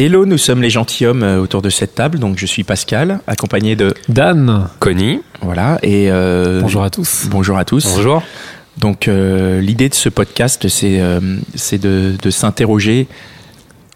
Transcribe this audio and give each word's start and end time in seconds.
Hello, 0.00 0.24
nous 0.26 0.38
sommes 0.38 0.62
les 0.62 0.70
gentilshommes 0.70 1.24
euh, 1.24 1.40
autour 1.40 1.60
de 1.60 1.70
cette 1.70 1.96
table. 1.96 2.20
Donc, 2.20 2.38
je 2.38 2.46
suis 2.46 2.62
Pascal, 2.62 3.18
accompagné 3.26 3.74
de 3.74 3.94
Dan. 4.08 4.68
Connie. 4.78 5.20
voilà 5.42 5.80
et 5.82 6.08
euh, 6.08 6.60
Bonjour 6.60 6.84
à 6.84 6.90
tous. 6.90 7.26
bonjour 7.28 7.58
à 7.58 7.64
tous. 7.64 7.84
Bonjour. 7.96 8.22
Donc, 8.76 9.08
euh, 9.08 9.60
l'idée 9.60 9.88
de 9.88 9.94
ce 9.94 10.08
podcast, 10.08 10.68
c'est 10.68 11.00
euh, 11.00 11.18
c'est 11.56 11.78
de, 11.78 12.12
de 12.22 12.30
s'interroger 12.30 13.08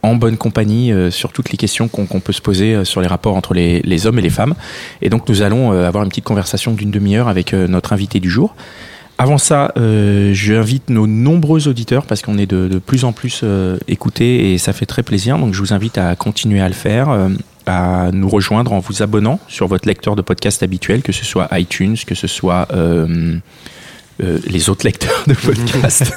en 0.03 0.17
bonne 0.17 0.37
compagnie 0.37 0.91
euh, 0.91 1.13
sur 1.13 1.33
toutes 1.33 1.53
les 1.53 1.57
questions 1.57 1.87
qu'on 1.87 2.07
peut 2.19 2.33
se 2.33 2.43
poser 2.43 2.75
euh, 2.75 2.85
sur 2.85 3.01
les 3.01 3.07
rapports 3.07 3.37
entre 3.37 3.55
les, 3.55 3.81
les 3.83 4.07
hommes 4.09 4.19
et 4.19 4.23
les 4.23 4.31
femmes. 4.31 4.55
Et 5.03 5.09
donc, 5.09 5.29
nous 5.29 5.41
allons 5.43 5.73
euh, 5.73 5.87
avoir 5.87 6.03
une 6.03 6.09
petite 6.11 6.25
conversation 6.25 6.73
d'une 6.73 6.91
demi-heure 6.91 7.29
avec 7.29 7.55
euh, 7.55 7.69
notre 7.69 7.93
invité 7.93 8.19
du 8.19 8.29
jour. 8.29 8.57
Avant 9.19 9.39
ça, 9.39 9.73
euh, 9.77 10.33
j'invite 10.35 10.91
nos 10.91 11.07
nombreux 11.07 11.69
auditeurs 11.69 12.07
parce 12.07 12.23
qu'on 12.23 12.39
est 12.39 12.47
de, 12.47 12.69
de 12.69 12.79
plus 12.79 13.05
en 13.05 13.13
plus 13.13 13.43
euh, 13.45 13.79
écoutés 13.87 14.53
et 14.53 14.59
ça 14.59 14.73
fait 14.73 14.87
très 14.87 15.03
plaisir. 15.03 15.39
Donc, 15.39 15.55
je 15.55 15.61
vous 15.61 15.73
invite 15.73 15.99
à 15.99 16.17
continuer 16.17 16.61
à 16.61 16.69
le 16.69 16.75
faire, 16.75 17.11
euh, 17.11 17.29
à 17.67 18.11
nous 18.13 18.29
rejoindre 18.29 18.73
en 18.73 18.81
vous 18.81 19.03
abonnant 19.03 19.39
sur 19.49 19.69
votre 19.69 19.87
lecteur 19.87 20.17
de 20.17 20.23
podcast 20.23 20.63
habituel, 20.63 21.03
que 21.03 21.13
ce 21.13 21.25
soit 21.25 21.49
iTunes, 21.59 21.97
que 22.07 22.15
ce 22.15 22.27
soit 22.27 22.69
euh, 22.73 23.37
euh, 24.23 24.39
les 24.47 24.69
autres 24.69 24.85
lecteurs 24.85 25.25
de 25.27 25.35
podcast, 25.47 26.13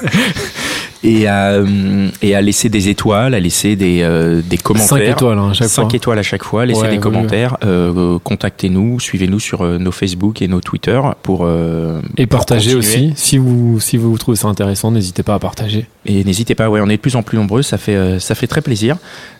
et, 1.06 1.26
à, 1.26 1.52
euh, 1.52 2.08
et 2.22 2.34
à 2.34 2.40
laisser 2.40 2.68
des 2.68 2.88
étoiles, 2.88 3.34
à 3.34 3.40
laisser 3.40 3.76
des, 3.76 4.00
euh, 4.02 4.42
des 4.44 4.58
commentaires. 4.58 4.88
5 4.88 5.00
étoiles 5.02 5.38
hein, 5.38 5.50
à 5.50 5.52
chaque 5.54 5.68
5 5.68 5.82
fois. 5.82 5.90
étoiles 5.96 6.18
à 6.18 6.22
chaque 6.22 6.44
fois, 6.44 6.66
laissez 6.66 6.80
Ouais, 6.80 6.88
des 6.88 6.94
oui, 6.96 7.00
commentaires, 7.00 7.56
euh, 7.64 8.18
contactez-nous, 8.22 9.00
suivez-nous 9.00 9.40
sur 9.40 9.62
euh, 9.62 9.78
nos 9.78 9.92
Facebook 9.92 10.42
et 10.42 10.48
nos 10.48 10.60
Twitter 10.60 11.00
pour 11.22 11.40
euh, 11.44 12.00
Et 12.16 12.26
pour 12.26 12.38
partagez 12.40 12.74
continuer. 12.74 13.06
aussi. 13.08 13.12
Si 13.16 13.38
vous, 13.38 13.78
si 13.80 13.96
vous 13.96 14.16
trouvez 14.18 14.36
ça 14.36 14.48
intéressant, 14.48 14.90
n'hésitez 14.90 15.22
pas 15.22 15.34
à 15.34 15.38
partager. 15.38 15.86
Et 16.04 16.24
n'hésitez 16.24 16.54
pas, 16.54 16.68
ouais, 16.68 16.80
on 16.82 16.88
est 16.88 16.96
de 16.96 17.00
plus 17.02 17.16
en 17.16 17.22
plus 17.22 17.38
nombreux, 17.38 17.62
ça 17.62 17.78
fait 17.78 17.96
euh, 17.96 18.18
ça 18.18 18.34
fait 18.34 18.46
très 18.46 18.60
plaisir. 18.62 18.96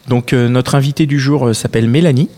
Donc 0.09 0.33
euh, 0.33 0.49
notre 0.49 0.75
invitée 0.77 1.07
du 1.07 1.19
jour 1.19 1.49
euh, 1.49 1.53
s'appelle 1.53 1.89
Mélanie 1.89 2.29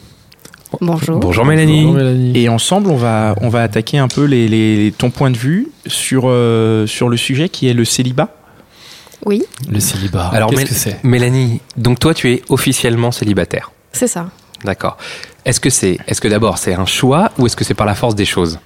Bonjour. 0.82 1.18
Bonjour 1.18 1.44
Mélanie. 1.46 1.82
Bonjour, 1.84 1.94
Mélanie. 1.96 2.32
et 2.38 2.48
ensemble 2.50 2.90
on 2.90 2.96
va 2.96 3.34
on 3.40 3.48
va 3.48 3.62
attaquer 3.62 3.96
un 3.98 4.08
peu 4.08 4.24
les, 4.24 4.48
les 4.48 4.92
ton 4.96 5.08
point 5.10 5.30
de 5.30 5.36
vue 5.38 5.68
sur 5.86 6.24
euh, 6.26 6.86
sur 6.86 7.08
le 7.08 7.16
sujet 7.16 7.48
qui 7.48 7.68
est 7.68 7.72
le 7.74 7.84
célibat. 7.86 8.34
Oui, 9.27 9.44
Le 9.70 9.80
célibat. 9.80 10.28
Alors 10.28 10.50
qu'est-ce 10.50 10.62
Mél- 10.62 10.69
que 10.69 10.74
c'est 10.74 11.05
Mélanie, 11.05 11.61
donc 11.77 11.98
toi 11.98 12.14
tu 12.14 12.33
es 12.33 12.42
officiellement 12.48 13.11
célibataire. 13.11 13.70
c'est 13.92 14.06
ça. 14.08 14.30
D'accord. 14.64 14.97
Est-ce 15.44 15.60
que 15.60 15.70
c'est 15.70 15.98
est-ce 16.06 16.20
que 16.20 16.28
d'abord 16.28 16.58
c'est 16.58 16.75
un 16.75 16.86
choix 16.86 17.30
ou 17.38 17.47
est-ce 17.47 17.56
que 17.56 17.64
c'est 17.64 17.75
par 17.75 17.86
la 17.86 17.94
force 17.94 18.14
des 18.14 18.25
choses? 18.25 18.58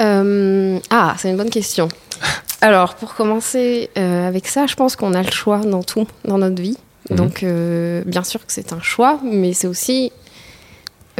Euh, 0.00 0.78
ah, 0.90 1.14
c'est 1.18 1.30
une 1.30 1.36
bonne 1.36 1.50
question. 1.50 1.88
Alors, 2.60 2.94
pour 2.94 3.14
commencer 3.14 3.90
euh, 3.98 4.26
avec 4.28 4.46
ça, 4.46 4.66
je 4.66 4.74
pense 4.74 4.96
qu'on 4.96 5.14
a 5.14 5.22
le 5.22 5.30
choix 5.30 5.58
dans 5.58 5.82
tout, 5.82 6.06
dans 6.24 6.38
notre 6.38 6.60
vie. 6.60 6.76
Mhm. 7.10 7.16
Donc, 7.16 7.42
euh, 7.42 8.02
bien 8.06 8.22
sûr 8.24 8.40
que 8.40 8.52
c'est 8.52 8.72
un 8.72 8.80
choix, 8.80 9.18
mais 9.24 9.52
c'est 9.52 9.66
aussi 9.66 10.12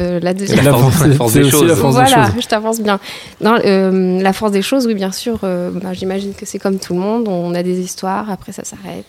euh, 0.01 0.19
la 0.21 0.33
deuxième. 0.33 0.63
La 0.65 0.71
force- 0.73 1.05
la 1.05 1.15
force 1.15 1.33
des 1.33 1.49
choses. 1.49 1.67
la 1.67 1.75
force 1.75 1.95
des 1.95 2.01
voilà, 2.01 2.25
choses. 2.31 2.41
je 2.41 2.47
t'avance 2.47 2.79
bien. 2.81 2.99
Non, 3.39 3.57
euh, 3.63 4.21
la 4.21 4.33
force 4.33 4.51
des 4.51 4.61
choses, 4.61 4.85
oui, 4.87 4.95
bien 4.95 5.11
sûr. 5.11 5.39
euh, 5.43 5.71
bah, 5.71 5.93
J'imagine 5.93 6.33
que 6.33 6.45
c'est 6.45 6.59
comme 6.59 6.79
tout 6.79 6.93
le 6.93 6.99
monde. 6.99 7.27
On 7.27 7.53
a 7.55 7.63
des 7.63 7.79
histoires, 7.79 8.29
après 8.29 8.51
ça 8.51 8.63
s'arrête. 8.63 9.05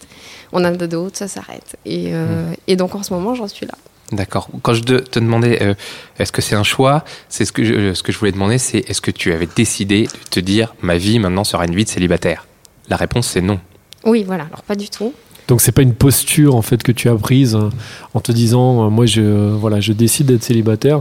On 0.52 0.60
en 0.60 0.64
a 0.66 0.70
d'autres, 0.72 1.16
ça 1.18 1.28
s'arrête. 1.28 1.76
Et, 1.86 2.10
euh, 2.12 2.48
Mhm. 2.50 2.54
et 2.68 2.76
donc, 2.76 2.94
en 2.94 3.02
ce 3.02 3.12
moment, 3.12 3.34
j'en 3.34 3.48
suis 3.48 3.66
là. 3.66 3.74
D'accord. 4.12 4.48
Quand 4.60 4.74
je 4.74 4.82
te, 4.82 4.98
te 4.98 5.18
demandais 5.18 5.62
euh, 5.62 5.74
est-ce 6.18 6.32
que 6.32 6.42
c'est 6.42 6.54
un 6.54 6.62
choix, 6.64 7.02
c'est 7.30 7.46
ce 7.46 7.52
que 7.52 7.64
je, 7.64 7.94
ce 7.94 8.02
que 8.02 8.12
je 8.12 8.18
voulais 8.18 8.32
demander, 8.32 8.58
c'est 8.58 8.78
est-ce 8.90 9.00
que 9.00 9.10
tu 9.10 9.32
avais 9.32 9.48
décidé 9.56 10.02
de 10.04 10.28
te 10.30 10.38
dire 10.40 10.74
ma 10.82 10.98
vie 10.98 11.18
maintenant 11.18 11.44
sera 11.44 11.64
une 11.64 11.74
vie 11.74 11.84
de 11.84 11.88
célibataire? 11.88 12.46
La 12.90 12.96
réponse 12.96 13.26
c'est 13.28 13.40
non. 13.40 13.58
Oui, 14.04 14.22
voilà. 14.24 14.44
Alors, 14.44 14.62
pas 14.64 14.74
du 14.74 14.90
tout. 14.90 15.14
Donc 15.48 15.60
c'est 15.60 15.72
pas 15.72 15.82
une 15.82 15.94
posture 15.94 16.54
en 16.54 16.62
fait 16.62 16.82
que 16.82 16.92
tu 16.92 17.08
as 17.08 17.14
prise 17.16 17.54
euh, 17.56 17.68
en 18.14 18.20
te 18.20 18.32
disant 18.32 18.86
euh, 18.86 18.88
moi 18.90 19.06
je 19.06 19.20
euh, 19.22 19.54
voilà 19.58 19.80
je 19.80 19.92
décide 19.92 20.26
d'être 20.26 20.42
célibataire. 20.44 21.00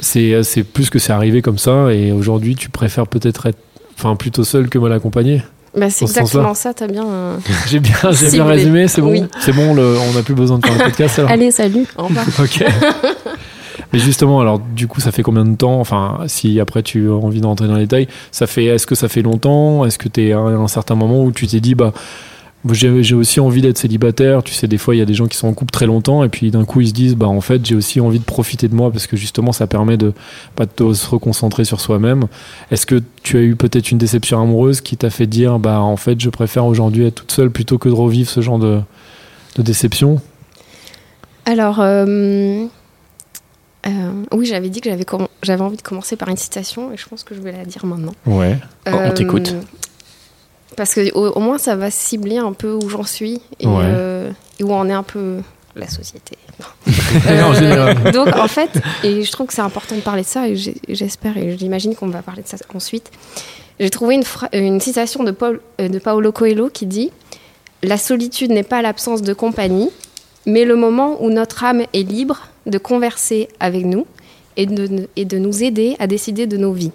C'est 0.00 0.32
euh, 0.32 0.42
c'est 0.42 0.62
plus 0.64 0.88
que 0.90 0.98
c'est 0.98 1.12
arrivé 1.12 1.42
comme 1.42 1.58
ça 1.58 1.92
et 1.92 2.10
aujourd'hui 2.12 2.56
tu 2.56 2.68
préfères 2.70 3.06
peut-être 3.06 3.46
être 3.46 3.58
enfin 3.98 4.16
plutôt 4.16 4.44
seul 4.44 4.68
que 4.68 4.78
mal 4.78 4.92
accompagné? 4.92 5.42
Bah, 5.76 5.88
c'est 5.88 6.06
ce 6.06 6.18
exactement 6.18 6.54
ça. 6.54 6.74
T'as 6.74 6.88
bien. 6.88 7.06
euh, 7.06 7.36
J'ai 7.68 7.78
bien 7.80 7.94
j'ai 8.12 8.30
bien 8.30 8.44
résumé 8.44 8.88
c'est 8.88 9.02
bon? 9.02 9.10
Oui. 9.12 9.22
c'est 9.40 9.52
bon 9.52 9.74
le- 9.74 9.96
on 10.10 10.14
n'a 10.14 10.22
plus 10.22 10.34
besoin 10.34 10.58
de 10.58 10.66
faire 10.66 10.76
le 10.78 10.84
podcast 10.84 11.18
alors. 11.20 11.30
Allez, 11.30 11.50
salut. 11.50 11.86
Au 11.96 12.04
revoir. 12.06 12.24
Ok. 12.40 12.64
Mais 13.92 13.98
justement, 13.98 14.40
alors 14.40 14.60
du 14.60 14.86
coup, 14.86 15.00
ça 15.00 15.10
fait 15.10 15.22
combien 15.24 15.44
de 15.44 15.56
temps 15.56 15.80
Enfin, 15.80 16.20
si 16.28 16.60
après 16.60 16.82
tu 16.82 17.08
as 17.08 17.12
envie 17.12 17.40
d'entrer 17.40 17.66
dans 17.66 17.74
les 17.74 17.82
détails, 17.86 18.06
ça 18.30 18.46
fait. 18.46 18.66
Est-ce 18.66 18.86
que 18.86 18.94
ça 18.94 19.08
fait 19.08 19.22
longtemps? 19.22 19.84
Est-ce 19.84 19.98
que 19.98 20.08
tu 20.08 20.28
es 20.28 20.32
à 20.32 20.38
un 20.38 20.68
certain 20.68 20.94
moment 20.94 21.24
où 21.24 21.32
tu 21.32 21.46
t'es 21.48 21.58
dit, 21.60 21.74
bah, 21.74 21.92
j'ai 22.70 23.14
aussi 23.14 23.40
envie 23.40 23.62
d'être 23.62 23.78
célibataire. 23.78 24.42
Tu 24.42 24.52
sais, 24.52 24.68
des 24.68 24.76
fois, 24.76 24.94
il 24.94 24.98
y 24.98 25.00
a 25.00 25.06
des 25.06 25.14
gens 25.14 25.26
qui 25.26 25.36
sont 25.36 25.48
en 25.48 25.54
couple 25.54 25.70
très 25.70 25.86
longtemps 25.86 26.22
et 26.24 26.28
puis 26.28 26.50
d'un 26.50 26.64
coup, 26.64 26.80
ils 26.80 26.88
se 26.88 26.92
disent, 26.92 27.16
bah, 27.16 27.28
en 27.28 27.40
fait, 27.40 27.64
j'ai 27.64 27.74
aussi 27.74 28.00
envie 28.00 28.18
de 28.18 28.24
profiter 28.24 28.68
de 28.68 28.74
moi 28.74 28.90
parce 28.90 29.06
que 29.06 29.16
justement, 29.16 29.52
ça 29.52 29.66
permet 29.66 29.96
de 29.96 30.12
pas 30.56 30.66
de 30.66 30.92
se 30.92 31.08
reconcentrer 31.08 31.64
sur 31.64 31.80
soi-même. 31.80 32.26
Est-ce 32.70 32.84
que 32.84 33.02
tu 33.22 33.38
as 33.38 33.40
eu 33.40 33.56
peut-être 33.56 33.90
une 33.90 33.98
déception 33.98 34.42
amoureuse 34.42 34.80
qui 34.80 34.96
t'a 34.96 35.10
fait 35.10 35.26
dire, 35.26 35.58
bah, 35.58 35.80
en 35.80 35.96
fait, 35.96 36.20
je 36.20 36.28
préfère 36.28 36.66
aujourd'hui 36.66 37.06
être 37.06 37.14
toute 37.14 37.32
seule 37.32 37.50
plutôt 37.50 37.78
que 37.78 37.88
de 37.88 37.94
revivre 37.94 38.28
ce 38.28 38.40
genre 38.40 38.58
de, 38.58 38.80
de 39.56 39.62
déception? 39.62 40.20
Alors, 41.46 41.80
euh, 41.80 42.66
euh, 43.86 44.12
oui, 44.32 44.44
j'avais 44.44 44.68
dit 44.68 44.80
que 44.80 44.90
j'avais 45.42 45.62
envie 45.62 45.76
de 45.78 45.82
commencer 45.82 46.16
par 46.16 46.28
une 46.28 46.36
citation 46.36 46.92
et 46.92 46.98
je 46.98 47.08
pense 47.08 47.24
que 47.24 47.34
je 47.34 47.40
vais 47.40 47.52
la 47.52 47.64
dire 47.64 47.86
maintenant. 47.86 48.12
Ouais. 48.26 48.58
Oh, 48.86 48.90
on 48.94 49.10
t'écoute. 49.12 49.54
Parce 50.76 50.94
que 50.94 51.12
au, 51.14 51.28
au 51.28 51.40
moins, 51.40 51.58
ça 51.58 51.76
va 51.76 51.90
cibler 51.90 52.38
un 52.38 52.52
peu 52.52 52.72
où 52.72 52.88
j'en 52.88 53.04
suis 53.04 53.40
et, 53.58 53.66
Ouais. 53.66 53.82
euh, 53.84 54.30
et 54.58 54.64
où 54.64 54.72
en 54.72 54.88
est 54.88 54.92
un 54.92 55.02
peu 55.02 55.38
la 55.76 55.88
société. 55.88 56.36
Donc, 58.12 58.34
en 58.36 58.48
fait, 58.48 58.70
et 59.02 59.22
je 59.22 59.32
trouve 59.32 59.46
que 59.46 59.54
c'est 59.54 59.60
important 59.62 59.94
de 59.96 60.00
parler 60.00 60.22
de 60.22 60.26
ça 60.26 60.48
et 60.48 60.56
j'espère 60.88 61.36
et 61.36 61.56
j'imagine 61.58 61.94
qu'on 61.94 62.08
va 62.08 62.22
parler 62.22 62.42
de 62.42 62.48
ça 62.48 62.56
ensuite. 62.74 63.10
J'ai 63.78 63.90
trouvé 63.90 64.16
une, 64.16 64.24
une 64.52 64.80
citation 64.80 65.24
de, 65.24 65.30
Paul, 65.30 65.60
euh, 65.80 65.88
de 65.88 65.98
Paolo 65.98 66.32
Coelho 66.32 66.68
qui 66.68 66.86
dit 66.86 67.10
La 67.82 67.96
solitude 67.96 68.50
n'est 68.50 68.62
pas 68.62 68.82
l'absence 68.82 69.22
de 69.22 69.32
compagnie, 69.32 69.90
mais 70.46 70.64
le 70.64 70.76
moment 70.76 71.22
où 71.22 71.30
notre 71.30 71.64
âme 71.64 71.82
est 71.94 72.02
libre 72.02 72.40
de 72.66 72.76
converser 72.78 73.48
avec 73.58 73.84
nous 73.86 74.06
et 74.56 74.66
de, 74.66 75.08
et 75.16 75.24
de 75.24 75.38
nous 75.38 75.62
aider 75.62 75.96
à 75.98 76.06
décider 76.06 76.46
de 76.46 76.56
nos 76.58 76.72
vies. 76.72 76.92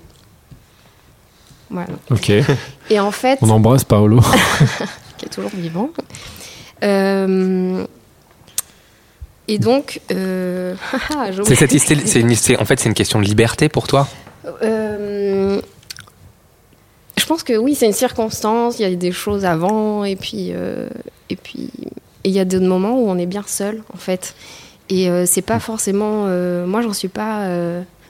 Voilà. 1.70 1.90
Ok. 2.12 2.32
Et 2.90 3.00
en 3.00 3.12
fait, 3.12 3.40
On 3.42 3.50
embrasse 3.50 3.84
Paolo. 3.84 4.20
qui 5.18 5.26
est 5.26 5.30
toujours 5.30 5.52
vivant. 5.54 5.90
Euh, 6.84 7.86
et 9.48 9.58
donc, 9.60 10.02
euh, 10.12 10.76
C'est 11.46 11.56
cette 11.56 11.72
une- 11.72 12.36
c'est- 12.36 12.58
en 12.60 12.66
fait 12.66 12.80
c'est 12.80 12.90
une 12.90 12.96
question 12.96 13.20
de 13.20 13.26
liberté 13.26 13.70
pour 13.70 13.88
toi? 13.88 14.08
Euh, 14.64 15.62
je 17.18 17.26
pense 17.26 17.44
que 17.44 17.54
oui, 17.58 17.76
c'est 17.76 17.86
une 17.88 17.94
circonstance. 17.94 18.78
Il 18.80 18.84
y 18.84 18.86
a 18.86 18.96
des 18.96 19.12
choses 19.12 19.46
avant, 19.46 20.04
et 20.04 20.16
puis, 20.16 20.50
euh, 20.52 20.88
et 21.30 21.36
puis, 21.36 21.70
il 22.24 22.32
y 22.32 22.40
a 22.40 22.46
d'autres 22.46 22.66
moments 22.68 23.00
où 23.00 23.10
on 23.10 23.18
est 23.18 23.26
bien 23.26 23.44
seul, 23.48 23.82
en 23.94 23.98
fait. 23.98 24.36
Et 24.90 25.10
euh, 25.10 25.26
c'est 25.26 25.42
pas 25.42 25.60
forcément. 25.60 26.26
euh, 26.28 26.66
moi, 26.68 26.82
j'en 26.82 26.94
suis 26.94 27.08
pas. 27.08 27.46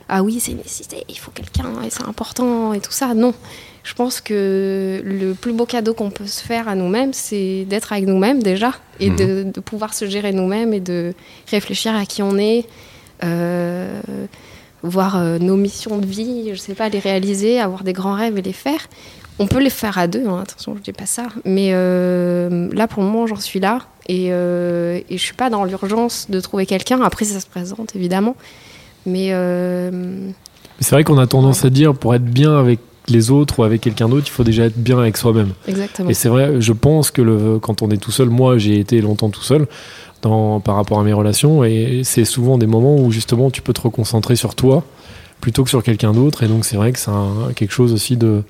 Ah 0.08 0.24
oui, 0.24 0.40
c'est 0.40 0.52
une 0.52 0.58
nécessité. 0.58 1.04
Il 1.10 1.18
faut 1.18 1.32
quelqu'un 1.32 1.82
et 1.84 1.90
c'est 1.90 2.04
important 2.04 2.74
et 2.74 2.80
tout 2.80 2.92
ça. 2.92 3.14
Non. 3.14 3.34
Je 3.84 3.94
pense 3.94 4.20
que 4.20 5.02
le 5.04 5.34
plus 5.34 5.54
beau 5.54 5.66
cadeau 5.66 5.94
qu'on 5.94 6.10
peut 6.10 6.26
se 6.26 6.44
faire 6.44 6.68
à 6.68 6.76
nous-mêmes, 6.76 7.14
c'est 7.14 7.66
d'être 7.66 7.94
avec 7.94 8.08
nous-mêmes 8.08 8.42
déjà 8.42 8.74
et 9.00 9.12
de, 9.12 9.44
de 9.44 9.60
pouvoir 9.60 9.94
se 9.94 10.08
gérer 10.08 10.32
nous-mêmes 10.32 10.74
et 10.74 10.80
de 10.80 11.14
réfléchir 11.52 11.96
à 11.96 12.06
qui 12.06 12.24
on 12.24 12.38
est, 12.38 12.66
euh, 13.24 14.02
voir 14.82 15.18
euh, 15.18 15.38
nos 15.38 15.56
missions 15.56 16.00
de 16.00 16.06
vie, 16.06 16.50
je 16.52 16.60
sais 16.60 16.74
pas, 16.74 16.90
les 16.90 17.00
réaliser, 17.00 17.60
avoir 17.60 17.84
des 17.84 17.94
grands 17.94 18.16
rêves 18.16 18.40
et 18.40 18.42
les 18.42 18.54
faire. 18.54 18.88
On 19.38 19.46
peut 19.46 19.60
les 19.60 19.70
faire 19.70 19.98
à 20.00 20.08
deux, 20.08 20.26
hein, 20.26 20.40
attention, 20.42 20.76
je 20.78 20.82
dis 20.82 20.94
pas 20.94 21.06
ça. 21.06 21.28
Mais 21.44 21.70
euh, 21.74 22.70
là, 22.74 22.88
pour 22.88 23.04
le 23.04 23.10
moment, 23.10 23.28
j'en 23.28 23.36
suis 23.36 23.60
là. 23.60 23.80
Et, 24.08 24.28
et 24.28 25.04
je 25.10 25.18
suis 25.18 25.34
pas 25.34 25.50
dans 25.50 25.64
l'urgence 25.64 26.28
de 26.30 26.40
trouver 26.40 26.66
quelqu'un. 26.66 27.02
Après, 27.02 27.26
ça 27.26 27.40
se 27.40 27.48
présente, 27.48 27.96
évidemment. 27.96 28.36
Mais 29.06 29.30
euh, 29.32 30.32
C'est 30.80 30.96
vrai 30.96 31.04
qu'on 31.04 31.18
a 31.18 31.28
tendance 31.28 31.66
à 31.66 31.70
dire 31.70 31.94
pour 31.94 32.16
être 32.16 32.26
bien 32.26 32.58
avec 32.58 32.80
les 33.08 33.30
autres 33.32 33.60
ou 33.60 33.64
avec 33.64 33.82
quelqu'un 33.82 34.10
d'autre, 34.10 34.26
il 34.28 34.32
faut 34.32 34.44
déjà 34.44 34.66
être 34.66 34.78
bien 34.78 35.00
avec 35.00 35.18
soi-même. 35.18 35.50
Exactement. 35.68 36.10
Et 36.10 36.14
c'est 36.14 36.30
vrai, 36.30 36.60
je 36.60 36.74
pense 36.74 37.12
que 37.12 37.22
le, 37.22 37.60
quand 37.60 37.82
on 37.82 37.90
est 37.92 37.98
tout 37.98 38.12
seul, 38.12 38.30
moi 38.30 38.58
j'ai 38.58 38.80
été 38.80 39.00
longtemps 39.02 39.30
tout 39.30 39.44
seul 39.44 39.68
dans, 40.24 40.60
par 40.60 40.76
rapport 40.76 41.00
à 41.00 41.04
mes 41.04 41.14
relations, 41.14 41.64
et 41.64 42.02
c'est 42.04 42.26
souvent 42.26 42.58
des 42.58 42.66
moments 42.66 42.98
où 42.98 43.12
justement 43.12 43.52
tu 43.52 43.62
peux 43.62 43.74
te 43.74 43.82
reconcentrer 43.82 44.36
sur 44.36 44.56
toi 44.56 44.84
plutôt 45.42 45.64
que 45.64 45.70
sur 45.70 45.84
quelqu'un 45.84 46.14
d'autre, 46.14 46.44
et 46.44 46.48
donc 46.48 46.66
c'est 46.66 46.78
vrai 46.78 46.92
que 46.92 47.00
c'est 47.00 47.12
quelque 47.56 47.72
chose 47.72 47.94
aussi 47.94 48.18
de 48.18 48.44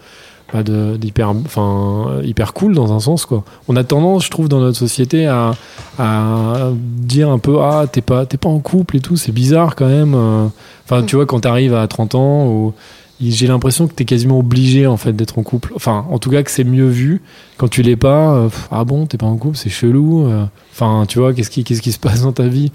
bah, 0.54 0.62
d'hyper 0.64 1.30
enfin 1.30 2.22
hyper 2.24 2.54
cool 2.54 2.76
dans 2.76 2.94
un 2.94 3.00
sens 3.00 3.26
quoi. 3.26 3.44
On 3.68 3.76
a 3.76 3.84
tendance 3.84 4.26
je 4.26 4.30
trouve 4.30 4.48
dans 4.48 4.60
notre 4.60 4.78
société 4.78 5.26
à, 5.26 5.54
dire 5.98 7.30
un 7.30 7.40
peu 7.40 7.60
ah 7.62 7.86
t'es 7.92 8.02
pas 8.02 8.26
t'es 8.28 8.38
pas 8.38 8.50
en 8.50 8.60
couple 8.60 8.98
et 8.98 9.00
tout 9.00 9.18
c'est 9.18 9.32
bizarre 9.32 9.76
quand 9.76 9.88
même. 9.88 10.14
Euh. 10.14 10.48
enfin 10.86 11.04
tu 11.04 11.16
vois 11.16 11.26
quand 11.26 11.40
t'arrives 11.42 11.74
à 11.74 11.88
30 11.88 12.16
ans 12.16 12.74
j'ai 13.20 13.48
l'impression 13.48 13.88
que 13.88 13.94
t'es 13.94 14.06
quasiment 14.06 14.38
obligé 14.40 14.86
en 14.86 14.98
fait 14.98 15.14
d'être 15.14 15.40
en 15.40 15.44
couple. 15.44 15.74
Enfin 15.76 16.06
en 16.12 16.20
tout 16.20 16.30
cas 16.30 16.44
que 16.44 16.52
c'est 16.52 16.64
mieux 16.64 16.90
vu. 16.90 17.24
Quand 17.58 17.68
tu 17.68 17.82
l'es 17.82 17.96
pas 17.96 18.36
euh, 18.36 18.50
ah 18.72 18.84
bon 18.84 19.08
t'es 19.08 19.18
pas 19.18 19.26
en 19.26 19.38
couple 19.38 19.58
c'est 19.58 19.72
chelou 19.72 20.28
euh. 20.28 20.46
enfin 20.72 21.06
tu 21.08 21.18
vois 21.18 21.34
qu'est-ce 21.34 21.50
qui 21.50 21.64
qu'est-ce 21.64 21.82
qui 21.82 21.92
se 21.92 22.00
passe 22.00 22.22
dans 22.22 22.34
ta 22.34 22.48
vie? 22.48 22.72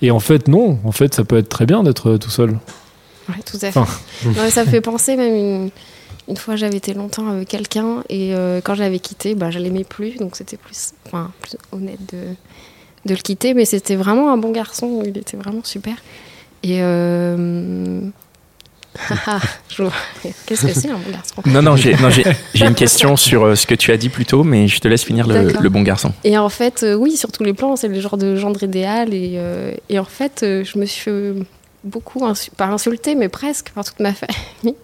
Et 0.00 0.10
en 0.10 0.20
fait 0.20 0.48
non. 0.48 0.78
En 0.84 0.92
fait 0.92 1.12
ça 1.14 1.24
peut 1.24 1.36
être 1.36 1.50
très 1.50 1.66
bien 1.66 1.82
d'être 1.82 2.16
tout 2.16 2.30
seul 2.30 2.58
Ouais, 3.30 3.42
tout 3.44 3.56
à 3.62 3.70
fait. 3.72 3.78
Enfin. 3.78 3.98
Non, 4.26 4.32
mais 4.42 4.50
ça 4.50 4.64
me 4.64 4.70
fait 4.70 4.80
penser 4.80 5.16
même 5.16 5.34
une, 5.34 5.70
une 6.28 6.36
fois 6.36 6.56
j'avais 6.56 6.76
été 6.76 6.94
longtemps 6.94 7.28
avec 7.28 7.48
quelqu'un 7.48 8.02
et 8.08 8.34
euh, 8.34 8.60
quand 8.62 8.74
je 8.74 8.80
l'avais 8.82 8.98
quitté, 9.00 9.34
bah, 9.34 9.50
je 9.50 9.58
l'aimais 9.58 9.84
plus, 9.84 10.16
donc 10.16 10.36
c'était 10.36 10.56
plus, 10.56 10.92
enfin, 11.06 11.30
plus 11.40 11.56
honnête 11.72 12.00
de, 12.12 12.18
de 13.06 13.14
le 13.14 13.20
quitter, 13.20 13.54
mais 13.54 13.64
c'était 13.64 13.96
vraiment 13.96 14.32
un 14.32 14.36
bon 14.36 14.50
garçon, 14.52 15.02
il 15.04 15.16
était 15.18 15.36
vraiment 15.36 15.64
super. 15.64 15.94
Et 16.62 16.82
euh... 16.82 18.00
je 19.68 19.82
vois- 19.84 19.92
Qu'est-ce 20.46 20.66
que 20.66 20.72
c'est 20.74 20.90
un 20.90 20.98
bon 20.98 21.10
garçon? 21.12 21.36
Non, 21.46 21.62
non, 21.62 21.76
j'ai 21.76 21.94
non, 21.94 22.10
j'ai- 22.10 22.24
j'ai 22.54 22.66
une 22.66 22.74
question 22.74 23.16
sur 23.16 23.44
euh, 23.44 23.54
ce 23.54 23.66
que 23.66 23.74
tu 23.76 23.92
as 23.92 23.96
dit 23.96 24.08
plus 24.08 24.26
tôt, 24.26 24.42
mais 24.42 24.66
je 24.66 24.80
te 24.80 24.88
laisse 24.88 25.04
finir 25.04 25.26
le, 25.28 25.68
bon 25.68 25.82
garçon. 25.82 26.12
Et 26.24 26.36
en 26.36 26.48
fait, 26.48 26.82
euh, 26.82 26.94
oui, 26.94 27.16
sur 27.16 27.30
tous 27.30 27.44
les 27.44 27.54
plans, 27.54 27.76
c'est 27.76 27.86
le 27.88 28.00
genre 28.00 28.16
de 28.18 28.34
gendre 28.36 28.62
idéal. 28.62 29.14
Et, 29.14 29.34
euh, 29.36 29.72
et 29.88 29.98
en 30.00 30.04
fait, 30.04 30.42
euh, 30.42 30.64
je 30.64 30.76
me 30.78 30.86
suis 30.86 31.10
beaucoup, 31.84 32.20
insu- 32.26 32.50
pas 32.50 32.66
insultée, 32.66 33.14
mais 33.14 33.28
presque 33.28 33.70
par 33.70 33.84
toute 33.84 34.00
ma 34.00 34.12
famille. 34.14 34.74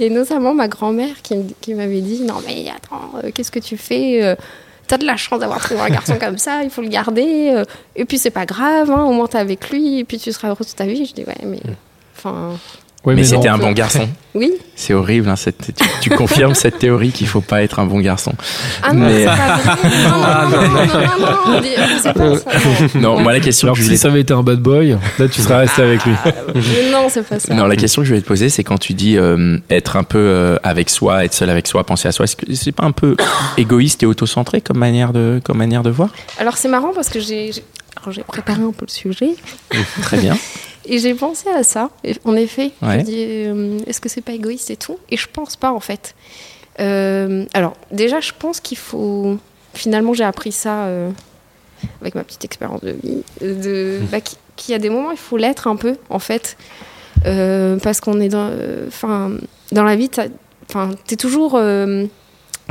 Et 0.00 0.10
notamment 0.10 0.54
ma 0.54 0.68
grand-mère 0.68 1.22
qui, 1.22 1.36
qui 1.60 1.74
m'avait 1.74 2.00
dit 2.00 2.22
Non, 2.22 2.36
mais 2.46 2.66
attends, 2.74 3.10
euh, 3.22 3.30
qu'est-ce 3.34 3.50
que 3.50 3.58
tu 3.60 3.76
fais 3.76 4.22
Euh, 4.22 4.34
T'as 4.88 4.98
de 4.98 5.06
la 5.06 5.16
chance 5.16 5.38
d'avoir 5.40 5.60
trouvé 5.60 5.80
un 5.80 5.88
garçon 5.90 6.16
comme 6.20 6.38
ça, 6.38 6.64
il 6.64 6.68
faut 6.70 6.82
le 6.82 6.88
garder. 6.88 7.50
euh, 7.54 7.64
et 7.96 8.04
puis 8.04 8.18
c'est 8.18 8.30
pas 8.30 8.44
grave, 8.46 8.90
hein, 8.90 9.04
au 9.04 9.12
moins 9.12 9.26
t'es 9.28 9.38
avec 9.38 9.70
lui, 9.70 10.00
et 10.00 10.04
puis 10.04 10.18
tu 10.18 10.32
seras 10.32 10.48
heureux 10.48 10.64
toute 10.64 10.74
ta 10.74 10.84
vie. 10.86 11.06
Je 11.06 11.14
dis 11.14 11.24
Ouais, 11.24 11.36
mais. 11.44 11.60
Enfin, 12.16 12.58
Ouais, 13.04 13.14
mais 13.16 13.24
c'était 13.24 13.48
un 13.48 13.58
bon 13.58 13.72
garçon. 13.72 14.08
oui. 14.34 14.52
C'est 14.76 14.94
horrible, 14.94 15.28
hein, 15.28 15.36
cette- 15.36 15.74
tu, 15.76 15.84
tu 16.02 16.10
confirmes 16.10 16.54
cette 16.54 16.78
théorie 16.78 17.10
qu'il 17.10 17.26
faut 17.26 17.40
pas 17.40 17.62
être 17.62 17.78
un 17.80 17.84
bon 17.86 18.00
garçon. 18.00 18.32
Ah 18.82 18.92
non, 18.92 19.06
Mais- 19.06 19.20
c'est 19.20 19.26
pas 19.26 19.56
vrai. 19.56 19.88
Non, 20.04 20.50
non, 20.50 20.68
non, 20.68 22.34
non, 22.34 22.40
non, 23.00 23.20
moi 23.20 23.32
la 23.32 23.40
question 23.40 23.66
alors 23.66 23.76
que 23.76 23.82
si 23.82 23.86
voulais 23.88 23.96
ça 23.98 24.08
avait 24.08 24.20
été 24.20 24.32
un 24.32 24.42
bad 24.42 24.60
boy 24.60 24.96
là 25.18 25.28
tu 25.28 25.40
serais 25.42 25.58
resté 25.58 25.82
avec 25.82 26.04
lui 26.04 26.14
non, 26.92 27.06
c'est 27.08 27.26
pas 27.26 27.38
ça. 27.38 27.54
Non, 27.54 27.66
la 27.66 27.76
question 27.76 28.02
que 28.02 28.06
je 28.06 28.12
voulais 28.12 28.22
te 28.22 28.26
poser, 28.26 28.48
c'est 28.48 28.64
quand 28.64 28.78
tu 28.78 28.94
dis 28.94 29.16
euh, 29.18 29.58
être 29.70 29.96
un 29.96 30.04
peu 30.04 30.18
euh, 30.18 30.56
avec 30.62 30.90
soi, 30.90 31.24
être 31.24 31.34
seul 31.34 31.50
avec 31.50 31.66
soi, 31.66 31.84
penser 31.84 32.08
à 32.08 32.12
soi, 32.12 32.24
est-ce 32.24 32.36
que 32.36 32.52
c'est 32.54 32.72
pas 32.72 32.84
un 32.84 32.92
peu 32.92 33.16
égoïste 33.56 34.02
et 34.02 34.06
autocentré 34.06 34.60
comme 34.60 34.78
manière 34.78 35.12
de, 35.12 35.40
comme 35.44 35.58
manière 35.58 35.82
de 35.82 35.90
voir? 35.90 36.10
Alors 36.38 36.56
c'est 36.56 36.68
marrant 36.68 36.92
parce 36.94 37.08
que 37.08 37.20
j'ai 37.20 37.50
préparé 38.26 38.62
un 38.62 38.72
peu 38.72 38.86
le 38.86 38.92
sujet 38.92 39.30
Très 40.02 40.18
bien. 40.18 40.36
et 40.84 40.98
j'ai 40.98 41.14
pensé 41.14 41.48
à 41.50 41.62
ça. 41.62 41.90
En 42.24 42.34
effet, 42.36 42.72
Ouais. 42.82 43.00
je 43.00 43.04
dis 43.04 43.24
euh, 43.26 43.78
est-ce 43.86 44.00
que 44.00 44.08
c'est 44.08 44.20
pas 44.20 44.32
égoïste 44.32 44.70
et 44.70 44.76
tout? 44.76 44.98
Et 45.10 45.16
je 45.16 45.26
pense 45.32 45.56
pas 45.56 45.72
en 45.72 45.80
fait. 45.80 46.14
Euh, 46.80 47.44
alors 47.54 47.74
déjà, 47.90 48.20
je 48.20 48.32
pense 48.38 48.60
qu'il 48.60 48.78
faut. 48.78 49.36
Finalement, 49.74 50.12
j'ai 50.14 50.24
appris 50.24 50.52
ça 50.52 50.84
euh, 50.84 51.10
avec 52.00 52.14
ma 52.14 52.24
petite 52.24 52.44
expérience 52.44 52.80
de 52.82 52.92
vie, 53.02 53.22
de 53.40 54.00
bah, 54.10 54.20
qui- 54.20 54.36
qu'il 54.56 54.72
y 54.72 54.74
a 54.74 54.78
des 54.78 54.90
moments 54.90 55.10
il 55.12 55.16
faut 55.18 55.36
l'être 55.38 55.66
un 55.66 55.76
peu 55.76 55.96
en 56.10 56.18
fait, 56.18 56.56
Euh, 57.26 57.76
parce 57.78 58.00
qu'on 58.00 58.20
est 58.20 58.28
dans, 58.28 58.50
enfin, 58.88 59.30
dans 59.70 59.84
la 59.84 59.94
vie, 59.96 60.08
t'es 60.08 61.16
toujours 61.16 61.52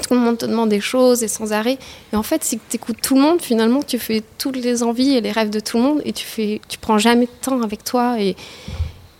tout 0.02 0.36
te 0.36 0.46
demande 0.46 0.70
des 0.70 0.82
choses 0.82 1.24
et 1.24 1.28
sans 1.28 1.54
arrêt. 1.54 1.78
Et 2.12 2.16
en 2.16 2.24
fait, 2.24 2.44
si 2.44 2.60
tu 2.70 2.76
écoutes 2.76 3.02
tout 3.02 3.16
le 3.16 3.22
monde, 3.22 3.42
finalement, 3.42 3.82
tu 3.82 3.98
fais 4.00 4.24
toutes 4.38 4.58
les 4.58 4.84
envies 4.84 5.16
et 5.16 5.22
les 5.22 5.32
rêves 5.32 5.50
de 5.50 5.60
tout 5.60 5.78
le 5.78 5.84
monde 5.84 6.02
et 6.06 6.12
tu 6.14 6.26
fais, 6.26 6.60
tu 6.68 6.78
prends 6.78 6.98
jamais 6.98 7.26
de 7.26 7.32
temps 7.42 7.62
avec 7.62 7.84
toi. 7.84 8.20
Et, 8.20 8.36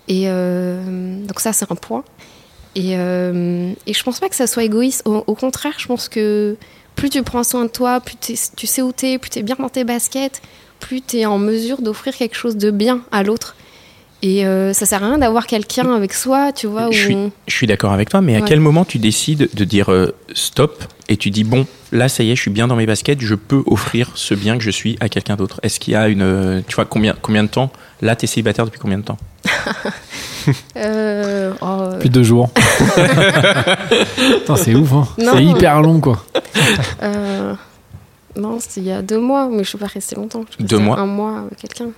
et 0.08 0.24
euh, 0.28 1.24
donc 1.26 1.40
ça, 1.40 1.54
c'est 1.54 1.72
un 1.72 1.76
point. 1.76 2.04
Et, 2.76 2.98
euh, 2.98 3.72
et 3.86 3.94
je 3.94 4.04
pense 4.04 4.20
pas 4.20 4.30
que 4.30 4.36
ça 4.36 4.48
soit 4.48 4.64
égoïste. 4.64 5.04
Au, 5.06 5.24
au 5.28 5.36
contraire, 5.36 5.74
je 5.78 5.88
pense 5.88 6.08
que 6.10 6.56
plus 6.96 7.10
tu 7.10 7.22
prends 7.24 7.44
soin 7.44 7.64
de 7.66 7.70
toi, 7.70 8.00
plus 8.00 8.16
t'es- 8.16 8.36
tu 8.56 8.68
sais 8.68 8.82
où 8.82 8.92
t'es, 8.92 9.18
plus 9.18 9.30
tu 9.30 9.40
es 9.40 9.44
bien 9.44 9.56
dans 9.60 9.70
tes 9.70 9.84
baskets, 9.84 10.42
plus 10.80 11.02
tu 11.02 11.18
es 11.18 11.26
en 11.26 11.38
mesure 11.38 11.82
d'offrir 11.82 12.16
quelque 12.16 12.36
chose 12.36 12.56
de 12.58 12.72
bien 12.72 13.02
à 13.12 13.24
l'autre. 13.24 13.56
Et 14.24 14.46
euh, 14.46 14.72
ça 14.74 14.86
sert 14.86 15.04
à 15.04 15.08
rien 15.08 15.18
d'avoir 15.18 15.48
quelqu'un 15.48 15.96
avec 15.96 16.14
soi, 16.14 16.52
tu 16.54 16.68
vois, 16.68 16.90
où 16.90 16.92
Je 16.92 17.00
suis, 17.06 17.18
suis 17.48 17.66
d'accord 17.68 17.92
avec 17.92 18.10
toi, 18.10 18.22
mais 18.22 18.36
à 18.36 18.42
quel 18.42 18.60
moment 18.60 18.86
tu 18.86 19.00
décides 19.00 19.50
de 19.54 19.64
dire 19.64 19.92
euh, 19.92 20.14
stop 20.36 20.84
et 21.10 21.18
tu 21.18 21.32
dis 21.32 21.44
bon, 21.44 21.66
là 21.92 22.08
ça 22.08 22.22
y 22.24 22.30
est, 22.32 22.36
je 22.36 22.42
suis 22.42 22.52
bien 22.52 22.68
dans 22.68 22.76
mes 22.76 22.86
baskets, 22.86 23.20
je 23.22 23.34
peux 23.34 23.64
offrir 23.66 24.12
ce 24.14 24.36
bien 24.36 24.58
que 24.58 24.64
je 24.64 24.70
suis 24.70 24.96
à 25.00 25.10
quelqu'un 25.10 25.36
d'autre? 25.38 25.60
Est-ce 25.64 25.80
qu'il 25.80 25.94
y 25.94 25.96
a 25.96 26.08
une. 26.08 26.22
euh, 26.22 26.62
Tu 26.68 26.76
vois, 26.76 26.86
combien, 26.86 27.16
combien 27.20 27.44
de 27.44 27.50
temps? 27.50 27.72
Là, 28.04 28.16
tu 28.16 28.26
es 28.26 28.28
célibataire 28.28 28.66
depuis 28.66 28.80
combien 28.80 28.98
de 29.00 29.04
temps? 29.04 29.18
Euh, 30.76 31.54
oh, 31.62 31.66
euh, 31.66 31.96
Depuis 31.98 32.10
deux 32.10 32.24
jours. 32.24 32.50
Putain, 32.56 34.56
c'est 34.56 34.74
ouf, 34.74 34.92
hein. 34.94 35.08
C'est 35.20 35.44
hyper 35.44 35.84
long, 35.84 36.00
quoi. 36.00 36.26
Euh, 37.04 37.54
non, 38.36 38.58
c'était 38.60 38.82
il 38.82 38.88
y 38.88 38.92
a 38.92 39.04
deux 39.04 39.20
mois, 39.20 39.48
mais 39.52 39.64
je 39.64 39.70
suis 39.70 39.78
pas 39.78 39.86
restée 39.86 40.16
longtemps. 40.16 40.44
Je 40.60 40.66
Deux 40.66 40.80
mois 40.80 40.98
Un 40.98 41.06
mois 41.06 41.42
avec 41.46 41.60
quelqu'un. 41.60 41.90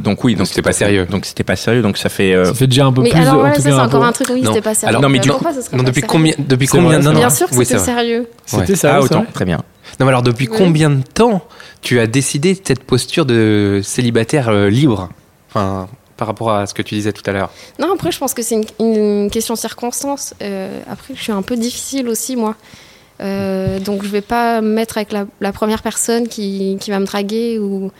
Donc 0.00 0.24
oui, 0.24 0.34
Donc 0.34 0.46
c'était 0.46 0.62
pas 0.62 0.72
sérieux. 0.72 1.06
Donc 1.06 1.24
c'était 1.24 1.44
pas 1.44 1.56
sérieux, 1.56 1.82
donc 1.82 1.96
ça 1.98 2.08
fait. 2.08 2.34
euh, 2.34 2.44
Ça 2.46 2.54
fait 2.54 2.66
déjà 2.66 2.86
un 2.86 2.92
peu 2.92 3.02
Mais 3.02 3.10
plus. 3.10 3.20
alors 3.20 3.34
en 3.34 3.38
voilà, 3.38 3.54
tout 3.54 3.62
ça 3.62 3.68
c'est 3.70 3.74
encore 3.74 4.00
peu- 4.00 4.06
un 4.06 4.12
truc, 4.12 4.28
oui, 4.32 4.42
c'était 4.44 4.60
pas 4.60 4.74
sérieux. 4.74 4.88
Alors, 4.88 5.02
non, 5.02 5.08
mais 5.08 5.18
du 5.20 5.28
Pourquoi 5.28 5.52
ça 5.52 5.62
serait 5.62 5.76
Non, 5.76 5.82
depuis 5.82 6.02
combien, 6.02 6.34
depuis 6.38 6.66
combien 6.66 6.98
non, 6.98 7.12
non, 7.12 7.18
Bien 7.20 7.30
sûr 7.30 7.48
que 7.48 7.54
oui, 7.54 7.64
c'était 7.64 7.80
sérieux. 7.80 8.28
C'était 8.46 8.70
Ouais. 8.72 8.76
ça, 8.76 8.94
ah 8.96 8.98
c'est 9.00 9.04
autant, 9.06 9.22
vrai 9.22 9.32
très 9.32 9.44
bien. 9.44 9.58
Non, 10.00 10.06
mais 10.06 10.08
alors 10.08 10.22
depuis 10.22 10.48
Oui. 10.50 10.56
combien 10.58 10.90
de 10.90 11.02
temps 11.02 11.42
tu 11.82 12.00
as 12.00 12.06
décidé 12.06 12.54
de 12.54 12.60
cette 12.64 12.82
posture 12.84 13.24
de 13.26 13.80
célibataire 13.84 14.48
euh, 14.48 14.68
libre? 14.68 15.08
Enfin, 15.50 15.88
par 16.16 16.26
rapport 16.28 16.52
à 16.52 16.66
ce 16.66 16.74
que 16.74 16.82
tu 16.82 16.94
disais 16.94 17.12
tout 17.12 17.22
à 17.26 17.32
l'heure. 17.32 17.50
Non, 17.78 17.92
après, 17.92 18.10
je 18.12 18.18
pense 18.18 18.34
que 18.34 18.42
c'est 18.42 18.56
une, 18.56 18.64
une 18.86 19.30
question 19.30 19.54
de 19.54 19.58
circonstance. 19.58 20.34
Euh, 20.42 20.80
après, 20.90 21.14
je 21.16 21.22
suis 21.22 21.32
un 21.32 21.42
peu 21.42 21.56
difficile 21.56 22.08
aussi, 22.08 22.36
moi. 22.36 22.54
Euh, 23.20 23.78
donc, 23.80 24.02
je 24.04 24.08
vais 24.08 24.20
pas 24.20 24.60
me 24.60 24.68
mettre 24.74 24.96
avec 24.98 25.12
la, 25.12 25.26
la 25.40 25.52
première 25.52 25.82
personne 25.82 26.26
qui, 26.28 26.76
qui 26.80 26.90
va 26.90 26.98
me 26.98 27.06
draguer. 27.06 27.58
Ou, 27.58 27.90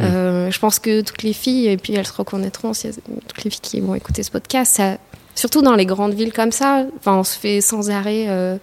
euh, 0.00 0.50
je 0.50 0.58
pense 0.58 0.78
que 0.78 1.00
toutes 1.02 1.22
les 1.22 1.32
filles, 1.32 1.68
et 1.68 1.76
puis 1.76 1.94
elles 1.94 2.06
se 2.06 2.12
reconnaîtront, 2.12 2.72
si 2.72 2.86
elles- 2.88 2.94
toutes 3.28 3.44
les 3.44 3.50
filles 3.50 3.60
qui 3.62 3.80
vont 3.80 3.94
écouter 3.94 4.22
ce 4.22 4.30
podcast, 4.30 4.74
ça, 4.76 4.96
surtout 5.34 5.62
dans 5.62 5.74
les 5.74 5.86
grandes 5.86 6.14
villes 6.14 6.32
comme 6.32 6.52
ça, 6.52 6.84
enfin, 6.98 7.16
on 7.16 7.24
se 7.24 7.38
fait 7.38 7.60
sans 7.60 7.90
arrêt 7.90 8.26
euh, 8.28 8.56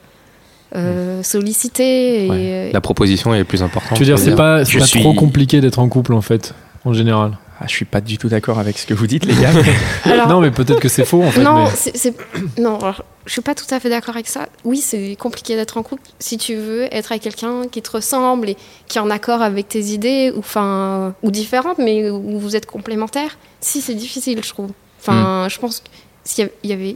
euh, 0.75 1.23
solliciter. 1.23 2.25
Et, 2.25 2.29
Ouais. 2.29 2.35
euh, 2.39 2.69
La 2.73 2.81
proposition 2.81 3.33
est 3.33 3.43
plus 3.43 3.63
importante. 3.63 3.93
Tu 3.97 3.99
veux 4.03 4.05
dire, 4.05 4.19
c'est 4.19 4.31
pas, 4.35 4.59
pas 4.59 4.65
suis- 4.65 4.99
trop 5.01 5.13
compliqué 5.13 5.61
d'être 5.61 5.79
en 5.79 5.87
couple, 5.87 6.13
en 6.13 6.21
fait, 6.21 6.53
en 6.85 6.93
général? 6.93 7.37
Ah, 7.59 7.65
je 7.67 7.71
suis 7.73 7.85
pas 7.85 8.01
du 8.01 8.17
tout 8.19 8.29
d'accord 8.29 8.59
avec 8.59 8.77
ce 8.77 8.85
que 8.85 8.93
vous 8.93 9.07
dites, 9.07 9.25
les 9.25 9.33
gars. 9.33 9.49
alors- 10.05 10.27
Non, 10.27 10.41
mais 10.41 10.51
peut-être 10.51 10.79
que 10.79 10.89
c'est 10.89 11.05
faux, 11.05 11.23
en 11.23 11.31
fait. 11.31 11.41
non, 11.41 11.63
mais- 11.63 11.69
c'est, 11.75 11.97
c'est- 11.97 12.15
non 12.59 12.77
alors, 12.79 13.03
je 13.25 13.31
suis 13.31 13.41
pas 13.41 13.55
tout 13.55 13.65
à 13.71 13.79
fait 13.79 13.89
d'accord 13.89 14.13
avec 14.15 14.27
ça. 14.27 14.47
Oui, 14.63 14.77
c'est 14.79 15.15
compliqué 15.19 15.55
d'être 15.55 15.77
en 15.77 15.83
couple 15.83 16.03
si 16.19 16.37
tu 16.37 16.55
veux 16.55 16.83
être 16.93 17.11
avec 17.11 17.23
quelqu'un 17.23 17.67
qui 17.71 17.81
te 17.81 17.89
ressemble 17.89 18.49
et 18.49 18.57
qui 18.87 18.99
est 18.99 19.01
en 19.01 19.09
accord 19.09 19.41
avec 19.41 19.67
tes 19.69 19.81
idées, 19.85 20.31
ou, 20.35 20.39
enfin, 20.39 21.15
ou 21.23 21.31
différentes, 21.31 21.79
mais 21.79 22.09
où 22.11 22.37
vous 22.39 22.55
êtes 22.55 22.67
complémentaires. 22.67 23.37
Si, 23.59 23.81
c'est 23.81 23.95
difficile, 23.95 24.39
je 24.43 24.49
trouve. 24.49 24.69
Enfin, 24.99 25.47
je 25.49 25.57
pense 25.57 25.79
que 25.79 25.87
s'il 26.23 26.43
y 26.43 26.47
av- 26.47 26.53
il 26.63 26.69
y 26.69 26.73
avait. 26.73 26.95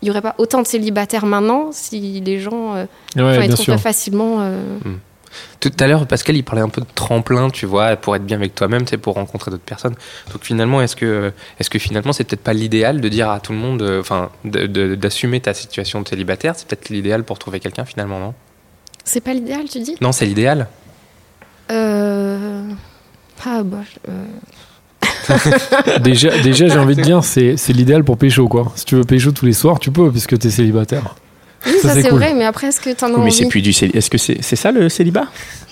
Il 0.00 0.06
n'y 0.06 0.10
aurait 0.10 0.20
pas 0.22 0.34
autant 0.38 0.62
de 0.62 0.66
célibataires 0.66 1.26
maintenant 1.26 1.70
si 1.70 2.20
les 2.20 2.40
gens 2.40 2.74
euh, 2.74 2.86
Ouais, 3.14 3.22
enfin, 3.22 3.32
ils 3.34 3.46
bien 3.46 3.54
trouveraient 3.54 3.76
sûr. 3.76 3.80
facilement. 3.80 4.38
euh, 4.40 4.60
Tout 5.60 5.70
à 5.78 5.86
l'heure, 5.86 6.06
Pascal, 6.06 6.36
il 6.36 6.42
parlait 6.42 6.62
un 6.62 6.68
peu 6.68 6.80
de 6.80 6.86
tremplin, 6.94 7.50
tu 7.50 7.66
vois, 7.66 7.96
pour 7.96 8.16
être 8.16 8.24
bien 8.24 8.36
avec 8.36 8.54
toi-même, 8.54 8.86
c'est 8.86 8.98
pour 8.98 9.14
rencontrer 9.14 9.50
d'autres 9.50 9.62
personnes. 9.62 9.94
Donc 10.32 10.42
finalement, 10.44 10.82
est-ce 10.82 10.96
que, 10.96 11.32
est-ce 11.60 11.70
que 11.70 11.78
finalement, 11.78 12.12
c'est 12.12 12.24
peut-être 12.24 12.42
pas 12.42 12.52
l'idéal 12.52 13.00
de 13.00 13.08
dire 13.08 13.30
à 13.30 13.40
tout 13.40 13.52
le 13.52 13.58
monde, 13.58 13.82
euh, 13.82 14.00
enfin, 14.00 14.30
d'assumer 14.44 15.40
ta 15.40 15.54
situation 15.54 16.00
de 16.02 16.08
célibataire? 16.08 16.54
C'est 16.56 16.66
peut-être 16.66 16.88
l'idéal 16.88 17.24
pour 17.24 17.38
trouver 17.38 17.60
quelqu'un 17.60 17.84
finalement, 17.84 18.18
non? 18.18 18.34
C'est 19.04 19.20
pas 19.20 19.32
l'idéal, 19.34 19.64
tu 19.70 19.80
dis? 19.80 19.96
Non, 20.00 20.12
c'est 20.12 20.26
l'idéal. 20.26 20.68
Euh, 21.70 22.62
Ah, 23.44 23.62
bah. 23.64 23.78
euh, 24.08 24.24
Déjà, 26.00 26.36
déjà 26.42 26.68
j'ai 26.68 26.78
envie 26.78 26.96
de 26.96 27.02
dire, 27.02 27.22
c'est 27.24 27.56
c'est 27.56 27.72
l'idéal 27.72 28.04
pour 28.04 28.18
pécho, 28.18 28.48
quoi. 28.48 28.72
Si 28.74 28.84
tu 28.84 28.96
veux 28.96 29.04
pécho 29.04 29.30
tous 29.32 29.46
les 29.46 29.52
soirs, 29.52 29.78
tu 29.78 29.90
peux, 29.90 30.10
puisque 30.10 30.38
t'es 30.38 30.50
célibataire. 30.50 31.14
Oui, 31.66 31.72
Ça, 31.80 31.88
ça, 31.90 31.94
c'est 31.94 32.08
cool. 32.08 32.18
vrai, 32.18 32.34
mais 32.34 32.44
après, 32.44 32.68
est-ce 32.68 32.80
que 32.80 32.90
t'en 32.90 33.06
as 33.06 33.10
Oui, 33.10 33.16
mais 33.16 33.22
envie 33.24 33.32
c'est 33.32 33.46
plus 33.48 33.62
du 33.62 33.72
célibat. 33.72 33.98
Est-ce 33.98 34.10
que 34.10 34.18
c'est 34.18 34.38
c'est 34.42 34.56
ça 34.56 34.72
le 34.72 34.88
célibat? 34.88 35.26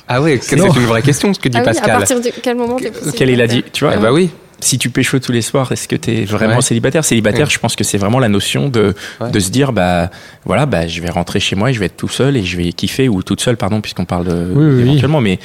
Ah 0.09 0.21
ouais, 0.23 0.39
c'est 0.43 0.57
une 0.57 0.67
vraie 0.69 1.03
question, 1.03 1.33
ce 1.35 1.39
que 1.41 1.49
dit 1.49 1.57
Ah 1.59 1.63
oui, 1.63 1.69
à 1.69 1.73
Pascal. 1.73 1.99
partir 1.99 2.21
de 2.21 2.31
quel 2.43 2.57
moment 2.57 2.77
t'es 2.77 2.91
Quel 3.17 3.31
est 3.31 3.37
la 3.37 3.47
célibataire 3.49 3.63
dit 3.65 3.71
Tu 3.73 3.85
vois 3.85 3.95
Ah 3.95 3.99
bah 3.99 4.13
oui. 4.13 4.31
si 4.61 4.77
tu 4.79 4.91
pécho 4.91 5.19
tous 5.21 5.33
les 5.33 5.43
soirs, 5.43 5.71
est-ce 5.73 5.87
que 5.89 5.97
tu 5.97 6.11
es 6.11 6.25
vraiment 6.25 6.57
Ouais. 6.57 6.61
célibataire? 6.63 7.05
Célibataire, 7.05 7.47
Ouais. 7.47 7.53
je 7.53 7.59
pense 7.59 7.77
que 7.77 7.85
c'est 7.85 7.99
vraiment 7.99 8.19
la 8.19 8.29
notion 8.29 8.69
de, 8.69 8.95
Ouais. 9.21 9.31
de 9.31 9.39
se 9.41 9.51
dire, 9.51 9.73
bah 9.73 10.11
voilà, 10.45 10.67
bah 10.67 10.87
je 10.87 11.01
vais 11.01 11.11
rentrer 11.11 11.39
chez 11.41 11.55
moi 11.57 11.71
et 11.71 11.75
je 11.75 11.81
vais 11.81 11.87
être 11.87 11.97
tout 11.97 12.09
seul 12.09 12.37
et 12.37 12.43
je 12.45 12.57
vais 12.57 12.73
kiffer, 12.73 13.09
ou 13.09 13.23
toute 13.23 13.41
seule, 13.41 13.57
pardon, 13.57 13.81
puisqu'on 13.81 14.05
parle 14.05 14.27
de, 14.27 14.53
Oui, 14.53 14.65
oui, 14.65 14.75
oui. 14.75 14.89
éventuellement, 14.91 15.21
mais 15.21 15.39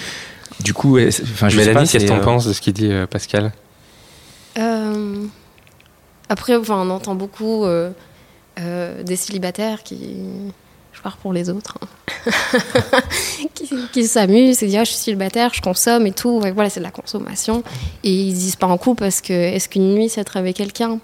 du 0.64 0.74
coup, 0.74 0.98
est- 0.98 1.22
enfin, 1.24 1.48
je 1.50 1.56
sais 1.60 1.68
Mélanie, 1.68 1.86
pas, 1.86 1.92
qu'est-ce 1.92 2.04
que 2.06 2.10
t'en 2.10 2.18
euh, 2.18 2.22
penses 2.24 2.48
de 2.48 2.54
ce 2.54 2.62
qu'il 2.62 2.74
dit 2.74 2.92
euh, 2.92 3.06
Pascal? 3.08 3.52
Euh, 4.58 5.16
après, 6.30 6.56
enfin, 6.56 6.82
on 6.86 6.90
entend 6.90 7.14
beaucoup 7.16 7.66
euh, 7.66 7.92
euh, 8.59 9.03
des 9.03 9.15
célibataires 9.15 9.83
qui. 9.83 9.97
Je 10.93 11.01
pars 11.01 11.17
pour 11.17 11.33
les 11.33 11.50
autres. 11.50 11.77
hein. 11.81 12.31
qui 13.53 13.67
qui 13.91 14.07
s'amusent 14.07 14.63
et 14.63 14.67
disent 14.67 14.77
ah, 14.77 14.83
Je 14.83 14.89
suis 14.91 14.97
célibataire, 14.97 15.51
je 15.53 15.62
consomme 15.62 16.07
et 16.07 16.12
tout. 16.12 16.39
Voilà, 16.53 16.69
c'est 16.69 16.79
de 16.79 16.85
la 16.85 16.91
consommation. 16.91 17.63
Et 18.03 18.12
ils 18.12 18.31
se 18.33 18.39
disent 18.39 18.55
pas 18.55 18.67
en 18.67 18.77
couple 18.77 19.01
parce 19.03 19.21
que 19.21 19.33
est-ce 19.33 19.67
qu'une 19.69 19.93
nuit, 19.93 20.09
c'est 20.09 20.21
être 20.21 20.38
avec 20.38 20.55
quelqu'un? 20.55 21.00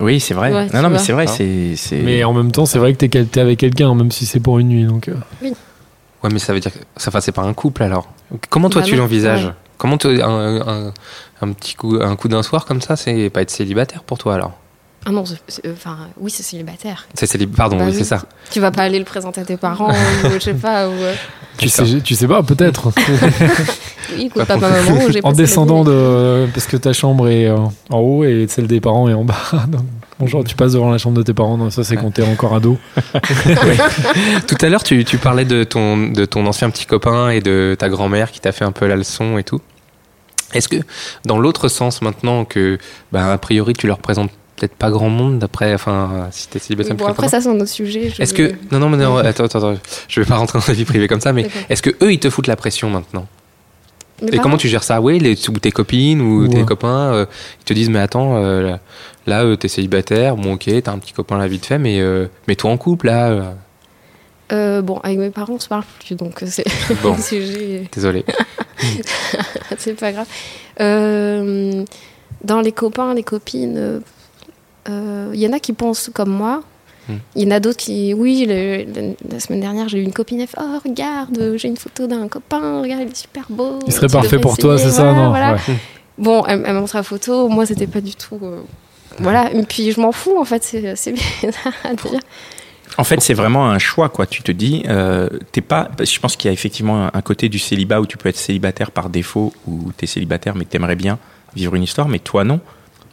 Oui, 0.00 0.20
c'est 0.20 0.34
vrai. 0.34 0.52
Ouais, 0.52 0.68
non, 0.72 0.82
non, 0.82 0.90
mais 0.90 0.98
c'est 0.98 1.12
vrai, 1.12 1.24
Ah. 1.28 1.32
c'est. 1.36 1.74
c'est- 1.76 1.98
Mais 2.02 2.22
en 2.24 2.32
même 2.32 2.52
temps, 2.52 2.66
c'est 2.66 2.78
vrai 2.78 2.92
que 2.94 3.04
t'es 3.04 3.24
t'es 3.24 3.40
avec 3.40 3.58
quelqu'un, 3.58 3.94
même 3.94 4.10
si 4.10 4.26
c'est 4.26 4.40
pour 4.40 4.58
une 4.58 4.68
nuit. 4.68 4.84
Donc, 4.84 5.08
euh. 5.08 5.14
Ouais, 5.42 6.30
mais 6.32 6.38
ça 6.38 6.52
veut 6.52 6.60
dire 6.60 6.72
que 6.72 6.78
ça 6.96 7.10
passait 7.10 7.32
par 7.32 7.44
un 7.46 7.52
couple 7.54 7.82
alors. 7.82 8.08
Comment 8.48 8.70
toi 8.70 8.82
Bah 8.82 8.86
tu 8.86 8.94
non, 8.94 9.02
l'envisages? 9.02 9.46
ouais. 9.46 9.52
Comment 9.76 9.98
tu- 9.98 10.22
un, 10.22 10.60
un- 10.88 10.92
un 11.40 11.52
petit 11.52 11.74
coup, 11.74 11.98
un 12.00 12.14
coup 12.14 12.28
d'un 12.28 12.44
soir 12.44 12.64
comme 12.64 12.80
ça, 12.80 12.94
c'est 12.94 13.28
pas 13.30 13.42
être 13.42 13.50
célibataire 13.50 14.04
pour 14.04 14.18
toi 14.18 14.34
alors? 14.36 14.52
Ah 15.04 15.10
non, 15.10 15.24
c'est- 15.26 15.68
enfin, 15.72 15.96
oui, 16.16 16.30
c'est 16.30 16.42
célibataire. 16.44 17.06
C'est 17.14 17.26
célib- 17.26 17.54
Pardon, 17.54 17.76
Bah 17.76 17.84
oui, 17.88 17.94
c'est 17.96 18.04
ça. 18.04 18.22
Tu 18.50 18.60
vas 18.60 18.70
pas 18.70 18.82
aller 18.82 18.98
le 19.00 19.04
présenter 19.04 19.40
à 19.40 19.44
tes 19.44 19.56
parents 19.56 19.90
ou 20.24 20.28
je 20.34 20.38
sais 20.38 20.54
pas. 20.54 20.88
Ou, 20.88 20.92
euh, 20.92 21.14
tu, 21.58 21.68
sais, 21.68 22.00
tu 22.04 22.14
sais 22.14 22.28
pas, 22.28 22.42
peut-être. 22.42 22.92
oui, 24.16 24.26
écoute, 24.26 24.44
papa, 24.44 24.70
maman, 24.70 25.00
j'ai 25.10 25.20
en 25.24 25.32
descendant 25.32 25.82
de. 25.84 26.46
Parce 26.54 26.66
que 26.66 26.76
ta 26.76 26.92
chambre 26.92 27.28
est 27.28 27.46
euh, 27.46 27.56
en 27.90 27.98
haut 27.98 28.24
et 28.24 28.46
celle 28.48 28.66
des 28.68 28.80
parents 28.80 29.08
est 29.08 29.14
en 29.14 29.24
bas. 29.24 29.34
Donc, 29.68 29.82
bonjour, 30.20 30.44
tu 30.44 30.54
passes 30.54 30.72
devant 30.72 30.90
la 30.90 30.98
chambre 30.98 31.16
de 31.16 31.22
tes 31.24 31.34
parents. 31.34 31.56
Non, 31.58 31.70
ça, 31.70 31.82
c'est 31.84 31.96
quand 31.96 32.12
t'es 32.12 32.22
encore 32.24 32.54
ado. 32.54 32.78
Tout 34.46 34.56
à 34.60 34.68
l'heure, 34.68 34.82
tu, 34.84 35.04
tu 35.04 35.18
parlais 35.18 35.44
de 35.44 35.64
ton, 35.64 36.08
de 36.10 36.24
ton 36.24 36.46
ancien 36.46 36.70
petit 36.70 36.86
copain 36.86 37.30
et 37.30 37.40
de 37.40 37.74
ta 37.78 37.88
grand-mère 37.88 38.30
qui 38.30 38.40
t'a 38.40 38.52
fait 38.52 38.64
un 38.64 38.72
peu 38.72 38.86
la 38.86 38.96
leçon 38.96 39.38
et 39.38 39.44
tout. 39.44 39.60
Est-ce 40.54 40.68
que, 40.68 40.76
dans 41.24 41.38
l'autre 41.38 41.68
sens 41.68 42.02
maintenant 42.02 42.44
que, 42.44 42.78
bah, 43.10 43.32
a 43.32 43.38
priori, 43.38 43.72
tu 43.72 43.86
leur 43.86 43.98
présentes 43.98 44.30
peut-être 44.56 44.74
pas 44.74 44.90
grand 44.90 45.08
monde 45.08 45.38
d'après, 45.38 45.74
enfin, 45.74 46.28
si 46.30 46.48
t'es 46.48 46.58
célibataire, 46.58 46.92
Oui, 46.94 46.98
bon, 46.98 47.06
après, 47.06 47.28
ça, 47.28 47.40
c'est 47.40 47.48
un 47.48 47.56
autre 47.56 47.68
sujet. 47.68 48.10
je- 48.10 48.22
Est-ce 48.22 48.34
que, 48.34 48.52
non, 48.70 48.78
non, 48.78 48.88
mais 48.88 48.96
non, 48.98 49.16
attends, 49.16 49.44
attends, 49.44 49.58
attends, 49.72 49.80
je 50.08 50.20
vais 50.20 50.26
pas 50.26 50.36
rentrer 50.36 50.58
dans 50.58 50.64
ta 50.64 50.72
vie 50.72 50.84
privée 50.84 51.08
comme 51.08 51.20
ça, 51.20 51.32
mais 51.32 51.46
est-ce 51.68 51.82
que 51.82 51.90
eux, 52.02 52.12
ils 52.12 52.20
te 52.20 52.30
foutent 52.30 52.46
la 52.46 52.56
pression 52.56 52.88
maintenant 52.90 53.26
Et 54.30 54.38
comment 54.38 54.56
tu 54.56 54.68
gères 54.68 54.84
ça 54.84 55.00
Oui, 55.00 55.18
les, 55.18 55.32
ou 55.48 55.52
tes 55.58 55.72
copines 55.72 56.20
ou 56.20 56.42
Ouais. 56.42 56.48
tes 56.48 56.64
copains, 56.64 57.12
euh, 57.12 57.26
ils 57.60 57.64
te 57.64 57.72
disent 57.72 57.90
mais 57.90 57.98
attends, 57.98 58.36
euh, 58.36 58.76
là, 59.26 59.42
euh, 59.44 59.56
t'es 59.56 59.66
célibataire, 59.68 60.36
bon 60.36 60.54
ok, 60.54 60.70
t'as 60.84 60.92
un 60.92 60.98
petit 60.98 61.12
copain 61.12 61.38
là 61.38 61.48
vite 61.48 61.66
fait, 61.66 61.78
mais 61.78 62.00
euh, 62.00 62.26
mets-toi 62.46 62.70
en 62.70 62.76
couple 62.76 63.06
là. 63.06 63.30
euh. 63.30 63.42
Euh, 64.52 64.82
bon, 64.82 64.98
avec 64.98 65.18
mes 65.18 65.30
parents, 65.30 65.54
on 65.54 65.58
se 65.58 65.66
parle 65.68 65.82
plus, 65.98 66.14
donc 66.14 66.40
c'est 66.46 66.64
Bon. 67.02 67.14
un 67.18 67.18
sujet, 67.18 67.88
Désolé. 67.92 68.24
c'est 69.78 69.94
pas 69.98 70.12
grave. 70.12 70.26
Euh, 70.80 71.84
dans 72.44 72.60
les 72.60 72.72
copains, 72.72 73.14
les 73.14 73.22
copines, 73.22 74.00
il 74.88 75.38
y 75.40 75.46
en 75.46 75.52
a 75.52 75.58
qui 75.60 75.72
pensent 75.72 76.10
comme 76.12 76.30
moi. 76.30 76.62
Hmm. 77.08 77.14
Il 77.34 77.42
y 77.42 77.46
en 77.46 77.50
a 77.50 77.58
d'autres 77.60 77.78
qui, 77.78 78.14
oui, 78.14 78.46
le- 78.48 78.84
le- 78.84 79.16
la 79.28 79.40
semaine 79.40 79.60
dernière, 79.60 79.88
j'ai 79.88 79.98
eu 79.98 80.02
une 80.02 80.12
copine, 80.12 80.40
elle 80.40 80.46
fait 80.46 80.58
Oh, 80.60 80.78
regarde, 80.84 81.54
j'ai 81.56 81.66
une 81.68 81.76
photo 81.76 82.06
d'un 82.06 82.28
copain, 82.28 82.80
regarde, 82.80 83.02
il 83.02 83.08
est 83.10 83.16
super 83.16 83.44
beau. 83.50 83.80
Il 83.86 83.92
serait 83.92 84.06
parfait 84.06 84.38
pour 84.38 84.56
toi, 84.56 84.78
c'est 84.78 84.90
ça, 84.90 85.12
non 85.12 85.30
voilà. 85.30 85.54
Ouais. 85.54 85.60
Bon, 86.18 86.44
elle, 86.46 86.62
elle 86.64 86.74
m'a 86.74 86.80
montré 86.80 86.98
la 86.98 87.02
photo, 87.02 87.48
moi, 87.48 87.66
c'était 87.66 87.88
pas 87.88 88.00
du 88.00 88.14
tout. 88.14 88.38
euh, 88.42 88.60
voilà, 89.18 89.52
et 89.52 89.62
puis 89.64 89.90
je 89.90 90.00
m'en 90.00 90.12
fous, 90.12 90.38
en 90.38 90.44
fait, 90.44 90.62
c'est 90.62 91.12
bizarre 91.12 91.72
à 91.84 91.94
dire. 91.94 92.20
En 92.98 93.04
fait, 93.04 93.20
c'est 93.20 93.34
vraiment 93.34 93.68
un 93.70 93.78
choix, 93.78 94.08
quoi. 94.10 94.26
Tu 94.26 94.42
te 94.42 94.52
dis, 94.52 94.84
euh, 94.86 95.28
t'es 95.50 95.60
pas. 95.62 95.90
Je 95.98 96.18
pense 96.20 96.36
qu'il 96.36 96.48
y 96.48 96.50
a 96.50 96.52
effectivement 96.52 97.06
un- 97.06 97.10
un 97.14 97.22
côté 97.22 97.48
du 97.48 97.58
célibat 97.58 98.00
où 98.00 98.06
tu 98.06 98.16
peux 98.18 98.28
être 98.28 98.36
célibataire 98.36 98.90
par 98.90 99.08
défaut, 99.08 99.52
ou 99.66 99.90
t'es 99.96 100.06
célibataire 100.06 100.54
mais 100.54 100.66
que 100.66 100.70
t'aimerais 100.70 100.94
bien 100.96 101.18
vivre 101.56 101.74
une 101.74 101.82
histoire, 101.82 102.06
mais 102.08 102.18
toi 102.20 102.44
non. 102.44 102.60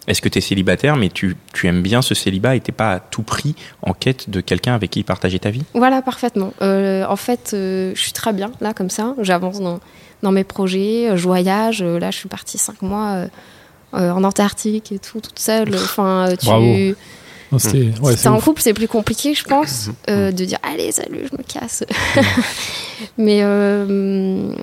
Est-ce 0.10 0.22
que 0.22 0.28
t'es 0.28 0.42
célibataire 0.42 0.98
mais 0.98 1.10
tu, 1.10 1.38
tu 1.54 1.68
aimes 1.68 1.82
bien 1.82 2.02
ce 2.02 2.14
célibat 2.16 2.56
et 2.56 2.60
t'es 2.60 2.72
pas 2.72 2.94
à 2.94 3.00
tout 3.00 3.22
prix 3.22 3.56
en 3.84 3.94
quête 3.94 4.30
de 4.30 4.42
quelqu'un 4.42 4.74
avec 4.74 4.90
qui 4.90 5.04
partager 5.04 5.40
ta 5.40 5.52
vie? 5.52 5.64
Voilà, 5.74 6.02
parfaitement. 6.02 6.52
Euh, 6.62 7.06
en 7.08 7.16
fait, 7.16 7.52
euh, 7.54 7.92
je 7.96 8.02
suis 8.02 8.12
très 8.12 8.34
bien 8.34 8.52
là, 8.60 8.74
comme 8.74 8.90
ça. 8.90 9.14
J'avance 9.22 9.60
dans, 9.62 9.80
dans 10.24 10.32
mes 10.32 10.44
projets, 10.44 11.10
euh, 11.12 11.16
je 11.16 11.24
voyage. 11.24 11.84
Là, 11.84 12.10
je 12.12 12.18
suis 12.18 12.28
partie 12.30 12.58
cinq 12.58 12.82
mois 12.82 13.28
euh, 13.94 14.12
en 14.12 14.24
Antarctique 14.24 14.92
et 14.92 15.00
tout, 15.00 15.22
toute 15.22 15.40
seule. 15.40 15.74
Enfin, 15.76 16.30
tu... 16.40 16.46
Bravo. 16.48 16.66
Non, 17.52 17.58
c'était- 17.58 17.92
ouais, 18.02 18.12
si 18.12 18.18
c'est 18.18 18.24
t'es 18.24 18.28
en 18.30 18.40
couple, 18.40 18.62
c'est 18.62 18.74
plus 18.76 18.88
compliqué, 18.88 19.34
je 19.34 19.44
pense, 19.44 19.90
euh, 20.10 20.32
de 20.32 20.46
dire 20.46 20.60
allez, 20.62 20.92
salut, 20.92 21.22
je 21.32 21.36
me 21.38 21.42
casse. 21.44 21.84
mais 23.18 23.40
euh, 23.42 24.54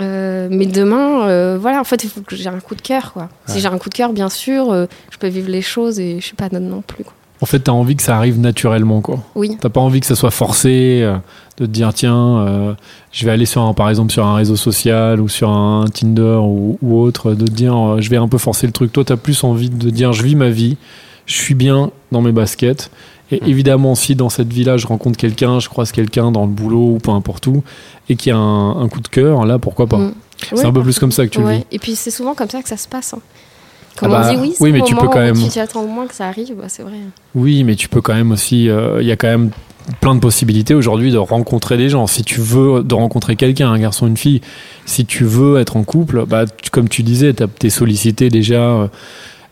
euh, 0.00 0.48
mais 0.50 0.66
demain, 0.66 1.28
euh, 1.28 1.58
voilà, 1.60 1.80
en 1.80 1.84
fait, 1.84 2.04
il 2.04 2.10
faut 2.10 2.20
que 2.20 2.36
j'ai 2.36 2.48
un 2.48 2.60
coup 2.60 2.74
de 2.74 2.82
cœur, 2.82 3.12
quoi. 3.12 3.28
Si 3.46 3.60
j'ai 3.60 3.68
un 3.68 3.78
coup 3.78 3.88
de 3.88 3.94
cœur, 3.94 4.12
bien 4.12 4.28
sûr, 4.28 4.70
euh, 4.70 4.86
je 5.10 5.18
peux 5.18 5.28
vivre 5.28 5.50
les 5.50 5.62
choses 5.62 5.98
et 5.98 6.20
je 6.20 6.24
suis 6.24 6.36
pas 6.36 6.48
non 6.52 6.82
plus. 6.82 7.04
Quoi. 7.04 7.14
En 7.40 7.46
fait, 7.46 7.60
t'as 7.60 7.72
envie 7.72 7.96
que 7.96 8.02
ça 8.02 8.16
arrive 8.16 8.40
naturellement, 8.40 9.00
quoi. 9.00 9.20
Oui. 9.34 9.56
T'as 9.60 9.68
pas 9.68 9.80
envie 9.80 10.00
que 10.00 10.06
ça 10.06 10.16
soit 10.16 10.30
forcé, 10.30 11.00
de 11.56 11.66
te 11.66 11.70
dire 11.70 11.94
tiens, 11.94 12.76
je 13.12 13.24
vais 13.24 13.30
aller 13.30 13.46
sur 13.46 13.62
un, 13.62 13.74
par 13.74 13.88
exemple 13.88 14.12
sur 14.12 14.26
un 14.26 14.34
réseau 14.34 14.56
social 14.56 15.20
ou 15.20 15.28
sur 15.28 15.50
un 15.50 15.84
Tinder 15.86 16.40
ou, 16.42 16.78
ou 16.82 16.98
autre, 16.98 17.34
de 17.34 17.44
te 17.44 17.50
dire 17.52 18.00
je 18.00 18.10
vais 18.10 18.16
un 18.16 18.26
peu 18.26 18.38
forcer 18.38 18.66
le 18.66 18.72
truc. 18.72 18.92
Toi, 18.92 19.04
t'as 19.04 19.16
plus 19.16 19.44
envie 19.44 19.70
de 19.70 19.90
dire 19.90 20.12
je 20.12 20.24
vis 20.24 20.34
ma 20.34 20.48
vie, 20.48 20.76
je 21.26 21.34
suis 21.34 21.54
bien 21.54 21.92
dans 22.10 22.22
mes 22.22 22.32
baskets. 22.32 22.90
Et 23.30 23.40
Mm. 23.40 23.46
évidemment, 23.48 23.94
si 23.94 24.14
dans 24.14 24.28
cette 24.30 24.52
vie-là, 24.52 24.76
je 24.78 24.86
rencontre 24.86 25.16
quelqu'un, 25.18 25.60
je 25.60 25.68
croise 25.68 25.92
quelqu'un 25.92 26.30
dans 26.32 26.46
le 26.46 26.50
boulot 26.52 26.94
ou 26.94 26.98
peu 26.98 27.10
importe 27.10 27.46
où, 27.46 27.62
et 28.08 28.16
qu'il 28.16 28.30
y 28.30 28.34
a 28.34 28.38
un, 28.38 28.80
un 28.82 28.88
coup 28.88 29.00
de 29.00 29.08
cœur, 29.08 29.44
là, 29.44 29.58
pourquoi 29.58 29.86
pas? 29.86 29.98
Mm. 29.98 30.14
C'est 30.40 30.54
Oui, 30.60 30.64
un 30.66 30.72
peu 30.72 30.82
plus 30.82 30.98
comme 30.98 31.12
ça 31.12 31.24
que 31.26 31.30
tu 31.30 31.40
le 31.40 31.48
vis. 31.50 31.64
Et 31.72 31.78
puis 31.78 31.96
c'est 31.96 32.10
souvent 32.12 32.34
comme 32.34 32.48
ça 32.48 32.62
que 32.62 32.68
ça 32.68 32.76
se 32.76 32.86
passe. 32.88 33.12
hein. 33.14 33.18
Comme 33.96 34.12
Ah 34.14 34.20
bah, 34.20 34.28
on 34.30 34.34
dit 34.34 34.40
oui, 34.40 34.54
oui, 34.60 34.70
mais 34.72 34.82
tu 34.82 34.94
peux 34.94 35.08
quand 35.08 35.18
même- 35.18 35.36
Tu 35.36 35.48
t'y 35.48 35.58
attends 35.58 35.84
moins 35.84 36.06
que 36.06 36.14
ça 36.14 36.28
arrive, 36.28 36.54
bah, 36.56 36.66
c'est 36.68 36.84
vrai. 36.84 36.92
Oui, 37.34 37.64
mais 37.64 37.74
tu 37.74 37.88
peux 37.88 38.00
quand 38.00 38.14
même 38.14 38.30
aussi. 38.30 38.68
euh, 38.68 38.98
Il 39.02 39.08
y 39.08 39.10
a 39.10 39.16
quand 39.16 39.26
même 39.26 39.50
plein 40.00 40.14
de 40.14 40.20
possibilités 40.20 40.74
aujourd'hui 40.74 41.10
de 41.10 41.18
rencontrer 41.18 41.76
des 41.76 41.88
gens. 41.88 42.06
Si 42.06 42.22
tu 42.22 42.40
veux 42.40 42.84
de 42.84 42.94
rencontrer 42.94 43.34
quelqu'un, 43.34 43.72
un 43.72 43.78
garçon, 43.80 44.06
une 44.06 44.16
fille, 44.16 44.40
si 44.86 45.04
tu 45.04 45.24
veux 45.24 45.58
être 45.58 45.76
en 45.76 45.82
couple, 45.82 46.24
bah, 46.26 46.44
tu- 46.46 46.70
comme 46.70 46.88
tu 46.88 47.02
disais, 47.02 47.32
t'as- 47.34 47.48
t'es 47.48 47.70
sollicité 47.70 48.28
déjà. 48.28 48.60
euh, 48.60 48.86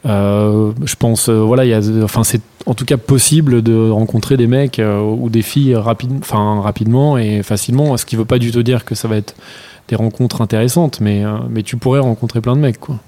je 0.07 0.95
pense, 0.97 1.29
euh, 1.29 1.41
voilà, 1.41 1.65
enfin, 2.03 2.23
c'est 2.25 2.41
en 2.67 2.75
tout 2.75 2.85
cas 2.85 2.97
possible 2.97 3.63
de 3.63 3.91
rencontrer 3.91 4.37
des 4.37 4.47
mecs 4.47 4.79
euh, 4.79 5.01
ou 5.01 5.29
des 5.31 5.43
filles 5.43 5.77
enfin, 5.77 6.61
rapidement 6.61 7.17
et 7.19 7.43
facilement. 7.43 7.97
Ce 7.97 8.05
qui 8.07 8.17
veut 8.17 8.25
pas 8.25 8.39
du 8.39 8.51
tout 8.53 8.63
dire 8.63 8.85
que 8.85 8.95
ça 8.95 9.09
va 9.09 9.17
être 9.17 9.35
des 9.89 9.97
rencontres 9.97 10.41
intéressantes, 10.43 11.01
mais, 11.01 11.25
euh, 11.25 11.39
mais 11.49 11.63
tu 11.63 11.77
pourrais 11.77 12.01
rencontrer 12.01 12.41
plein 12.41 12.57
de 12.57 12.61
mecs, 12.61 12.81
quoi. 12.81 12.99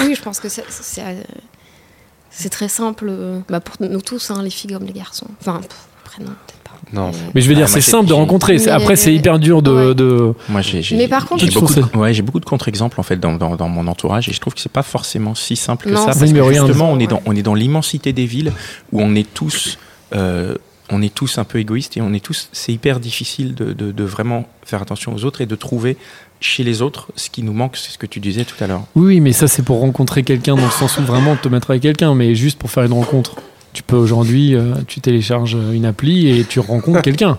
Oui, 0.00 0.14
je 0.16 0.22
pense 0.22 0.40
que 0.40 0.48
c'est- 0.48 0.64
euh, 1.00 2.48
très 2.50 2.68
simple 2.68 3.06
euh, 3.10 3.40
bah, 3.48 3.60
pour 3.60 3.76
nous 3.80 4.00
tous, 4.00 4.30
hein, 4.30 4.42
les 4.42 4.50
filles 4.50 4.72
comme 4.72 4.84
les 4.86 4.92
garçons. 4.92 5.26
Enfin, 5.40 5.60
après, 6.04 6.22
non, 6.22 6.30
peut-être. 6.46 6.61
Non. 6.92 7.10
Mais- 7.34 7.40
je 7.40 7.46
veux 7.48 7.52
Ah, 7.52 7.56
dire, 7.56 7.66
moi, 7.66 7.68
c'est 7.68 7.80
simple 7.80 8.08
de 8.08 8.12
rencontrer. 8.12 8.68
Après, 8.68 8.96
c'est 8.96 9.14
hyper 9.14 9.38
dur 9.38 9.62
de, 9.62 9.70
Ouais. 9.88 9.94
de- 9.94 10.34
Moi, 10.48 10.60
j'ai, 10.62 10.82
Mais 10.96 11.08
par 11.08 11.26
contre, 11.26 11.44
j'ai 11.44 11.50
beaucoup, 11.50 11.74
de, 11.74 11.82
ouais, 11.96 12.12
j'ai 12.12 12.22
beaucoup 12.22 12.40
de 12.40 12.44
contre-exemples 12.44 12.98
en 13.00 13.02
fait 13.02 13.16
dans, 13.18 13.34
dans, 13.34 13.56
dans 13.56 13.68
mon 13.68 13.86
entourage 13.86 14.28
et 14.28 14.32
je 14.32 14.40
trouve 14.40 14.54
que 14.54 14.60
c'est 14.60 14.72
pas 14.72 14.82
forcément 14.82 15.34
si 15.34 15.56
simple 15.56 15.86
que 15.86 15.90
Non, 15.90 15.96
ça 16.00 16.06
parce 16.06 16.20
que 16.20 16.26
justement 16.52 16.90
on 16.90 16.98
est 16.98 17.06
dans 17.06 17.20
on 17.26 17.34
est 17.36 17.42
dans 17.42 17.54
l'immensité 17.54 18.12
des 18.12 18.26
villes 18.26 18.52
où 18.92 19.00
on 19.00 19.14
est 19.14 19.26
tous 19.32 19.78
euh, 20.14 20.54
on 20.90 21.00
est 21.00 21.14
tous 21.14 21.38
un 21.38 21.44
peu 21.44 21.58
égoïstes 21.58 21.96
et 21.96 22.02
on 22.02 22.12
est 22.12 22.22
tous 22.22 22.48
c'est 22.52 22.72
hyper 22.72 23.00
difficile 23.00 23.54
de, 23.54 23.72
de, 23.72 23.92
de 23.92 24.04
vraiment 24.04 24.46
faire 24.64 24.82
attention 24.82 25.14
aux 25.14 25.24
autres 25.24 25.40
et 25.40 25.46
de 25.46 25.54
trouver 25.54 25.96
chez 26.40 26.64
les 26.64 26.82
autres 26.82 27.08
ce 27.16 27.30
qui 27.30 27.42
nous 27.42 27.52
manque 27.54 27.76
c'est 27.76 27.90
ce 27.92 27.98
que 27.98 28.06
tu 28.06 28.20
disais 28.20 28.44
tout 28.44 28.62
à 28.62 28.66
l'heure. 28.66 28.82
Oui, 28.96 29.06
oui, 29.06 29.20
mais 29.20 29.32
ça, 29.32 29.46
c'est 29.48 29.62
pour 29.62 29.80
rencontrer 29.80 30.22
quelqu'un 30.24 30.56
dans 30.56 30.64
le 30.64 30.70
sens 30.70 30.98
où 30.98 31.02
vraiment 31.02 31.36
te 31.36 31.48
mettre 31.48 31.70
avec 31.70 31.82
quelqu'un, 31.82 32.14
mais 32.14 32.34
juste 32.34 32.58
pour 32.58 32.70
faire 32.70 32.82
une 32.82 32.92
rencontre. 32.92 33.36
Tu 33.72 33.82
peux 33.82 33.96
aujourd'hui, 33.96 34.54
euh, 34.54 34.74
tu 34.86 35.00
télécharges 35.00 35.56
une 35.72 35.86
appli 35.86 36.28
et 36.28 36.44
tu 36.44 36.60
rencontres 36.60 37.00
quelqu'un. 37.02 37.38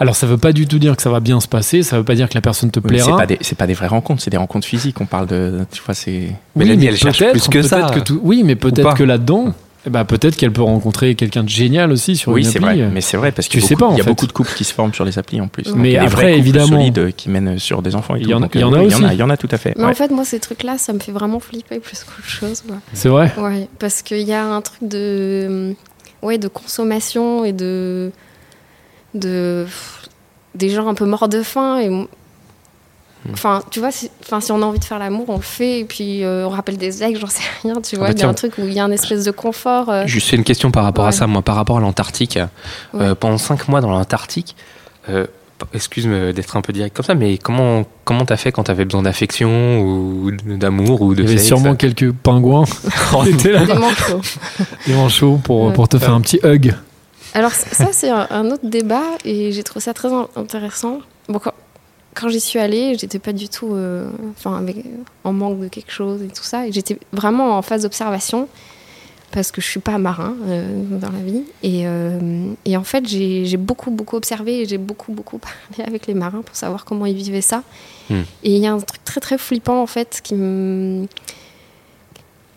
Alors, 0.00 0.14
ça 0.14 0.26
veut 0.26 0.38
pas 0.38 0.52
du 0.52 0.66
tout 0.66 0.78
dire 0.78 0.94
que 0.96 1.02
ça 1.02 1.10
va 1.10 1.18
bien 1.20 1.40
se 1.40 1.48
passer, 1.48 1.82
ça 1.82 1.96
veut 1.98 2.04
pas 2.04 2.14
dire 2.14 2.28
que 2.28 2.34
la 2.34 2.40
personne 2.40 2.70
te 2.70 2.78
Oui, 2.78 2.86
mais 2.90 2.98
c'est 2.98 3.04
plaira. 3.04 3.18
pas 3.18 3.54
pas 3.56 3.66
des 3.66 3.74
vraies 3.74 3.88
rencontres 3.88 4.22
c'est 4.22 4.30
des 4.30 4.36
rencontres 4.36 4.66
physiques 4.66 5.00
on 5.00 5.06
parle 5.06 5.26
de 5.26 5.66
tu 5.72 5.82
vois 5.84 5.94
c'est 5.94 6.30
Oui, 6.54 6.76
mais 6.76 6.84
elle 6.86 6.96
cherche 6.96 7.22
plus 7.32 7.48
que 7.48 7.62
ça. 7.62 7.90
tout- 8.04 8.20
Oui, 8.22 8.42
mais 8.44 8.54
peut-être 8.54 8.94
que 8.94 9.02
là-dedans, 9.02 9.52
eh 9.88 9.90
ben, 9.90 10.04
peut-être 10.04 10.36
qu'elle 10.36 10.52
peut 10.52 10.62
rencontrer 10.62 11.14
quelqu'un 11.14 11.42
de 11.44 11.48
génial 11.48 11.90
aussi 11.92 12.14
sur 12.16 12.32
oui 12.32 12.42
une 12.42 12.46
c'est 12.50 12.62
appli. 12.62 12.80
vrai 12.80 12.90
mais 12.92 13.00
c'est 13.00 13.16
vrai 13.16 13.32
parce 13.32 13.48
Tu 13.48 13.52
qu'il 13.58 13.62
y 13.62 13.64
a 13.64 13.68
sais 13.68 13.74
beaucoup- 13.74 13.88
pas, 13.90 13.94
il 13.94 13.98
y 13.98 14.00
a 14.00 14.04
fait. 14.04 14.10
beaucoup 14.10 14.26
de 14.26 14.32
couples 14.32 14.52
qui 14.54 14.64
se 14.64 14.74
forment 14.74 14.92
sur 14.94 15.04
les 15.04 15.18
applis 15.18 15.40
en 15.40 15.48
plus 15.48 15.64
Mais 15.68 15.72
Donc, 15.72 15.84
il 15.86 15.92
y 15.92 15.96
a 15.96 16.00
des 16.00 16.06
après, 16.06 16.38
évidemment- 16.38 16.66
solides 16.66 17.12
qui 17.16 17.28
mènent 17.30 17.58
sur 17.58 17.80
des 17.82 17.94
enfants 17.94 18.14
Il 18.16 18.28
y 18.28 18.34
en 18.34 18.42
a- 18.42 18.48
il 18.54 18.60
y 18.60 18.64
en 18.64 18.72
euh, 18.72 18.76
a 18.76 18.80
oui, 18.80 18.86
aussi. 18.86 19.02
il 19.10 19.14
y 19.18 19.22
en 19.22 19.30
a 19.30 19.36
tout 19.36 19.48
à 19.50 19.56
fait 19.58 19.72
Mais 19.76 19.84
ouais. 19.84 19.90
en 19.90 19.94
fait, 19.94 20.10
moi, 20.10 20.24
ces 20.24 20.38
trucs-là, 20.40 20.78
ça 20.78 20.92
me 20.92 20.98
fait 20.98 21.12
vraiment 21.12 21.40
flipper 21.40 21.78
plus 21.80 22.04
qu'autre 22.04 22.28
chose. 22.28 22.62
C'est 22.92 23.08
vrai 23.08 23.32
Ouais, 23.38 23.68
parce 23.78 24.02
qu'il 24.02 24.20
y 24.28 24.32
a 24.32 24.44
un 24.44 24.60
truc 24.60 24.80
de, 24.86 25.74
ouais, 26.22 26.38
de 26.38 26.48
consommation 26.48 27.44
et 27.44 27.52
de, 27.52 28.12
de 29.14 29.66
des 30.54 30.68
gens 30.70 30.88
un 30.88 30.94
peu 30.94 31.04
morts 31.06 31.28
de 31.28 31.42
faim. 31.42 31.78
Et 31.78 31.88
Enfin, 33.32 33.62
tu 33.70 33.80
vois, 33.80 33.90
si, 33.90 34.10
enfin, 34.22 34.40
si 34.40 34.52
on 34.52 34.62
a 34.62 34.64
envie 34.64 34.78
de 34.78 34.84
faire 34.84 34.98
l'amour, 34.98 35.26
on 35.28 35.36
le 35.36 35.42
fait, 35.42 35.80
et 35.80 35.84
puis 35.84 36.24
euh, 36.24 36.46
on 36.46 36.50
rappelle 36.50 36.76
des 36.78 37.02
ex, 37.02 37.18
j'en 37.20 37.26
sais 37.26 37.42
rien, 37.62 37.74
tu 37.82 37.96
vois. 37.96 38.06
bah 38.08 38.12
il 38.16 38.20
y 38.20 38.22
a 38.22 38.28
un 38.28 38.34
truc 38.34 38.52
où 38.58 38.62
il 38.62 38.72
y 38.72 38.80
a 38.80 38.84
un 38.84 38.90
espèce 38.90 39.24
de 39.24 39.30
confort. 39.30 39.88
euh, 39.90 40.06
Juste 40.06 40.32
une 40.32 40.44
question 40.44 40.70
par 40.70 40.84
rapport 40.84 41.06
à 41.06 41.12
ça, 41.12 41.26
moi, 41.26 41.42
par 41.42 41.56
rapport 41.56 41.76
à 41.78 41.80
l'Antarctique. 41.80 42.38
Euh, 42.94 43.14
pendant 43.14 43.36
cinq 43.38 43.68
mois 43.68 43.80
dans 43.80 43.90
l'Antarctique, 43.90 44.56
euh, 45.10 45.26
excuse-moi 45.74 46.32
d'être 46.32 46.56
un 46.56 46.60
peu 46.62 46.72
direct 46.72 46.94
comme 46.96 47.04
ça, 47.04 47.14
mais 47.14 47.36
comment 47.38 47.84
comment 48.04 48.24
t'as 48.24 48.36
fait 48.36 48.52
quand 48.52 48.62
t'avais 48.62 48.84
besoin 48.84 49.02
d'affection 49.02 49.80
ou 49.80 50.30
d'amour 50.30 51.02
ou 51.02 51.14
de 51.14 51.22
Il 51.22 51.24
y 51.24 51.28
avait 51.28 51.36
sexe? 51.38 51.48
sûrement 51.48 51.74
quelques 51.74 52.12
pingouins 52.12 52.64
qui 53.24 53.30
étaient 53.30 53.52
là, 53.52 53.66
des 53.66 53.74
manchots. 53.74 54.20
des 54.86 54.94
manchots, 54.94 55.40
pour, 55.42 55.64
Ouais. 55.66 55.72
pour 55.72 55.88
te 55.88 55.98
faire 55.98 56.14
un 56.14 56.20
petit 56.20 56.38
hug. 56.44 56.74
Alors 57.34 57.50
ça 57.52 57.88
c'est 57.92 58.08
un, 58.08 58.26
un 58.30 58.46
autre 58.52 58.64
débat 58.66 59.02
et 59.24 59.52
j'ai 59.52 59.62
trouvé 59.62 59.80
ça 59.82 59.92
très 59.92 60.08
in- 60.12 60.28
intéressant. 60.36 61.00
Bon, 61.28 61.38
quand, 61.38 61.52
quand 62.18 62.28
j'y 62.28 62.40
suis 62.40 62.58
allée, 62.58 62.96
j'étais 62.98 63.18
pas 63.18 63.32
du 63.32 63.48
tout, 63.48 63.74
euh, 63.74 64.10
enfin 64.30 64.56
avec 64.56 64.84
en 65.24 65.32
manque 65.32 65.60
de 65.60 65.68
quelque 65.68 65.92
chose 65.92 66.22
et 66.22 66.28
tout 66.28 66.42
ça. 66.42 66.66
Et 66.66 66.72
j'étais 66.72 66.98
vraiment 67.12 67.56
en 67.56 67.62
phase 67.62 67.82
d'observation 67.82 68.48
parce 69.30 69.52
que 69.52 69.60
je 69.60 69.66
suis 69.66 69.80
pas 69.80 69.98
marin 69.98 70.34
euh, 70.46 70.82
dans 70.98 71.12
la 71.12 71.20
vie. 71.20 71.42
Et, 71.62 71.82
euh, 71.86 72.50
et 72.64 72.76
en 72.76 72.84
fait 72.84 73.06
j'ai 73.06 73.56
beaucoup 73.56 73.90
beaucoup 73.90 74.16
observé 74.16 74.62
et 74.62 74.66
j'ai 74.66 74.78
beaucoup 74.78 75.12
beaucoup 75.12 75.38
parlé 75.76 75.84
avec 75.86 76.06
les 76.06 76.14
marins 76.14 76.42
pour 76.42 76.56
savoir 76.56 76.84
comment 76.84 77.06
ils 77.06 77.16
vivaient 77.16 77.40
ça. 77.40 77.62
Hmm. 78.10 78.22
Et 78.42 78.56
il 78.56 78.62
y 78.62 78.66
a 78.66 78.72
un 78.72 78.80
truc 78.80 79.04
très 79.04 79.20
très 79.20 79.38
flippant 79.38 79.80
en 79.80 79.86
fait 79.86 80.20
qui 80.24 80.34
me 80.34 81.06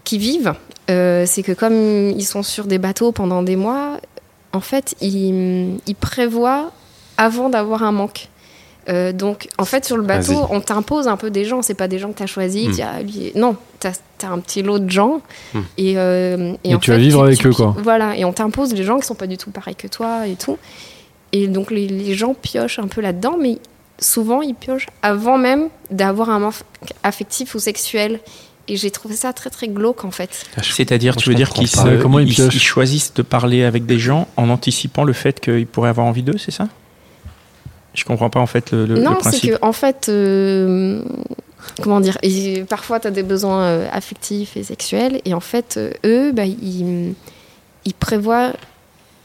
qui 0.03 0.17
vivent, 0.17 0.53
euh, 0.89 1.25
c'est 1.25 1.43
que 1.43 1.51
comme 1.51 2.09
ils 2.09 2.25
sont 2.25 2.43
sur 2.43 2.65
des 2.65 2.79
bateaux 2.79 3.11
pendant 3.11 3.43
des 3.43 3.55
mois, 3.55 3.99
en 4.51 4.59
fait, 4.59 4.95
ils, 4.99 5.79
ils 5.87 5.95
prévoient 5.95 6.71
avant 7.17 7.49
d'avoir 7.49 7.83
un 7.83 7.91
manque. 7.91 8.27
Euh, 8.89 9.11
donc, 9.13 9.47
en 9.57 9.65
fait, 9.65 9.85
sur 9.85 9.95
le 9.95 10.03
bateau, 10.03 10.47
on 10.49 10.59
t'impose 10.59 11.07
un 11.07 11.17
peu 11.17 11.29
des 11.29 11.45
gens. 11.45 11.61
C'est 11.61 11.75
pas 11.75 11.87
des 11.87 11.99
gens 11.99 12.11
que 12.11 12.17
tu 12.17 12.23
as 12.23 12.27
choisis. 12.27 12.69
Hmm. 12.69 12.75
tu 12.75 12.81
as- 12.81 13.01
lui- 13.03 13.31
non, 13.35 13.55
tu 13.79 13.87
as, 13.87 13.93
un 14.27 14.39
petit 14.39 14.61
lot 14.63 14.79
de 14.79 14.89
gens. 14.89 15.21
Hmm. 15.53 15.61
Et, 15.77 15.93
euh, 15.97 16.53
Et 16.63 16.73
en 16.75 16.79
tu 16.79 16.91
vas 16.91 16.97
vivre 16.97 17.23
avec 17.23 17.37
tu- 17.39 17.47
eux, 17.47 17.53
quoi. 17.53 17.75
Voilà, 17.83 18.15
et 18.17 18.25
on 18.25 18.33
t'impose 18.33 18.73
des 18.73 18.83
gens 18.83 18.99
qui 18.99 19.05
sont 19.05 19.15
pas 19.15 19.27
du 19.27 19.37
tout 19.37 19.51
pareils 19.51 19.75
que 19.75 19.87
toi 19.87 20.27
et 20.27 20.35
tout. 20.35 20.57
Et 21.31 21.47
donc, 21.47 21.71
les, 21.71 21.87
les 21.87 22.13
gens 22.15 22.33
piochent 22.33 22.79
un 22.79 22.87
peu 22.87 23.01
là-dedans, 23.01 23.37
mais 23.39 23.59
souvent, 23.99 24.41
ils 24.41 24.55
piochent 24.55 24.87
avant 25.01 25.37
même 25.37 25.69
d'avoir 25.91 26.29
un 26.29 26.39
manque 26.39 26.55
affectif 27.03 27.55
ou 27.55 27.59
sexuel. 27.59 28.19
Et 28.67 28.77
j'ai 28.77 28.91
trouvé 28.91 29.15
ça 29.15 29.33
très, 29.33 29.49
très 29.49 29.67
glauque, 29.67 30.05
en 30.05 30.11
fait. 30.11 30.45
C'est-à-dire, 30.61 31.15
tu 31.15 31.29
veux 31.29 31.35
dire 31.35 31.49
qu'ils 31.49 31.67
ils 31.67 32.39
ils 32.39 32.59
choisissent 32.59 33.13
de 33.13 33.21
parler 33.21 33.63
avec 33.63 33.85
des 33.85 33.99
gens 33.99 34.27
en 34.37 34.49
anticipant 34.49 35.03
le 35.03 35.13
fait 35.13 35.39
qu'ils 35.39 35.67
pourraient 35.67 35.89
avoir 35.89 36.05
envie 36.07 36.23
d'eux, 36.23 36.37
c'est 36.37 36.51
ça? 36.51 36.67
Je 37.93 38.05
comprends 38.05 38.29
pas 38.29 38.39
en 38.39 38.45
fait 38.45 38.71
le, 38.71 38.85
le- 38.85 38.95
le 38.95 39.01
non, 39.01 39.15
c'est 39.15 39.29
principe. 39.29 39.51
que 39.51 39.57
en 39.61 39.73
fait, 39.73 40.07
euh, 40.09 41.01
comment 41.81 41.99
dire, 41.99 42.17
et 42.23 42.63
parfois 42.63 42.99
tu 42.99 43.07
as 43.07 43.11
des 43.11 43.23
besoins 43.23 43.63
euh, 43.63 43.87
affectifs 43.91 44.55
et 44.55 44.63
sexuels, 44.63 45.21
et 45.25 45.33
en 45.33 45.39
fait, 45.41 45.75
euh, 45.77 45.91
eux, 46.05 46.31
bah, 46.31 46.45
ils, 46.45 47.13
ils 47.85 47.93
prévoient, 47.93 48.53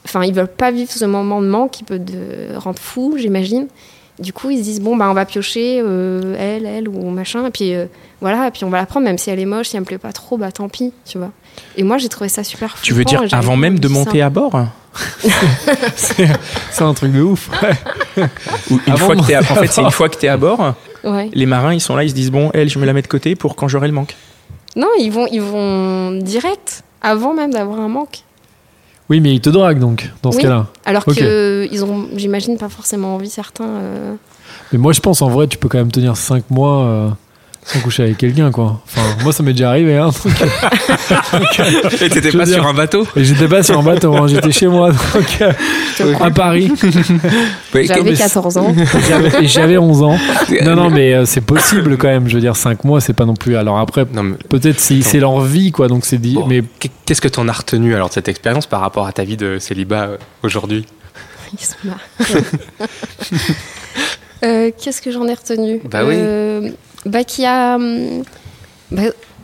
enfin, 0.04 0.24
ils 0.24 0.34
veulent 0.34 0.48
pas 0.48 0.70
vivre 0.72 0.90
ce 0.90 1.04
moment 1.04 1.40
de 1.40 1.46
manque 1.46 1.70
qui 1.70 1.84
peut 1.84 2.00
te 2.00 2.56
rendre 2.58 2.78
fou, 2.78 3.14
j'imagine. 3.18 3.68
Du 4.18 4.32
coup, 4.32 4.48
ils 4.50 4.58
se 4.58 4.62
disent 4.62 4.80
bon, 4.80 4.96
bah, 4.96 5.08
on 5.10 5.14
va 5.14 5.26
piocher 5.26 5.76
elle, 5.76 6.64
elle 6.66 6.88
ou 6.88 7.10
machin, 7.10 7.46
et 7.46 7.50
puis 7.50 7.72
voilà, 8.22 8.48
et 8.48 8.50
puis 8.50 8.64
on 8.64 8.70
va 8.70 8.78
la 8.78 8.86
prendre, 8.86 9.04
même 9.04 9.18
si 9.18 9.28
elle 9.30 9.38
est 9.38 9.44
moche, 9.44 9.68
si 9.68 9.76
elle 9.76 9.82
me 9.82 9.86
plaît 9.86 9.98
pas 9.98 10.12
trop, 10.12 10.38
bah 10.38 10.50
tant 10.50 10.68
pis, 10.70 10.92
tu 11.04 11.18
vois. 11.18 11.32
Et 11.76 11.82
moi, 11.82 11.98
j'ai 11.98 12.08
trouvé 12.08 12.28
ça 12.30 12.42
super. 12.42 12.74
Tu 12.82 12.94
veux 12.94 13.04
dire 13.04 13.22
avant 13.32 13.56
même 13.56 13.78
de 13.78 13.86
ça. 13.88 13.94
monter 13.94 14.22
à 14.22 14.30
bord? 14.30 14.58
C'est 15.96 16.82
un 16.82 16.94
truc 16.94 17.12
de 17.12 17.22
ouf. 17.22 17.48
ouais. 17.62 18.24
Ou 18.70 18.80
une 18.86 18.96
fois 18.96 19.16
que 19.16 19.26
t'es 19.26 19.34
à- 19.34 19.40
En 19.40 19.42
fait, 19.56 19.66
c'est 19.68 19.82
une 19.82 19.90
fois 19.90 20.08
que 20.08 20.16
tu 20.18 20.26
es 20.26 20.28
à 20.28 20.36
bord, 20.36 20.74
Ouais. 21.04 21.30
les 21.32 21.46
marins 21.46 21.72
ils 21.74 21.80
sont 21.80 21.94
là, 21.96 22.04
ils 22.04 22.10
se 22.10 22.14
disent 22.14 22.30
bon, 22.30 22.50
elle, 22.54 22.68
je 22.68 22.78
me 22.78 22.84
la 22.86 22.92
mets 22.92 23.02
de 23.02 23.06
côté 23.06 23.34
pour 23.36 23.54
quand 23.56 23.68
j'aurai 23.68 23.86
le 23.86 23.92
manque. 23.94 24.16
Non, 24.74 24.88
ils 24.98 25.10
vont, 25.10 25.26
ils 25.30 25.40
vont 25.40 26.12
direct, 26.12 26.82
avant 27.00 27.32
même 27.34 27.52
d'avoir 27.52 27.80
un 27.80 27.88
manque. 27.88 28.18
Oui, 29.08 29.20
mais 29.20 29.32
ils 29.32 29.40
te 29.40 29.48
draguent 29.50 29.78
donc, 29.78 30.10
dans 30.22 30.32
ce 30.32 30.38
Oui. 30.38 30.42
cas-là. 30.42 30.66
Alors 30.84 31.04
que 31.04 31.68
ils 31.70 31.84
ont, 31.84 32.08
j'imagine, 32.16 32.58
pas 32.58 32.68
forcément 32.68 33.14
envie 33.14 33.30
certains. 33.30 33.64
euh, 33.64 34.14
Mais 34.72 34.78
moi, 34.78 34.92
je 34.92 35.00
pense 35.00 35.22
en 35.22 35.28
vrai, 35.28 35.46
tu 35.46 35.58
peux 35.58 35.68
quand 35.68 35.78
même 35.78 35.92
tenir 35.92 36.16
5 36.16 36.50
mois 36.50 36.82
euh, 36.82 37.08
sans 37.68 37.80
coucher 37.80 38.04
avec 38.04 38.18
quelqu'un, 38.18 38.52
quoi. 38.52 38.80
Enfin, 38.86 39.02
moi, 39.24 39.32
ça 39.32 39.42
m'est 39.42 39.52
déjà 39.52 39.70
arrivé, 39.70 39.96
hein. 39.96 40.10
donc, 40.24 41.60
Et 42.00 42.08
t'étais 42.08 42.30
pas 42.30 42.44
dire- 42.44 42.54
sur 42.54 42.66
un 42.66 42.74
bateau 42.74 43.06
et 43.16 43.24
j'étais 43.24 43.48
pas 43.48 43.62
sur 43.64 43.76
un 43.78 43.82
bateau, 43.82 44.14
hein, 44.16 44.28
j'étais 44.28 44.52
chez 44.52 44.68
moi, 44.68 44.92
donc, 44.92 45.38
euh, 45.40 46.14
à 46.20 46.30
Paris. 46.30 46.70
J'avais 47.74 48.02
mais- 48.12 48.14
14 48.16 48.56
ans. 48.58 48.72
J'avais- 49.08 49.44
et 49.44 49.48
J'avais 49.48 49.78
11 49.78 50.02
ans. 50.02 50.16
Non, 50.62 50.76
non, 50.76 50.90
mais 50.90 51.12
euh, 51.12 51.24
c'est 51.24 51.40
possible 51.40 51.96
quand 51.98 52.08
même. 52.08 52.28
Je 52.28 52.34
veux 52.36 52.40
dire, 52.40 52.54
5 52.56 52.84
mois, 52.84 53.00
c'est 53.00 53.12
pas 53.12 53.24
non 53.24 53.34
plus. 53.34 53.56
Alors 53.56 53.78
après, 53.78 54.04
peut-être 54.48 54.78
c'est 54.80 55.02
c'est 55.02 55.18
leur 55.18 55.40
vie, 55.40 55.72
quoi. 55.72 55.88
Donc 55.88 56.04
c'est 56.06 56.18
dit. 56.18 56.34
Bon. 56.34 56.46
Mais 56.46 56.62
qu'est-ce 57.04 57.20
que 57.20 57.28
t'en 57.28 57.48
as 57.48 57.52
retenu 57.52 57.94
alors 57.94 58.08
de 58.08 58.14
cette 58.14 58.28
expérience 58.28 58.66
par 58.66 58.80
rapport 58.80 59.06
à 59.06 59.12
ta 59.12 59.24
vie 59.24 59.36
de 59.36 59.58
célibat 59.58 60.02
euh, 60.04 60.16
aujourd'hui? 60.44 60.86
Il 61.52 61.64
se 61.64 61.74
marre. 61.84 61.98
Euh, 64.44 64.70
Qu'est-ce 64.82 65.00
que 65.02 65.10
j'en 65.10 65.26
ai 65.26 65.34
retenu? 65.34 65.80
Bah 65.90 66.04
oui. 66.04 66.16
Bah, 67.06 67.24
qu'il 67.24 67.44
y 67.44 67.46
a 67.46 67.76
hum, 67.76 68.22
bah, 68.90 69.02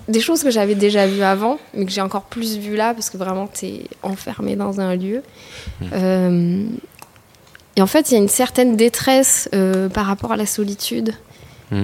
des 0.08 0.20
choses 0.20 0.42
que 0.42 0.50
j'avais 0.50 0.74
déjà 0.74 1.06
vues 1.06 1.22
avant, 1.22 1.58
mais 1.74 1.86
que 1.86 1.92
j'ai 1.92 2.00
encore 2.00 2.24
plus 2.24 2.58
vues 2.58 2.76
là, 2.76 2.92
parce 2.92 3.08
que 3.08 3.16
vraiment, 3.16 3.46
t'es 3.46 3.84
enfermé 4.02 4.56
dans 4.56 4.80
un 4.80 4.94
lieu. 4.94 5.22
Hmm. 5.80 5.86
Euh, 5.92 6.64
et 7.76 7.82
en 7.82 7.86
fait, 7.86 8.10
il 8.10 8.14
y 8.14 8.16
a 8.16 8.20
une 8.20 8.28
certaine 8.28 8.76
détresse 8.76 9.48
euh, 9.54 9.88
par 9.88 10.06
rapport 10.06 10.32
à 10.32 10.36
la 10.36 10.46
solitude. 10.46 11.14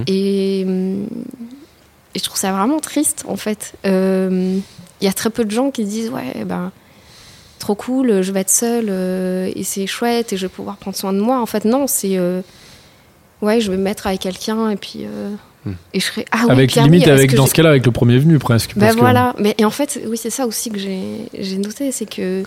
Et, 0.07 0.64
hum, 0.67 1.07
et 2.14 2.19
je 2.19 2.25
trouve 2.25 2.37
ça 2.37 2.53
vraiment 2.53 2.79
triste, 2.79 3.25
en 3.27 3.37
fait. 3.37 3.73
Euh, 3.87 4.59
Il 5.01 5.05
y 5.05 5.09
a 5.09 5.12
très 5.14 5.31
peu 5.31 5.47
de 5.47 5.51
gens 5.51 5.71
qui 5.71 5.85
se 5.85 5.88
disent, 5.88 6.11
ouais, 6.11 6.45
ben 6.45 6.73
trop 7.59 7.75
cool, 7.75 8.23
je 8.23 8.33
vais 8.33 8.41
être 8.41 8.51
seule 8.51 8.87
euh, 8.88 9.51
et 9.55 9.64
c'est 9.64 9.87
chouette 9.87 10.33
et 10.33 10.37
je 10.37 10.47
vais 10.47 10.53
pouvoir 10.53 10.77
prendre 10.77 10.97
soin 10.97 11.12
de 11.12 11.21
moi. 11.21 11.41
En 11.41 11.47
fait, 11.47 11.64
non, 11.64 11.87
c'est 11.87 12.17
euh, 12.17 12.41
ouais, 13.43 13.61
je 13.61 13.71
vais 13.71 13.77
me 13.77 13.83
mettre 13.83 14.07
avec 14.07 14.21
quelqu'un 14.21 14.71
et 14.71 14.77
puis 14.77 15.01
euh. 15.05 15.35
Et 15.95 16.01
je 16.01 16.05
serai 16.07 16.25
ah 16.33 16.43
oui, 16.47 16.51
avec 16.53 16.75
limite, 16.75 17.07
avec 17.09 17.35
dans 17.35 17.47
ce 17.47 17.55
cas-là, 17.55 17.71
avec 17.71 17.85
le 17.87 17.93
premier 17.93 18.19
venu 18.19 18.39
presque. 18.39 18.73
ben 18.75 18.81
parce 18.83 18.95
que- 18.95 19.01
voilà, 19.01 19.35
mais 19.39 19.55
et 19.59 19.65
en 19.65 19.71
fait, 19.71 20.01
oui, 20.07 20.17
c'est 20.17 20.31
ça 20.31 20.47
aussi 20.47 20.71
que 20.71 20.79
j'ai 20.79 21.57
noté, 21.59 21.93
c'est 21.93 22.09
que 22.09 22.43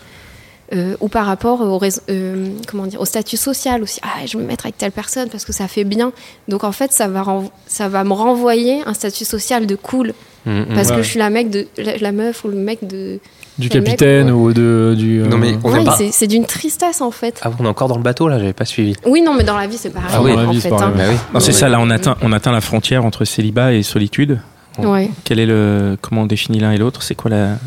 euh, 0.74 0.96
ou 1.02 1.10
par 1.10 1.26
rapport 1.26 1.60
au 1.62 1.82
euh, 2.10 2.48
comment 2.68 2.86
dire 2.86 3.02
au 3.02 3.06
statut 3.06 3.36
social 3.38 3.84
aussi. 3.84 4.00
Ah, 4.04 4.26
je 4.26 4.38
vais 4.38 4.44
me 4.44 4.48
mettre 4.48 4.66
avec 4.66 4.78
telle 4.78 4.94
personne 4.94 5.28
parce 5.30 5.44
que 5.44 5.52
ça 5.52 5.68
fait 5.68 5.84
bien. 5.84 6.14
Donc 6.48 6.64
en 6.64 6.72
fait, 6.72 6.92
ça 6.94 7.08
va 7.10 7.26
ça 7.68 7.90
va 7.90 8.04
me 8.06 8.14
renvoyer 8.14 8.82
un 8.86 8.94
statut 8.94 9.26
social 9.26 9.66
de 9.68 9.76
cool 9.76 10.14
Mm, 10.46 10.62
mm. 10.62 10.66
parce 10.74 10.90
Ouais. 10.90 10.96
que 10.96 11.02
je 11.04 11.08
suis 11.10 11.20
la 11.20 11.30
mec 11.30 11.52
de 11.52 11.68
la, 11.78 11.98
la 11.98 12.12
meuf 12.12 12.44
ou 12.46 12.48
le 12.48 12.56
mec 12.58 12.88
de. 12.88 13.20
Du 13.58 13.68
mec, 13.70 13.84
capitaine 13.84 14.28
ouais. 14.28 14.32
ou 14.32 14.54
de 14.54 14.96
du. 14.98 15.22
euh, 15.22 15.28
Non, 15.28 15.38
mais 15.38 15.56
on 15.64 15.72
Ouais, 15.72 15.84
pas. 15.84 15.96
c'est 15.98 16.12
c'est 16.12 16.28
d'une 16.28 16.46
tristesse 16.46 17.02
en 17.02 17.12
fait. 17.12 17.40
Ah, 17.44 17.52
on 17.60 17.66
est 17.66 17.68
encore 17.68 17.88
dans 17.88 17.98
le 17.98 18.04
bateau 18.04 18.28
là, 18.28 18.40
j'avais 18.40 18.54
pas 18.54 18.66
suivi. 18.66 18.96
Oui, 19.06 19.22
non, 19.22 19.34
mais 19.34 19.44
dans 19.44 19.58
la 19.58 19.68
vie, 19.68 19.78
c'est 19.78 19.90
pareil. 19.92 20.10
Ah 20.14 20.22
oui, 20.22 20.32
dans 20.36 20.42
la 20.44 20.48
en 20.50 20.54
fait. 20.54 20.72
hein. 20.72 20.94
Bah 20.96 21.04
oui. 21.10 21.16
Non, 21.34 21.40
c'est 21.40 21.52
ça. 21.52 21.70
Là, 21.70 21.80
on 21.80 21.90
atteint, 21.90 22.18
on 22.22 22.32
atteint 22.32 22.52
la 22.52 22.62
frontière 22.62 23.06
entre 23.06 23.26
célibat 23.26 23.74
et 23.74 23.84
solitude. 23.84 24.40
Ouais. 24.78 25.10
Quel 25.26 25.40
est 25.40 25.46
le, 25.46 25.98
comment 26.02 26.22
on 26.22 26.26
définit 26.26 26.60
l'un 26.60 26.72
et 26.72 26.78
l'autre? 26.78 27.04
C'est 27.04 27.16
quoi 27.16 27.30
la, 27.30 27.58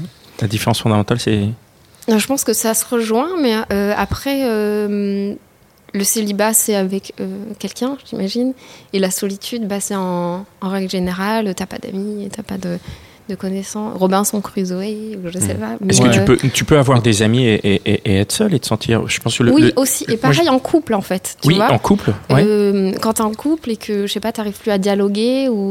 la 0.40 0.49
différence 0.49 0.81
fondamentale? 0.81 1.20
C'est 1.20 1.49
Non, 2.09 2.18
je 2.18 2.27
pense 2.27 2.44
que 2.44 2.55
ça 2.55 2.73
se 2.75 2.87
rejoint, 2.87 3.29
mais 3.40 3.55
euh, 3.73 3.92
après, 3.97 4.44
euh, 4.49 5.35
le 5.92 6.03
célibat, 6.05 6.55
c'est 6.55 6.75
avec 6.75 7.12
euh, 7.20 7.27
quelqu'un, 7.59 7.99
j'imagine. 8.09 8.55
Et 8.94 8.99
la 8.99 9.11
solitude, 9.11 9.68
bah, 9.68 9.81
c'est 9.81 9.94
en, 9.94 10.47
en 10.62 10.68
règle 10.68 10.88
générale, 10.90 11.55
t'as 11.55 11.66
pas 11.66 11.77
d'amis, 11.79 12.29
t'as 12.33 12.42
pas 12.42 12.57
de, 12.57 12.79
de 13.28 13.34
connaissances. 13.34 13.96
Robinson 13.98 14.40
Crusoe, 14.40 14.74
ou 15.16 15.28
je 15.32 15.38
sais 15.38 15.54
Mm. 15.54 15.58
pas. 15.58 15.70
Est-ce 15.88 16.00
que 16.02 16.08
tu 16.08 16.18
euh, 16.20 16.24
peux, 16.24 16.37
tu 16.37 16.64
peux 16.64 16.78
avoir 16.78 17.00
des 17.02 17.22
amis 17.22 17.44
et, 17.46 17.54
et- 17.74 17.82
et- 17.87 18.00
et 18.12 18.16
être 18.20 18.32
seul 18.32 18.52
et 18.54 18.60
te 18.60 18.66
sentir. 18.66 19.06
Je 19.08 19.18
pense 19.20 19.38
que 19.38 19.42
le, 19.44 19.52
oui, 19.52 19.62
le- 19.62 19.72
aussi. 19.76 20.04
Et 20.04 20.12
moi, 20.12 20.18
pareil 20.32 20.48
en 20.48 20.58
couple, 20.58 20.94
en 20.94 21.00
fait. 21.00 21.37
Tu 21.40 21.48
oui, 21.48 21.54
vois 21.56 21.70
en 21.72 21.78
couple. 21.78 22.12
Ouais. 22.30 22.44
Euh, 22.46 22.92
quand 23.00 23.14
t'es 23.14 23.22
en 23.22 23.32
couple 23.32 23.70
et 23.70 23.76
que, 23.76 24.06
je 24.06 24.12
sais 24.12 24.20
pas, 24.20 24.32
t'arrives 24.32 24.58
plus 24.58 24.70
à 24.70 24.78
dialoguer 24.78 25.48
ou, 25.48 25.70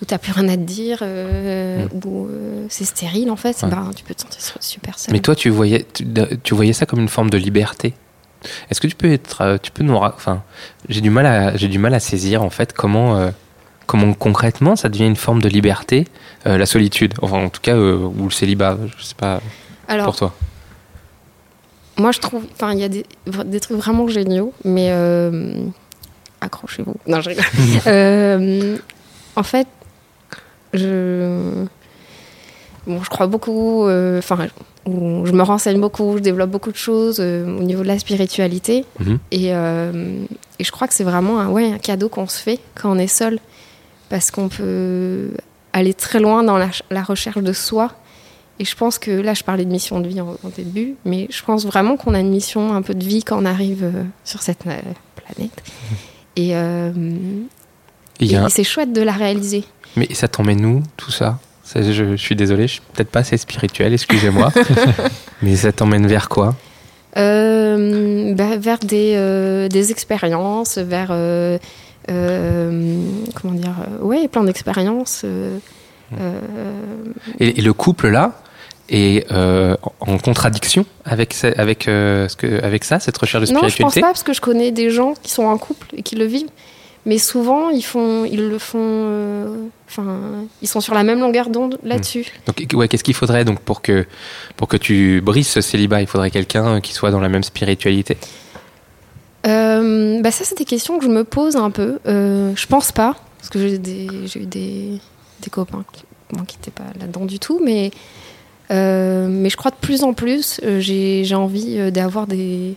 ou 0.00 0.04
t'as 0.06 0.18
plus 0.18 0.32
rien 0.32 0.48
à 0.48 0.56
te 0.56 0.62
dire, 0.62 0.98
euh, 1.02 1.86
ou 2.04 2.26
euh, 2.26 2.66
c'est 2.68 2.84
stérile, 2.84 3.30
en 3.30 3.36
fait, 3.36 3.56
Ouais. 3.62 3.68
ben, 3.70 3.90
tu 3.94 4.02
peux 4.04 4.14
te 4.14 4.22
sentir 4.22 4.40
super 4.60 4.98
seul. 4.98 5.12
Mais 5.12 5.20
toi, 5.20 5.34
tu 5.36 5.50
voyais, 5.50 5.86
tu, 5.92 6.04
tu 6.42 6.54
voyais 6.54 6.72
ça 6.72 6.84
comme 6.86 7.00
une 7.00 7.08
forme 7.08 7.30
de 7.30 7.38
liberté. 7.38 7.94
Est-ce 8.70 8.80
que 8.80 8.86
tu 8.86 8.94
peux 8.94 9.10
être, 9.12 9.58
tu 9.62 9.70
peux 9.72 9.82
nous, 9.82 9.94
enfin, 9.96 10.42
j'ai 10.88 11.00
du 11.00 11.10
mal 11.10 11.26
à, 11.26 11.56
j'ai 11.56 11.66
du 11.68 11.78
mal 11.80 11.92
à 11.94 11.98
saisir 12.00 12.42
en 12.44 12.50
fait 12.50 12.72
comment, 12.72 13.16
euh, 13.16 13.30
comment 13.88 14.12
concrètement 14.14 14.76
ça 14.76 14.88
devient 14.88 15.06
une 15.06 15.16
forme 15.16 15.42
de 15.42 15.48
liberté, 15.48 16.06
euh, 16.46 16.56
la 16.58 16.66
solitude, 16.66 17.14
enfin 17.22 17.38
en 17.44 17.48
tout 17.48 17.60
cas 17.60 17.74
euh, 17.74 17.96
ou 17.96 18.24
le 18.24 18.30
célibat, 18.30 18.78
je 18.96 19.02
sais 19.02 19.14
pas 19.16 19.40
Alors, 19.88 20.06
pour 20.06 20.16
toi. 20.16 20.34
Moi, 21.96 22.12
je 22.12 22.20
trouve. 22.20 22.44
Enfin, 22.54 22.72
il 22.74 22.78
y 22.78 22.84
a 22.84 22.88
des, 22.88 23.04
des 23.46 23.58
trucs 23.58 23.76
vraiment 23.76 24.06
géniaux, 24.06 24.52
mais. 24.64 24.90
euh, 24.92 25.54
accrochez-vous. 26.40 26.94
Non, 27.08 27.20
je 27.20 27.30
rigole. 27.30 27.44
Euh, 27.88 28.76
en 29.34 29.42
fait, 29.42 29.66
je. 30.72 31.64
Bon, 32.86 33.02
je 33.02 33.10
crois 33.10 33.26
beaucoup. 33.26 33.84
euh, 33.86 34.18
Enfin, 34.18 34.46
ou 34.86 35.26
je 35.26 35.32
me 35.32 35.42
renseigne 35.42 35.80
beaucoup, 35.80 36.16
je 36.16 36.22
développe 36.22 36.50
beaucoup 36.50 36.70
de 36.72 36.76
choses 36.76 37.18
euh, 37.20 37.44
au 37.58 37.62
niveau 37.64 37.82
de 37.82 37.88
la 37.88 37.98
spiritualité. 37.98 38.84
Mhm. 39.00 39.18
Et, 39.32 39.48
euh, 39.54 40.22
et 40.58 40.64
je 40.64 40.70
crois 40.72 40.86
que 40.88 40.94
c'est 40.94 41.04
vraiment 41.04 41.40
un, 41.40 41.48
ouais, 41.48 41.72
un 41.72 41.78
cadeau 41.78 42.08
qu'on 42.08 42.26
se 42.28 42.40
fait 42.40 42.58
quand 42.74 42.90
on 42.92 42.98
est 42.98 43.06
seul. 43.08 43.38
Parce 44.08 44.30
qu'on 44.30 44.48
peut 44.48 45.30
aller 45.72 45.94
très 45.94 46.20
loin 46.20 46.42
dans 46.42 46.58
la, 46.58 46.68
la 46.90 47.02
recherche 47.02 47.38
de 47.38 47.52
soi. 47.52 47.92
Et 48.60 48.64
je 48.64 48.74
pense 48.74 48.98
que 48.98 49.10
là, 49.12 49.34
je 49.34 49.44
parlais 49.44 49.64
de 49.64 49.70
mission 49.70 50.00
de 50.00 50.08
vie 50.08 50.20
en, 50.20 50.30
en 50.42 50.48
début, 50.56 50.96
mais 51.04 51.28
je 51.30 51.42
pense 51.44 51.64
vraiment 51.64 51.96
qu'on 51.96 52.14
a 52.14 52.20
une 52.20 52.30
mission 52.30 52.72
un 52.74 52.82
peu 52.82 52.94
de 52.94 53.04
vie 53.04 53.22
quand 53.22 53.40
on 53.40 53.44
arrive 53.44 53.84
euh, 53.84 54.02
sur 54.24 54.42
cette 54.42 54.66
euh, 54.66 54.80
planète. 55.14 55.52
Et, 56.34 56.56
euh, 56.56 56.90
et 58.20 58.30
c'est 58.48 58.64
chouette 58.64 58.92
de 58.92 59.02
la 59.02 59.12
réaliser. 59.12 59.64
Mais 59.96 60.12
ça 60.12 60.26
t'emmène 60.26 60.64
où, 60.66 60.82
tout 60.96 61.12
ça? 61.12 61.38
Ça, 61.62 61.82
je, 61.82 61.92
je 61.92 62.16
suis 62.16 62.34
désolé, 62.34 62.66
je 62.66 62.72
suis 62.74 62.82
peut-être 62.94 63.10
pas 63.10 63.20
assez 63.20 63.36
spirituel, 63.36 63.92
excusez-moi. 63.92 64.50
mais 65.42 65.54
ça 65.54 65.70
t'emmène 65.70 66.06
vers 66.06 66.28
quoi? 66.28 66.56
Euh, 67.16 68.34
bah, 68.34 68.56
vers 68.58 68.78
des, 68.78 69.12
euh, 69.16 69.68
des 69.68 69.90
expériences, 69.92 70.78
vers. 70.78 71.08
euh, 71.12 71.58
comment 73.34 73.54
dire 73.54 73.76
euh, 74.00 74.04
Ouais, 74.04 74.28
plein 74.28 74.44
d'expériences. 74.44 75.22
euh, 75.24 75.58
euh, 76.18 76.40
et, 77.38 77.58
et 77.58 77.62
le 77.62 77.72
couple 77.72 78.08
là 78.08 78.40
est 78.88 79.30
euh, 79.30 79.76
en 80.00 80.16
contradiction 80.18 80.86
avec, 81.04 81.36
avec, 81.56 81.86
euh, 81.88 82.26
ce 82.28 82.36
que, 82.36 82.62
avec 82.64 82.84
ça, 82.84 82.98
cette 83.00 83.18
recherche 83.18 83.46
de 83.48 83.52
Non, 83.52 83.60
je 83.60 83.64
pense 83.64 83.70
spiritualité 83.72 84.00
pas 84.00 84.06
parce 84.08 84.22
que 84.22 84.32
je 84.32 84.40
connais 84.40 84.70
des 84.70 84.90
gens 84.90 85.14
qui 85.22 85.30
sont 85.30 85.44
en 85.44 85.58
couple 85.58 85.86
et 85.92 86.02
qui 86.02 86.16
le 86.16 86.24
vivent. 86.24 86.48
Mais 87.06 87.16
souvent, 87.18 87.70
ils 87.70 87.82
font, 87.84 88.24
ils 88.24 88.48
le 88.48 88.58
font. 88.58 88.78
euh, 88.82 89.56
Enfin, 89.90 90.18
ils 90.60 90.68
sont 90.68 90.82
sur 90.82 90.92
la 90.92 91.02
même 91.04 91.20
longueur 91.20 91.48
d'onde 91.48 91.78
là-dessus. 91.82 92.26
Donc, 92.46 92.62
ouais, 92.74 92.88
qu'est-ce 92.88 93.04
qu'il 93.04 93.14
faudrait 93.14 93.46
donc 93.46 93.60
pour 93.60 93.80
que, 93.80 94.04
pour 94.56 94.68
que 94.68 94.76
tu 94.76 95.22
brises 95.22 95.48
ce 95.48 95.62
célibat 95.62 96.02
Il 96.02 96.06
faudrait 96.06 96.30
quelqu'un 96.30 96.82
qui 96.82 96.92
soit 96.92 97.10
dans 97.10 97.20
la 97.20 97.30
même 97.30 97.42
spiritualité? 97.42 98.18
Euh, 99.88 100.20
bah 100.22 100.30
ça, 100.30 100.44
c'est 100.44 100.58
des 100.58 100.64
questions 100.64 100.98
que 100.98 101.04
je 101.04 101.10
me 101.10 101.24
pose 101.24 101.56
un 101.56 101.70
peu. 101.70 101.98
Euh, 102.06 102.52
je 102.54 102.66
pense 102.66 102.92
pas, 102.92 103.16
parce 103.38 103.48
que 103.48 103.58
j'ai 103.58 103.74
eu 103.74 104.46
des, 104.46 105.00
des 105.42 105.50
copains 105.50 105.84
qui 105.92 106.02
bon, 106.32 106.40
n'étaient 106.40 106.70
pas 106.70 106.84
là-dedans 106.98 107.24
du 107.24 107.38
tout, 107.38 107.60
mais, 107.64 107.90
euh, 108.70 109.26
mais 109.28 109.50
je 109.50 109.56
crois 109.56 109.70
de 109.70 109.76
plus 109.80 110.02
en 110.02 110.12
plus, 110.12 110.60
j'ai 110.78 111.34
envie 111.34 111.90
d'avoir 111.90 112.26
des. 112.26 112.74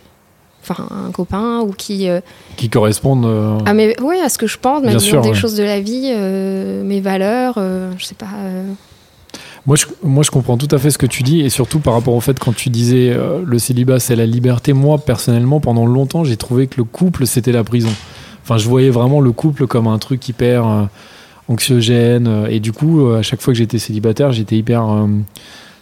Enfin, 0.62 0.86
un 1.08 1.10
copain 1.10 1.60
ou 1.60 1.72
qui. 1.72 2.08
Qui 2.56 2.70
correspondent. 2.70 3.62
ah, 3.66 3.74
mais 3.74 4.00
ouais, 4.00 4.20
à 4.20 4.28
ce 4.28 4.38
que 4.38 4.46
je 4.46 4.58
pense, 4.58 4.82
Bien 4.82 4.98
sûr, 4.98 5.20
des 5.20 5.30
ouais. 5.30 5.34
choses 5.34 5.56
de 5.56 5.64
la 5.64 5.80
vie, 5.80 6.12
mes 6.14 7.00
valeurs, 7.00 7.54
je 7.98 8.04
sais 8.04 8.14
pas. 8.14 8.28
Moi 9.66 9.76
je, 9.76 9.86
moi, 10.02 10.24
je 10.24 10.30
comprends 10.30 10.56
tout 10.56 10.68
à 10.74 10.78
fait 10.78 10.90
ce 10.90 10.98
que 10.98 11.06
tu 11.06 11.22
dis, 11.22 11.40
et 11.40 11.48
surtout 11.48 11.78
par 11.78 11.94
rapport 11.94 12.14
au 12.14 12.20
fait, 12.20 12.38
quand 12.38 12.52
tu 12.54 12.68
disais 12.68 13.10
euh, 13.10 13.42
le 13.44 13.58
célibat, 13.58 14.00
c'est 14.00 14.16
la 14.16 14.26
liberté. 14.26 14.72
Moi, 14.72 14.98
personnellement, 14.98 15.60
pendant 15.60 15.86
longtemps, 15.86 16.24
j'ai 16.24 16.36
trouvé 16.36 16.66
que 16.66 16.76
le 16.78 16.84
couple, 16.84 17.26
c'était 17.26 17.52
la 17.52 17.62
prison. 17.62 17.92
Enfin, 18.42 18.58
je 18.58 18.68
voyais 18.68 18.90
vraiment 18.90 19.20
le 19.20 19.30
couple 19.30 19.68
comme 19.68 19.86
un 19.86 19.98
truc 19.98 20.28
hyper 20.28 20.66
euh, 20.66 20.84
anxiogène. 21.48 22.26
euh, 22.26 22.46
et 22.48 22.58
du 22.58 22.72
coup, 22.72 23.08
à 23.10 23.22
chaque 23.22 23.40
fois 23.40 23.52
que 23.52 23.58
j'étais 23.58 23.78
célibataire, 23.78 24.32
j'étais 24.32 24.56
hyper. 24.56 24.82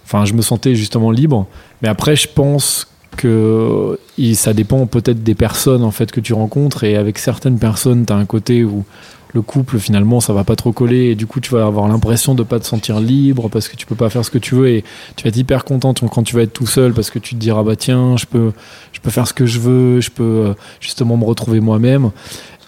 Enfin, 0.04 0.24
je 0.26 0.34
me 0.34 0.42
sentais 0.42 0.74
justement 0.74 1.10
libre. 1.10 1.46
Mais 1.80 1.88
après, 1.88 2.16
je 2.16 2.28
pense 2.28 2.86
que 3.16 3.98
ça 4.34 4.52
dépend 4.52 4.86
peut-être 4.86 5.22
des 5.22 5.34
personnes 5.34 5.84
en 5.84 5.90
fait 5.90 6.10
que 6.12 6.20
tu 6.20 6.34
rencontres. 6.34 6.84
Et 6.84 6.96
avec 6.96 7.18
certaines 7.18 7.58
personnes, 7.58 8.04
tu 8.04 8.12
as 8.12 8.16
un 8.16 8.26
côté 8.26 8.62
où 8.64 8.84
le 9.32 9.42
couple 9.42 9.78
finalement 9.78 10.20
ça 10.20 10.32
va 10.32 10.44
pas 10.44 10.56
trop 10.56 10.72
coller 10.72 11.10
et 11.10 11.14
du 11.14 11.26
coup 11.26 11.40
tu 11.40 11.50
vas 11.52 11.66
avoir 11.66 11.88
l'impression 11.88 12.34
de 12.34 12.42
pas 12.42 12.58
te 12.58 12.66
sentir 12.66 13.00
libre 13.00 13.48
parce 13.48 13.68
que 13.68 13.76
tu 13.76 13.86
peux 13.86 13.94
pas 13.94 14.10
faire 14.10 14.24
ce 14.24 14.30
que 14.30 14.38
tu 14.38 14.54
veux 14.54 14.68
et 14.68 14.84
tu 15.16 15.24
vas 15.24 15.28
être 15.28 15.36
hyper 15.36 15.64
content 15.64 15.94
quand 15.94 16.22
tu 16.22 16.34
vas 16.34 16.42
être 16.42 16.52
tout 16.52 16.66
seul 16.66 16.92
parce 16.92 17.10
que 17.10 17.18
tu 17.18 17.34
te 17.34 17.40
diras 17.40 17.62
bah 17.62 17.76
tiens 17.76 18.16
je 18.16 18.26
peux 18.26 18.52
je 18.92 19.00
peux 19.00 19.10
faire 19.10 19.26
ce 19.26 19.34
que 19.34 19.46
je 19.46 19.60
veux 19.60 20.00
je 20.00 20.10
peux 20.10 20.22
euh, 20.22 20.54
justement 20.80 21.16
me 21.16 21.24
retrouver 21.24 21.60
moi-même. 21.60 22.10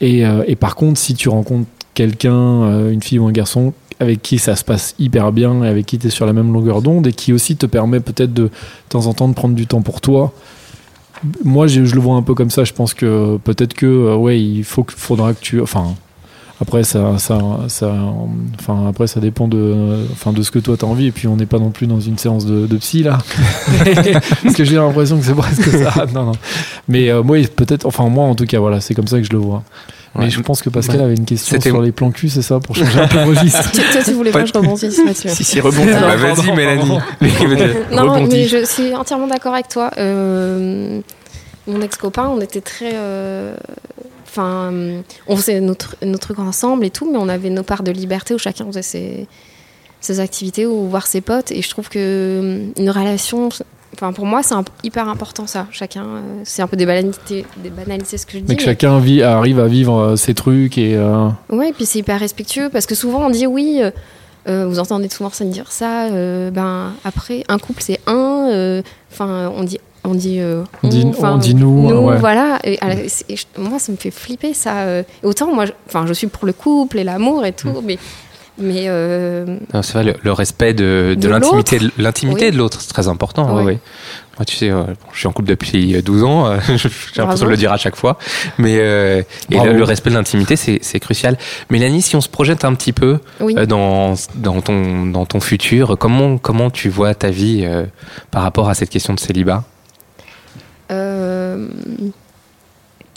Et, 0.00 0.26
euh, 0.26 0.42
et 0.46 0.56
par 0.56 0.74
contre 0.74 0.98
si 0.98 1.14
tu 1.14 1.28
rencontres 1.28 1.68
quelqu'un 1.94 2.34
euh, 2.34 2.90
une 2.90 3.02
fille 3.02 3.18
ou 3.18 3.26
un 3.26 3.32
garçon 3.32 3.72
avec 4.00 4.20
qui 4.22 4.38
ça 4.38 4.56
se 4.56 4.64
passe 4.64 4.94
hyper 4.98 5.30
bien 5.32 5.62
et 5.62 5.68
avec 5.68 5.86
qui 5.86 5.98
tu 5.98 6.08
es 6.08 6.10
sur 6.10 6.26
la 6.26 6.32
même 6.32 6.52
longueur 6.52 6.82
d'onde 6.82 7.06
et 7.06 7.12
qui 7.12 7.32
aussi 7.32 7.56
te 7.56 7.66
permet 7.66 8.00
peut-être 8.00 8.32
de, 8.32 8.44
de 8.44 8.50
temps 8.88 9.06
en 9.06 9.14
temps 9.14 9.28
de 9.28 9.34
prendre 9.34 9.54
du 9.54 9.66
temps 9.66 9.82
pour 9.82 10.00
toi 10.00 10.32
moi 11.44 11.66
je, 11.66 11.80
le 11.80 12.00
vois 12.00 12.16
un 12.16 12.22
peu 12.22 12.34
comme 12.34 12.50
ça. 12.50 12.64
Je 12.64 12.72
pense 12.72 12.94
que 12.94 13.36
peut-être 13.38 13.74
que 13.74 14.14
ouais 14.16 14.40
il 14.40 14.64
faut 14.64 14.84
faudra 14.88 15.34
que 15.34 15.40
tu 15.40 15.60
enfin 15.60 15.94
après 16.62 16.84
ça, 16.84 17.18
ça, 17.18 17.38
ça, 17.68 17.92
enfin 18.58 18.86
après 18.88 19.06
ça 19.08 19.20
dépend 19.20 19.48
de, 19.48 20.06
enfin 20.12 20.32
de 20.32 20.42
ce 20.42 20.50
que 20.50 20.58
toi 20.60 20.76
t'as 20.78 20.86
envie 20.86 21.06
et 21.08 21.12
puis 21.12 21.26
on 21.28 21.36
n'est 21.36 21.44
pas 21.46 21.58
non 21.58 21.70
plus 21.70 21.86
dans 21.86 22.00
une 22.00 22.16
séance 22.16 22.46
de, 22.46 22.66
de 22.66 22.76
psy 22.78 23.02
là, 23.02 23.18
parce 24.42 24.54
que 24.54 24.64
j'ai 24.64 24.76
l'impression 24.76 25.18
que 25.18 25.24
c'est 25.24 25.34
presque 25.34 25.68
ça. 25.70 26.06
Non 26.14 26.24
non, 26.24 26.32
mais 26.88 27.10
euh, 27.10 27.22
moi 27.22 27.36
peut-être, 27.54 27.84
enfin 27.86 28.08
moi 28.08 28.24
en 28.24 28.34
tout 28.34 28.46
cas 28.46 28.58
voilà, 28.60 28.80
c'est 28.80 28.94
comme 28.94 29.06
ça 29.08 29.18
que 29.18 29.24
je 29.24 29.32
le 29.32 29.38
vois. 29.38 29.62
Mais 30.14 30.24
Ouais. 30.24 30.30
je 30.30 30.40
pense 30.42 30.60
que 30.60 30.68
Pascal 30.68 30.98
Ouais. 30.98 31.04
avait 31.06 31.14
une 31.14 31.24
question 31.24 31.58
sur 31.58 31.80
les 31.80 31.90
plans 31.90 32.10
cul, 32.10 32.28
c'est 32.28 32.42
ça, 32.42 32.60
pour 32.60 32.76
changer 32.76 33.00
un 33.00 33.08
peu 33.08 33.16
de 33.16 33.24
registre. 33.30 33.70
Tu- 33.72 33.80
Toi, 33.80 34.02
tu 34.04 34.12
voulais 34.12 34.30
pas 34.30 34.42
que 34.42 34.48
je 34.48 34.52
rebondisse 34.52 34.98
là-dessus. 35.02 35.30
Si, 35.30 35.42
si, 35.42 35.58
rebondis. 35.58 35.88
Ah, 35.90 36.00
Bah, 36.02 36.16
Vas-y, 36.34 36.54
Mélanie. 36.54 36.98
Non, 37.92 38.02
Rebondis. 38.12 38.28
mais 38.36 38.46
je 38.46 38.62
suis 38.66 38.94
entièrement 38.94 39.26
d'accord 39.26 39.54
avec 39.54 39.68
toi. 39.68 39.90
Euh, 39.96 41.00
mon 41.66 41.80
ex-copain, 41.80 42.28
on 42.28 42.42
était 42.42 42.60
très. 42.60 42.90
euh, 42.92 43.54
Enfin, 44.34 44.72
on 45.28 45.36
faisait 45.36 45.60
notre, 45.60 45.96
nos 46.02 46.16
trucs 46.16 46.38
ensemble 46.38 46.86
et 46.86 46.90
tout, 46.90 47.06
mais 47.10 47.18
on 47.18 47.28
avait 47.28 47.50
nos 47.50 47.62
parts 47.62 47.82
de 47.82 47.90
liberté 47.92 48.32
où 48.32 48.38
chacun 48.38 48.64
faisait 48.64 48.80
ses, 48.80 49.26
ses 50.00 50.20
activités 50.20 50.64
ou 50.64 50.88
voir 50.88 51.06
ses 51.06 51.20
potes. 51.20 51.52
Et 51.52 51.60
je 51.60 51.68
trouve 51.68 51.90
que 51.90 51.98
euh, 51.98 52.66
une 52.78 52.88
relation. 52.88 53.50
Enfin, 53.94 54.14
pour 54.14 54.24
moi, 54.24 54.42
c'est 54.42 54.54
hyper 54.84 55.06
important 55.10 55.46
ça. 55.46 55.66
Chacun. 55.70 56.04
euh, 56.04 56.20
c'est 56.44 56.62
un 56.62 56.66
peu 56.66 56.78
des 56.78 56.86
banalités, 56.86 57.44
des 57.58 57.68
banalités 57.68 58.16
ce 58.16 58.24
que 58.24 58.32
je 58.32 58.38
dis. 58.38 58.44
Mais 58.48 58.56
que 58.56 58.62
mais- 58.62 58.64
chacun 58.64 58.98
vit, 59.00 59.22
arrive 59.22 59.60
à 59.60 59.66
vivre 59.68 59.98
euh, 59.98 60.16
ses 60.16 60.32
trucs 60.32 60.78
et 60.78 60.96
euh, 60.96 61.28
Ouais, 61.50 61.68
et 61.68 61.72
puis 61.74 61.84
c'est 61.84 61.98
hyper 61.98 62.18
respectueux 62.18 62.70
parce 62.70 62.86
que 62.86 62.94
souvent 62.94 63.26
on 63.26 63.30
dit 63.30 63.46
oui, 63.46 63.82
euh, 64.48 64.66
vous 64.66 64.78
entendez 64.78 65.10
souvent 65.10 65.28
ça 65.28 65.44
dire 65.44 65.70
ça, 65.70 66.08
ben 66.50 66.94
après 67.04 67.44
un 67.48 67.58
couple 67.58 67.82
c'est 67.82 68.00
un, 68.06 68.80
enfin 69.12 69.52
on 69.54 69.62
dit 69.62 69.78
on 70.04 70.14
dit 70.14 70.40
euh, 70.40 70.64
On 70.82 70.88
dit- 70.88 71.04
on 71.22 71.36
dit 71.38 71.54
nous, 71.54 71.88
ouais. 71.88 72.16
voilà. 72.18 72.58
Et, 72.64 72.78
à 72.80 72.88
la- 72.88 73.08
c'est- 73.08 73.30
et 73.30 73.36
je- 73.36 73.46
moi 73.58 73.78
ça 73.78 73.92
me 73.92 73.96
fait 73.96 74.10
flipper 74.10 74.52
ça. 74.54 74.80
euh. 74.80 75.02
Autant 75.22 75.54
moi, 75.54 75.66
je- 75.66 75.72
enfin 75.88 76.04
je, 76.06 76.12
suis 76.12 76.26
pour 76.26 76.46
le 76.46 76.52
couple 76.52 76.98
et 76.98 77.04
l'amour 77.04 77.44
et 77.46 77.52
tout, 77.52 77.68
Mm. 77.68 77.82
mais 77.84 77.98
mais 78.58 78.84
euh, 78.88 79.56
c'est 79.80 79.94
vrai, 79.94 80.04
le, 80.04 80.14
le 80.22 80.32
respect 80.32 80.74
de, 80.74 81.14
de 81.16 81.20
De 81.22 81.28
l'intimité 81.28 81.78
de, 81.78 81.90
l'intimité 81.98 82.46
Oui. 82.46 82.50
de 82.52 82.58
l'autre, 82.58 82.80
c'est 82.82 82.92
très 82.92 83.08
important. 83.08 83.56
ouais, 83.56 83.62
Ouais. 83.64 83.78
Moi, 84.38 84.44
tu 84.46 84.56
sais, 84.56 84.70
euh, 84.70 84.84
bon, 84.84 84.94
je 85.12 85.18
suis 85.20 85.26
en 85.28 85.32
couple 85.32 85.48
depuis 85.48 86.02
12 86.02 86.22
ans, 86.22 86.54
j'ai 86.66 86.88
l'impression 87.22 87.46
de 87.46 87.50
le 87.50 87.56
dire 87.56 87.72
à 87.72 87.76
chaque 87.78 87.96
fois. 87.96 88.18
Mais 88.58 88.76
euh, 88.78 89.22
et 89.50 89.58
le, 89.58 89.72
le 89.72 89.84
respect 89.84 90.10
de 90.10 90.14
l'intimité, 90.16 90.56
c'est, 90.56 91.00
crucial. 91.00 91.38
Mélanie, 91.70 92.02
si 92.02 92.14
on 92.16 92.20
se 92.20 92.28
projette 92.28 92.64
un 92.64 92.74
petit 92.74 92.92
peu 92.92 93.18
oui. 93.40 93.54
euh, 93.56 93.66
dans, 93.66 94.14
dans, 94.34 94.60
ton, 94.60 95.06
dans 95.06 95.24
ton 95.26 95.40
futur, 95.40 95.96
comment, 95.98 96.36
comment 96.38 96.70
tu 96.70 96.88
vois 96.90 97.14
ta 97.14 97.30
vie 97.30 97.62
euh, 97.64 97.84
par 98.30 98.42
rapport 98.42 98.68
à 98.68 98.74
cette 98.74 98.90
question 98.90 99.14
de 99.14 99.20
célibat? 99.20 99.64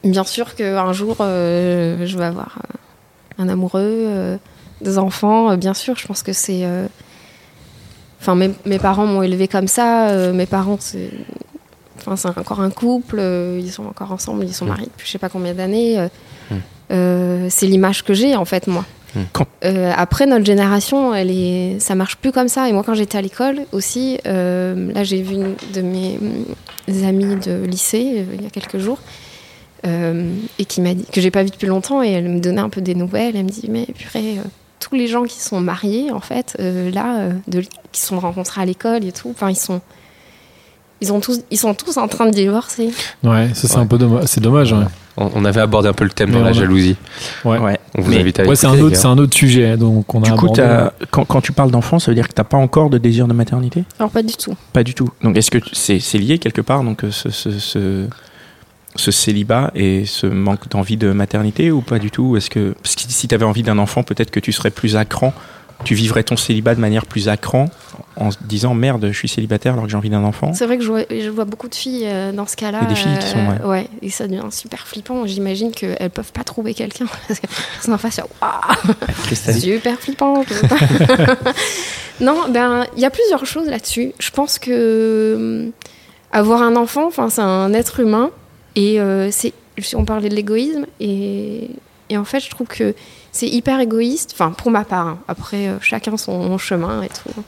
Bien 0.03 0.23
sûr 0.23 0.55
qu'un 0.55 0.93
jour, 0.93 1.17
euh, 1.19 2.05
je 2.05 2.17
vais 2.17 2.25
avoir 2.25 2.57
euh, 2.59 3.43
un 3.43 3.49
amoureux, 3.49 3.81
euh, 3.83 4.37
des 4.81 4.97
enfants. 4.97 5.51
euh, 5.51 5.55
bien 5.57 5.73
sûr, 5.73 5.95
je 5.97 6.05
pense 6.07 6.23
que 6.23 6.33
c'est. 6.33 6.61
euh, 6.65 6.87
Enfin, 8.21 8.33
mes, 8.35 8.51
mes 8.65 8.79
parents 8.79 9.05
m'ont 9.05 9.21
élevé 9.21 9.47
comme 9.47 9.67
ça. 9.67 10.09
euh, 10.09 10.33
mes 10.33 10.45
parents, 10.47 10.77
c'est. 10.79 11.11
Enfin, 11.97 12.15
c'est 12.15 12.27
encore 12.37 12.59
un 12.61 12.71
couple. 12.71 13.17
euh, 13.19 13.59
ils 13.61 13.71
sont 13.71 13.85
encore 13.85 14.11
ensemble. 14.11 14.43
Ils 14.45 14.53
sont 14.53 14.65
Mm. 14.65 14.69
mariés 14.69 14.85
depuis 14.87 15.05
je 15.07 15.11
sais 15.11 15.19
pas 15.19 15.29
combien 15.29 15.53
d'années. 15.53 15.99
euh, 15.99 16.07
Mm. 16.51 16.55
euh, 16.91 17.47
c'est 17.49 17.65
l'image 17.67 18.03
que 18.03 18.13
j'ai 18.13 18.35
en 18.35 18.45
fait 18.45 18.67
moi. 18.67 18.85
Mm. 19.15 19.19
Quand- 19.33 19.47
Euh, 19.63 19.91
après 19.95 20.25
notre 20.25 20.45
génération, 20.45 21.13
elle 21.13 21.31
est, 21.31 21.79
ça 21.79 21.95
marche 21.95 22.17
plus 22.17 22.31
comme 22.31 22.47
ça. 22.47 22.67
Et 22.69 22.73
moi, 22.73 22.83
quand 22.85 22.93
j'étais 22.93 23.17
à 23.17 23.21
l'école 23.21 23.61
aussi, 23.71 24.19
euh, 24.27 24.91
là, 24.93 25.03
j'ai 25.03 25.21
vu 25.21 25.35
une 25.35 25.55
de 25.73 25.81
mes 25.81 26.19
amies 27.03 27.35
de 27.37 27.63
lycée 27.65 28.13
euh, 28.17 28.35
il 28.35 28.43
y 28.43 28.45
a 28.45 28.49
quelques 28.49 28.77
jours 28.77 28.99
euh, 29.87 30.29
et 30.59 30.65
qui 30.65 30.81
m'a 30.81 30.93
dit 30.93 31.05
que 31.11 31.21
j'ai 31.21 31.31
pas 31.31 31.43
vu 31.43 31.49
depuis 31.49 31.67
longtemps 31.67 32.03
et 32.03 32.09
elle 32.11 32.27
me 32.29 32.39
donnait 32.39 32.61
un 32.61 32.69
peu 32.69 32.81
des 32.81 32.95
nouvelles. 32.95 33.35
Elle 33.35 33.45
me 33.45 33.49
dit 33.49 33.67
mais 33.69 33.85
purée, 33.85 34.37
euh, 34.39 34.41
tous 34.79 34.95
les 34.95 35.07
gens 35.07 35.23
qui 35.23 35.39
sont 35.39 35.59
mariés 35.61 36.11
en 36.11 36.19
fait 36.19 36.55
euh, 36.59 36.91
là, 36.91 37.17
euh, 37.19 37.31
de, 37.47 37.61
qui 37.91 38.01
se 38.01 38.07
sont 38.07 38.19
rencontrés 38.19 38.61
à 38.61 38.65
l'école 38.65 39.03
et 39.05 39.11
tout, 39.11 39.29
enfin 39.31 39.49
ils 39.49 39.55
sont 39.55 39.81
ils 41.01 41.11
ont 41.11 41.19
tous 41.19 41.41
ils 41.51 41.57
sont 41.57 41.73
tous 41.73 41.97
en 41.97 42.07
train 42.07 42.25
de 42.27 42.31
divorcer. 42.31 42.91
ouais, 43.23 43.49
ça 43.53 43.67
c'est 43.67 43.75
Ouais. 43.75 43.81
un 43.81 43.85
peu 43.87 43.97
dommage. 43.97 44.25
C'est 44.27 44.41
dommage. 44.41 44.73
Ouais. 44.73 44.85
On 45.17 45.45
avait 45.45 45.61
abordé 45.61 45.87
un 45.87 45.93
peu 45.93 46.03
le 46.03 46.09
thème 46.09 46.29
Mais 46.29 46.35
dans 46.37 46.43
la 46.43 46.49
a- 46.49 46.53
jalousie. 46.53 46.95
Ouais. 47.45 47.57
Ouais. 47.57 47.79
On 47.97 48.01
vous 48.01 48.11
Mais- 48.11 48.19
invite 48.19 48.39
à 48.39 48.43
Ouais, 48.43 48.55
c'est 48.55 48.67
un 48.67 48.79
autre, 48.79 48.95
c'est 48.97 49.07
un 49.07 49.17
autre 49.17 49.35
sujet. 49.35 49.77
Donc 49.77 50.13
on 50.13 50.21
a 50.21 50.25
Du 50.25 50.31
coup, 50.33 50.47
abordé. 50.53 50.89
quand, 51.11 51.25
quand 51.25 51.41
tu 51.41 51.51
parles 51.53 51.71
d'enfant, 51.71 51.99
ça 51.99 52.11
veut 52.11 52.15
dire 52.15 52.27
que 52.27 52.33
t'as 52.33 52.43
pas 52.43 52.57
encore 52.57 52.89
de 52.89 52.97
désir 52.97 53.27
de 53.27 53.33
maternité? 53.33 53.83
Alors 53.99 54.11
pas 54.11 54.23
du 54.23 54.35
tout. 54.35 54.55
Pas 54.73 54.83
du 54.83 54.93
tout. 54.93 55.09
Donc 55.23 55.37
est-ce 55.37 55.49
que 55.51 55.59
c'est 55.73 55.99
c'est 55.99 56.17
lié 56.17 56.37
quelque 56.39 56.61
part 56.61 56.83
donc 56.83 57.03
euh, 57.03 57.11
ce, 57.11 57.29
ce, 57.29 57.51
ce, 57.59 58.07
ce 58.97 59.11
célibat 59.11 59.71
et 59.75 60.05
ce 60.05 60.27
manque 60.27 60.67
d'envie 60.69 60.97
de 60.97 61.11
maternité 61.11 61.71
ou 61.71 61.81
pas 61.81 61.99
du 61.99 62.11
tout? 62.11 62.35
Est-ce 62.37 62.49
que 62.49 62.75
parce 62.83 62.95
que 62.95 63.01
si 63.07 63.27
tu 63.27 63.35
avais 63.35 63.45
envie 63.45 63.63
d'un 63.63 63.77
enfant, 63.77 64.03
peut-être 64.03 64.31
que 64.31 64.39
tu 64.39 64.51
serais 64.51 64.71
plus 64.71 64.95
à 64.97 65.05
cran 65.05 65.33
tu 65.83 65.95
vivrais 65.95 66.23
ton 66.23 66.37
célibat 66.37 66.75
de 66.75 66.79
manière 66.79 67.05
plus 67.05 67.29
à 67.29 67.37
cran 67.37 67.69
en 68.15 68.31
se 68.31 68.37
disant 68.41 68.73
merde, 68.73 69.09
je 69.11 69.17
suis 69.17 69.27
célibataire 69.27 69.73
alors 69.73 69.85
que 69.85 69.91
j'ai 69.91 69.97
envie 69.97 70.09
d'un 70.09 70.23
enfant? 70.23 70.53
C'est 70.53 70.65
vrai 70.65 70.77
que 70.77 70.83
je 70.83 70.89
vois, 70.89 71.01
je 71.09 71.29
vois 71.29 71.45
beaucoup 71.45 71.67
de 71.67 71.75
filles 71.75 72.05
euh, 72.05 72.31
dans 72.31 72.47
ce 72.47 72.55
cas-là. 72.55 72.79
A 72.83 72.85
des 72.85 72.95
filles 72.95 73.17
qui 73.19 73.27
sont, 73.27 73.45
ouais. 73.45 73.65
ouais, 73.65 73.87
et 74.01 74.09
ça 74.09 74.27
devient 74.27 74.43
super 74.51 74.87
flippant. 74.87 75.25
J'imagine 75.25 75.71
qu'elles 75.71 76.09
peuvent 76.09 76.31
pas 76.31 76.43
trouver 76.43 76.73
quelqu'un. 76.73 77.05
Parce 77.27 77.39
que 77.39 77.47
c'est 77.81 77.91
en 77.91 77.97
face, 77.97 78.21
waouh, 78.41 79.59
super 79.59 79.99
flippant. 79.99 80.43
non, 82.21 82.49
ben, 82.49 82.85
il 82.95 83.01
y 83.01 83.05
a 83.05 83.09
plusieurs 83.09 83.45
choses 83.45 83.67
là-dessus. 83.67 84.13
Je 84.19 84.29
pense 84.31 84.59
que 84.59 85.35
hum, 85.35 85.71
avoir 86.31 86.61
un 86.61 86.75
enfant, 86.75 87.07
enfin, 87.07 87.29
c'est 87.29 87.41
un 87.41 87.73
être 87.73 87.99
humain. 87.99 88.31
Et 88.75 88.99
euh, 88.99 89.29
c'est, 89.31 89.53
on 89.93 90.05
parlait 90.05 90.29
de 90.29 90.35
l'égoïsme. 90.35 90.85
Et, 90.99 91.69
et 92.09 92.17
en 92.17 92.25
fait, 92.25 92.39
je 92.39 92.49
trouve 92.49 92.67
que 92.67 92.93
c'est 93.35 93.49
hyper 93.49 93.81
égoïste. 93.81 94.31
Enfin, 94.33 94.51
pour 94.51 94.71
ma 94.71 94.85
part. 94.85 95.07
hein. 95.07 95.17
Après, 95.27 95.67
euh, 95.67 95.75
chacun 95.81 96.15
son 96.15 96.57
chemin 96.57 97.03
et 97.03 97.09
tout. 97.09 97.43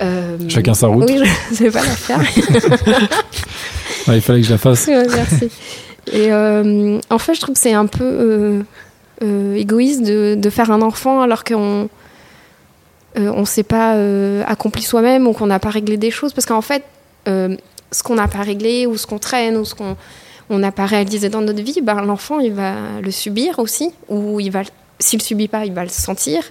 Euh, 0.00 0.38
Chacun 0.48 0.72
sa 0.72 0.86
route. 0.86 1.04
Oui, 1.08 1.18
je 1.52 1.52
ne 1.64 1.68
vais 1.68 1.70
pas 1.70 1.84
la 1.84 1.90
faire. 1.90 2.20
Ouais, 4.08 4.16
il 4.16 4.20
fallait 4.22 4.40
que 4.40 4.46
je 4.46 4.52
la 4.52 4.58
fasse. 4.58 4.86
Ouais, 4.88 5.06
merci. 5.06 5.48
Et 6.10 6.32
euh, 6.32 6.98
en 7.08 7.18
fait, 7.18 7.34
je 7.34 7.40
trouve 7.40 7.54
que 7.54 7.60
c'est 7.60 7.72
un 7.74 7.86
peu 7.86 8.64
égoïste 9.54 10.02
de, 10.02 10.34
de 10.36 10.50
faire 10.50 10.72
un 10.72 10.82
enfant 10.82 11.20
alors 11.20 11.44
qu'on 11.44 11.88
on 13.16 13.44
s'est 13.44 13.62
pas 13.62 13.92
accompli 14.46 14.82
soi-même 14.82 15.28
ou 15.28 15.32
qu'on 15.34 15.46
n'a 15.46 15.60
pas 15.60 15.70
réglé 15.70 15.98
des 15.98 16.10
choses. 16.10 16.32
Parce 16.32 16.46
qu'en 16.46 16.62
fait, 16.62 16.82
ce 17.26 18.02
qu'on 18.02 18.14
n'a 18.16 18.26
pas 18.28 18.40
réglé 18.42 18.86
ou 18.86 18.96
ce 18.96 19.06
qu'on 19.06 19.18
traîne 19.18 19.56
ou 19.58 19.64
ce 19.64 19.74
qu'on 19.76 19.96
on 20.50 20.58
n'a 20.58 20.72
pas 20.72 20.86
réalisé 20.86 21.28
dans 21.28 21.40
notre 21.42 21.62
vie, 21.62 21.80
ben, 21.82 22.02
l'enfant, 22.02 22.40
il 22.40 22.52
va 22.54 22.74
le 23.00 23.10
subir 23.12 23.58
aussi. 23.60 23.90
Ou 24.08 24.40
il 24.40 24.50
va, 24.50 24.62
s'il 24.98 25.20
subit 25.22 25.48
pas, 25.48 25.64
il 25.64 25.72
va 25.72 25.82
le 25.84 25.90
sentir. 25.90 26.42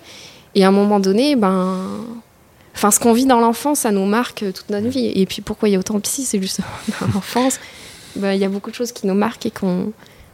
Et 0.55 0.63
à 0.63 0.67
un 0.67 0.71
moment 0.71 0.99
donné, 0.99 1.35
ben... 1.35 1.77
Enfin, 2.73 2.89
ce 2.89 2.99
qu'on 2.99 3.11
vit 3.13 3.25
dans 3.25 3.39
l'enfance, 3.41 3.79
ça 3.79 3.91
nous 3.91 4.05
marque 4.05 4.45
toute 4.53 4.69
notre 4.69 4.87
vie. 4.87 5.11
Et 5.15 5.25
puis, 5.25 5.41
pourquoi 5.41 5.67
il 5.67 5.73
y 5.73 5.75
a 5.75 5.79
autant 5.79 5.95
de 5.95 5.99
psy 5.99 6.23
C'est 6.23 6.41
juste 6.41 6.61
dans 7.01 7.07
l'enfance. 7.13 7.59
Ben, 8.15 8.33
Il 8.33 8.39
y 8.39 8.45
a 8.45 8.49
beaucoup 8.49 8.69
de 8.71 8.75
choses 8.75 8.91
qui 8.93 9.07
nous 9.07 9.13
marquent 9.13 9.45
et 9.45 9.51
qu'on 9.51 9.91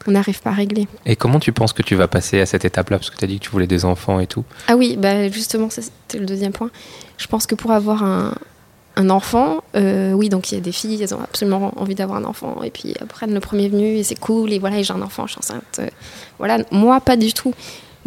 on 0.07 0.11
n'arrive 0.11 0.41
pas 0.41 0.51
à 0.51 0.53
régler. 0.53 0.87
Et 1.05 1.17
comment 1.17 1.37
tu 1.39 1.51
penses 1.51 1.73
que 1.73 1.81
tu 1.83 1.95
vas 1.95 2.07
passer 2.07 2.39
à 2.39 2.45
cette 2.45 2.63
étape-là? 2.63 2.97
Parce 2.97 3.09
que 3.09 3.17
tu 3.17 3.25
as 3.25 3.27
dit 3.27 3.39
que 3.39 3.43
tu 3.43 3.49
voulais 3.49 3.67
des 3.67 3.83
enfants 3.83 4.21
et 4.21 4.27
tout. 4.27 4.45
Ah 4.69 4.77
oui, 4.77 4.95
bah 4.97 5.27
justement, 5.27 5.69
c'était 5.69 6.17
le 6.17 6.25
deuxième 6.25 6.53
point. 6.53 6.69
Je 7.17 7.27
pense 7.27 7.45
que 7.45 7.55
pour 7.55 7.71
avoir 7.71 8.03
un, 8.03 8.33
un 8.95 9.09
enfant, 9.09 9.63
euh, 9.75 10.13
oui, 10.13 10.29
donc 10.29 10.49
il 10.49 10.55
y 10.55 10.57
a 10.57 10.61
des 10.61 10.71
filles, 10.71 11.03
elles 11.03 11.13
ont 11.13 11.19
absolument 11.21 11.73
envie 11.75 11.93
d'avoir 11.93 12.19
un 12.19 12.23
enfant, 12.23 12.63
et 12.63 12.71
puis 12.71 12.93
elles 12.97 13.07
prennent 13.07 13.33
le 13.33 13.41
premier 13.41 13.67
venu, 13.67 13.97
et 13.97 14.03
c'est 14.03 14.17
cool, 14.17 14.53
et 14.53 14.59
voilà, 14.59 14.81
j'ai 14.81 14.93
un 14.93 15.01
enfant, 15.01 15.27
je 15.27 15.33
suis 15.33 15.39
enceinte. 15.39 15.63
euh, 15.79 15.87
voilà, 16.39 16.59
moi, 16.71 17.01
pas 17.01 17.17
du 17.17 17.33
tout. 17.33 17.53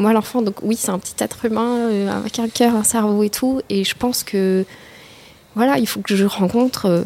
Moi, 0.00 0.14
l'enfant, 0.14 0.40
donc 0.40 0.62
oui, 0.62 0.76
c'est 0.76 0.90
un 0.90 0.98
petit 0.98 1.14
être 1.22 1.44
humain, 1.44 1.76
euh, 1.76 2.10
avec 2.10 2.38
un 2.38 2.48
cœur, 2.48 2.74
un 2.74 2.84
cerveau 2.84 3.22
et 3.22 3.28
tout, 3.28 3.60
et 3.68 3.84
je 3.84 3.94
pense 3.94 4.24
que, 4.24 4.64
voilà, 5.54 5.76
il 5.76 5.86
faut 5.86 6.00
que 6.00 6.16
je 6.16 6.24
rencontre 6.24 6.86
euh, 6.86 7.02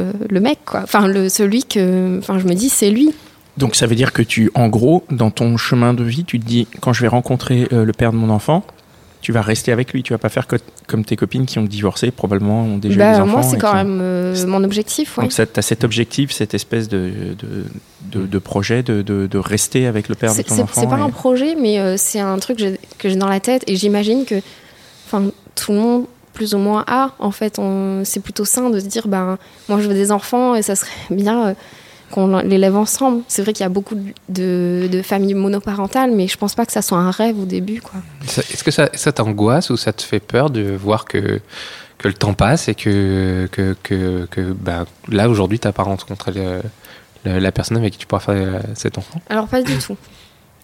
euh, 0.00 0.12
le 0.28 0.40
mec, 0.40 0.58
quoi. 0.66 0.80
Enfin, 0.82 1.06
le, 1.06 1.28
celui 1.28 1.62
que, 1.62 2.18
enfin, 2.18 2.40
je 2.40 2.46
me 2.48 2.54
dis, 2.54 2.68
c'est 2.68 2.90
lui. 2.90 3.14
Donc 3.58 3.76
ça 3.76 3.86
veut 3.86 3.94
dire 3.94 4.12
que 4.12 4.22
tu, 4.22 4.50
en 4.56 4.66
gros, 4.66 5.04
dans 5.08 5.30
ton 5.30 5.56
chemin 5.56 5.94
de 5.94 6.02
vie, 6.02 6.24
tu 6.24 6.40
te 6.40 6.44
dis, 6.44 6.66
quand 6.80 6.92
je 6.92 7.00
vais 7.00 7.08
rencontrer 7.08 7.68
le 7.70 7.92
père 7.92 8.10
de 8.10 8.16
mon 8.16 8.30
enfant, 8.30 8.64
tu 9.26 9.32
vas 9.32 9.42
rester 9.42 9.72
avec 9.72 9.92
lui. 9.92 10.04
Tu 10.04 10.12
vas 10.12 10.18
pas 10.18 10.28
faire 10.28 10.46
co- 10.46 10.54
comme 10.86 11.04
tes 11.04 11.16
copines 11.16 11.46
qui 11.46 11.58
ont 11.58 11.64
divorcé, 11.64 12.12
probablement 12.12 12.60
ont 12.62 12.78
déjà 12.78 12.94
eu 12.94 12.98
Bah, 12.98 13.12
des 13.14 13.20
enfants. 13.22 13.32
moi, 13.32 13.42
c'est 13.42 13.58
quand 13.58 13.74
même 13.74 13.98
euh, 14.00 14.46
mon 14.46 14.62
objectif, 14.62 15.18
ouais. 15.18 15.24
Donc 15.24 15.32
tu 15.34 15.40
as 15.42 15.62
cet 15.62 15.82
objectif, 15.82 16.30
cette 16.30 16.54
espèce 16.54 16.88
de, 16.88 17.10
de, 17.36 17.64
de, 18.20 18.24
de 18.26 18.38
projet 18.38 18.84
de, 18.84 19.02
de, 19.02 19.38
rester 19.38 19.88
avec 19.88 20.08
le 20.08 20.14
père 20.14 20.32
de 20.32 20.42
ton 20.42 20.60
enfant. 20.60 20.80
c'est 20.80 20.86
pas 20.88 20.98
et- 20.98 21.02
un 21.02 21.10
projet, 21.10 21.56
mais 21.60 21.80
euh, 21.80 21.96
c'est 21.96 22.20
un 22.20 22.38
truc 22.38 22.58
que 22.98 23.08
j'ai- 23.08 23.16
dans 23.16 23.26
la 23.26 23.40
tête 23.40 23.64
et 23.66 23.74
j'imagine 23.74 24.24
que 24.26 24.36
tout 25.56 25.72
le 25.72 25.78
monde, 25.78 26.04
plus 26.32 26.54
ou 26.54 26.58
moins, 26.58 26.84
a. 26.86 27.10
En 27.18 27.32
fait, 27.32 27.60
c'est 28.04 28.20
plutôt 28.22 28.44
sain 28.44 28.70
de 28.70 28.78
se 28.78 28.86
dire 28.86 29.08
ben, 29.08 29.38
moi 29.68 29.80
je 29.80 29.88
veux 29.88 29.94
des 29.94 30.12
enfants 30.12 30.54
et 30.54 30.62
ça 30.62 30.76
serait 30.76 30.92
bien 31.10 31.48
euh, 31.48 31.54
qu'on 32.10 32.38
l'élève 32.38 32.76
ensemble. 32.76 33.22
C'est 33.28 33.42
vrai 33.42 33.52
qu'il 33.52 33.64
y 33.64 33.66
a 33.66 33.70
beaucoup 33.70 33.96
de, 34.28 34.88
de 34.90 35.02
familles 35.02 35.34
monoparentales, 35.34 36.12
mais 36.12 36.28
je 36.28 36.36
pense 36.36 36.54
pas 36.54 36.64
que 36.66 36.72
ça 36.72 36.82
soit 36.82 36.98
un 36.98 37.10
rêve 37.10 37.38
au 37.38 37.44
début. 37.44 37.80
Quoi. 37.80 38.00
Ça- 38.26 38.42
Est-ce 38.42 38.62
que 38.64 38.70
ça, 38.70 38.88
ça 38.94 39.12
t'angoisse 39.12 39.70
ou 39.70 39.76
ça 39.76 39.92
te 39.92 40.02
fait 40.02 40.20
peur 40.20 40.50
de 40.50 40.62
voir 40.76 41.04
que, 41.04 41.40
que 41.98 42.08
le 42.08 42.14
temps 42.14 42.34
passe 42.34 42.68
et 42.68 42.74
que, 42.74 43.48
que, 43.50 43.74
que, 43.82 44.26
que, 44.30 44.40
bah, 44.52 44.84
là, 45.08 45.28
aujourd'hui, 45.28 45.58
tu 45.58 45.66
n'as 45.66 45.72
pas 45.72 45.82
rencontré 45.82 46.32
le- 46.32 46.60
le- 47.24 47.38
la 47.40 47.52
personne 47.52 47.76
avec 47.76 47.92
qui 47.94 47.98
tu 47.98 48.06
pourras 48.06 48.20
faire 48.20 48.34
euh, 48.36 48.60
cet 48.74 48.98
enfant? 48.98 49.20
Alors, 49.28 49.48
pas 49.48 49.62
du 49.62 49.76
tout. 49.78 49.96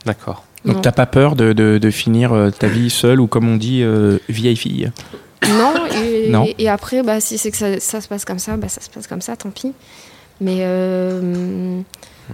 D'accord. 0.05 0.45
Donc 0.65 0.81
t'as 0.83 0.93
pas 0.93 1.07
peur 1.07 1.35
de, 1.35 1.53
de, 1.53 1.79
de 1.79 1.91
finir 1.91 2.33
euh, 2.33 2.51
ta 2.51 2.69
vie 2.69 2.89
seule 2.89 3.21
ou 3.21 3.27
comme 3.27 3.49
on 3.49 3.57
dit, 3.57 3.83
euh, 3.83 4.19
vieille 4.29 4.55
fille? 4.57 4.93
Non, 5.49 5.75
et, 6.05 6.29
Non. 6.31 6.47
et 6.57 6.69
après, 6.69 7.03
bah, 7.03 7.19
si 7.21 7.37
c'est 7.37 7.51
que 7.51 7.57
ça, 7.57 7.81
ça 7.81 8.01
se 8.01 8.07
passe 8.07 8.25
comme 8.25 8.39
ça, 8.39 8.57
bah, 8.57 8.69
ça 8.69 8.81
se 8.81 8.89
passe 8.89 9.09
comme 9.09 9.21
ça, 9.21 9.35
tant 9.37 9.51
pis. 9.51 9.73
Mais 10.43 10.59
euh, 10.61 11.81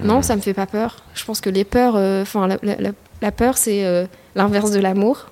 non, 0.03 0.21
ça 0.21 0.35
me 0.35 0.41
fait 0.41 0.53
pas 0.53 0.65
peur. 0.65 1.03
Je 1.13 1.23
pense 1.25 1.39
que 1.41 1.49
les 1.49 1.63
peurs, 1.63 1.93
euh, 1.95 2.23
enfin, 2.23 2.47
la, 2.47 2.57
la- 2.63 2.75
la- 2.79 2.91
la 3.21 3.31
peur, 3.31 3.57
c'est 3.57 3.85
euh, 3.85 4.05
l'inverse 4.35 4.71
de 4.71 4.79
l'amour. 4.79 5.27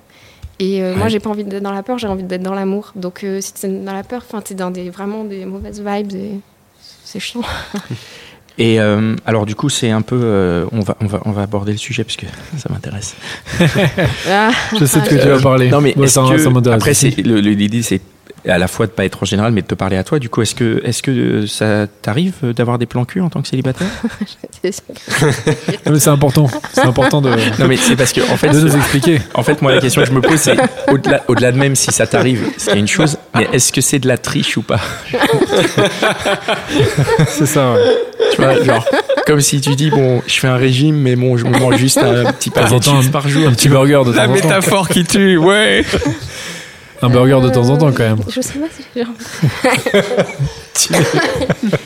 Et 0.60 0.82
euh, 0.82 0.94
moi, 0.94 1.04
Ouais. 1.04 1.10
j'ai 1.10 1.20
pas 1.20 1.30
envie 1.30 1.44
d'être 1.44 1.62
dans 1.62 1.72
la 1.72 1.82
peur, 1.82 1.98
j'ai 1.98 2.08
envie 2.08 2.22
d'être 2.24 2.42
dans 2.42 2.54
l'amour. 2.54 2.92
Donc, 2.96 3.22
euh, 3.24 3.40
si 3.40 3.52
t'es 3.54 3.68
dans 3.68 3.92
la 3.92 4.02
peur, 4.04 4.22
enfin, 4.28 4.40
t'es 4.40 4.54
dans 4.54 4.70
des, 4.70 4.90
vraiment 4.90 5.24
des 5.24 5.44
mauvaises 5.44 5.82
vibes 5.84 6.12
et 6.14 6.30
c'est 7.04 7.20
chiant. 7.20 7.42
Et 8.60 8.80
euh, 8.80 9.14
alors 9.24 9.46
du 9.46 9.54
coup 9.54 9.68
c'est 9.68 9.90
un 9.92 10.02
peu, 10.02 10.18
euh, 10.20 10.66
on, 10.72 10.80
va, 10.80 10.96
on, 11.00 11.06
va, 11.06 11.20
on 11.26 11.30
va 11.30 11.42
aborder 11.42 11.70
le 11.70 11.78
sujet 11.78 12.02
parce 12.02 12.16
que 12.16 12.26
ça 12.58 12.68
m'intéresse. 12.70 13.14
Ah, 14.28 14.50
Je 14.76 14.84
sais 14.84 15.00
de 15.00 15.06
que 15.08 15.14
tu 15.14 15.28
vas 15.28 15.38
parler. 15.40 15.70
Non 15.70 15.80
mais 15.80 15.92
Moi, 15.96 16.06
est-ce 16.06 16.14
ça, 16.14 16.22
que- 16.28 16.38
ça 16.38 16.50
après 16.74 16.92
l'idée 17.52 17.82
c'est 17.82 18.00
à 18.48 18.58
la 18.58 18.68
fois 18.68 18.86
de 18.86 18.92
pas 18.92 19.04
être 19.04 19.22
en 19.22 19.26
général 19.26 19.52
mais 19.52 19.62
de 19.62 19.66
te 19.66 19.74
parler 19.74 19.96
à 19.96 20.04
toi. 20.04 20.18
Du 20.18 20.28
coup 20.28 20.42
est-ce 20.42 20.54
que 20.54 20.80
est-ce 20.84 21.02
que 21.02 21.46
ça 21.46 21.86
t'arrive 22.02 22.34
d'avoir 22.54 22.78
des 22.78 22.86
plans 22.86 23.04
cul 23.04 23.20
en 23.20 23.30
tant 23.30 23.42
que 23.42 23.48
célibataire? 23.48 23.88
Non, 25.86 25.92
mais 25.92 26.00
c'est 26.00 26.10
important. 26.10 26.48
C'est 26.72 26.82
important 26.82 27.20
de, 27.20 27.30
Non 27.60 27.68
mais 27.68 27.76
c'est 27.76 27.96
parce 27.96 28.12
que 28.12 28.20
en 28.32 28.36
fait 28.36 28.48
de 28.50 28.60
nous 28.60 28.76
expliquer. 28.76 29.20
En 29.34 29.42
fait, 29.42 29.62
moi, 29.62 29.74
la 29.74 29.80
question 29.80 30.02
que 30.02 30.08
je 30.08 30.12
me 30.12 30.20
pose, 30.20 30.38
c'est 30.38 30.56
au-delà, 30.88 31.22
au-delà 31.28 31.52
de 31.52 31.58
même 31.58 31.74
si 31.74 31.92
ça 31.92 32.06
t'arrive, 32.06 32.50
c'est 32.56 32.78
une 32.78 32.88
chose, 32.88 33.18
mais 33.34 33.48
est-ce 33.52 33.72
que 33.72 33.80
c'est 33.80 33.98
de 33.98 34.08
la 34.08 34.18
triche 34.18 34.56
ou 34.56 34.62
pas? 34.62 34.80
C'est 37.28 37.46
ça, 37.46 37.72
ouais. 37.72 37.80
Tu 38.32 38.42
vois, 38.42 38.62
genre, 38.62 38.84
comme 39.26 39.40
si 39.40 39.60
tu 39.60 39.74
dis, 39.74 39.90
bon, 39.90 40.22
je 40.26 40.38
fais 40.38 40.48
un 40.48 40.56
régime, 40.56 40.96
mais 40.96 41.16
bon, 41.16 41.36
je 41.36 41.44
me 41.44 41.58
mange 41.58 41.76
juste 41.76 41.98
un 41.98 42.32
petit 42.32 42.50
paquet 42.50 42.78
de 42.78 42.82
chips 42.82 43.10
par 43.10 43.28
jour. 43.28 43.46
Un 43.46 43.52
petit 43.52 43.68
burger 43.68 44.02
de 44.06 44.12
temps 44.12 44.22
en 44.22 44.82
temps. 44.82 44.84
qui 44.84 45.04
tue, 45.04 45.36
ouais. 45.38 45.84
Un 47.02 47.08
burger 47.10 47.40
de 47.42 47.48
temps 47.50 47.68
en 47.70 47.76
temps, 47.76 47.92
quand 47.92 48.02
même. 48.04 48.18
Je 48.28 48.40
sais 48.40 48.58
pas 48.58 48.66
si 48.76 48.82
j'ai 48.94 49.02
envie. 49.02 49.12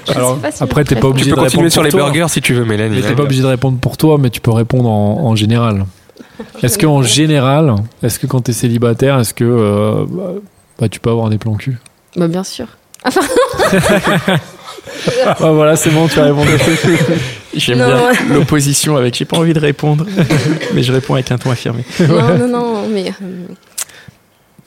Alors, 0.15 0.39
pas 0.39 0.51
si 0.53 0.63
après, 0.63 0.85
t'es 0.85 0.97
pas 0.97 1.09
obligé 1.09 1.31
Tu 1.31 1.35
peux 1.35 1.37
de 1.37 1.43
continuer 1.45 1.65
répondre 1.65 1.73
sur 1.73 1.83
les 1.83 1.91
toi. 1.91 2.01
burgers 2.05 2.27
si 2.29 2.41
tu 2.41 2.55
veux, 2.55 2.65
Mélanie. 2.65 2.97
Mais 2.97 3.03
t'es 3.09 3.15
pas 3.15 3.23
obligé 3.25 3.43
de 3.43 3.47
répondre 3.47 3.79
pour 3.79 3.97
toi, 3.97 4.17
mais 4.19 4.31
tu 4.31 4.41
peux 4.41 4.51
répondre 4.53 4.89
en, 4.89 5.21
en 5.27 5.37
général. 5.37 5.85
Est-ce 6.63 6.79
que 6.79 6.87
en 6.87 7.03
général, 7.03 7.75
est-ce 8.03 8.19
que 8.19 8.27
quand 8.27 8.41
t'es 8.41 8.53
célibataire, 8.53 9.19
est-ce 9.19 9.35
que 9.35 9.45
euh, 9.45 10.05
bah, 10.09 10.33
bah, 10.79 10.89
tu 10.89 10.99
peux 11.01 11.11
avoir 11.11 11.29
des 11.31 11.39
plans 11.39 11.55
cul? 11.55 11.79
Bah, 12.17 12.29
bien 12.29 12.45
sûr. 12.45 12.67
Ah 13.05 13.11
voilà, 15.53 15.77
c'est 15.77 15.91
bon, 15.91 16.09
tu 16.09 16.19
as 16.19 16.25
répondu. 16.25 16.51
J'aime 17.55 17.79
bien 17.79 18.13
l'opposition 18.31 18.97
avec 18.97 19.15
j'ai 19.15 19.25
pas 19.25 19.37
envie 19.39 19.53
de 19.53 19.59
répondre, 19.59 20.07
mais 20.75 20.83
je 20.83 20.93
réponds 20.93 21.15
avec 21.15 21.31
un 21.31 21.39
ton 21.39 21.51
affirmé. 21.51 21.85
non, 22.01 22.39
non, 22.39 22.49
non, 22.49 22.89
mais. 22.93 23.09
euh, 23.23 23.47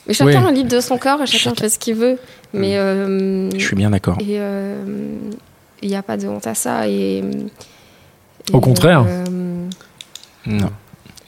mais 0.08 0.14
chacun 0.14 0.44
Oui. 0.44 0.50
est 0.50 0.56
libre 0.56 0.70
de 0.70 0.80
son 0.80 0.98
corps 0.98 1.22
et 1.22 1.26
chacun 1.26 1.54
fait 1.56 1.70
ce 1.70 1.80
qu'il 1.80 1.96
veut. 1.96 2.18
Mais. 2.54 2.78
euh, 2.78 3.50
Je 3.52 3.66
suis 3.66 3.76
bien 3.76 3.90
d'accord. 3.90 4.18
Et 4.22 4.38
euh, 4.40 4.76
il 5.82 5.90
n'y 5.90 5.96
a 5.96 6.04
pas 6.04 6.18
de 6.18 6.28
honte 6.28 6.48
à 6.48 6.56
ça. 6.56 6.88
Et, 6.88 7.24
Au 8.54 8.60
contraire. 8.60 9.06
euh, 9.08 9.24
Non. 10.48 10.70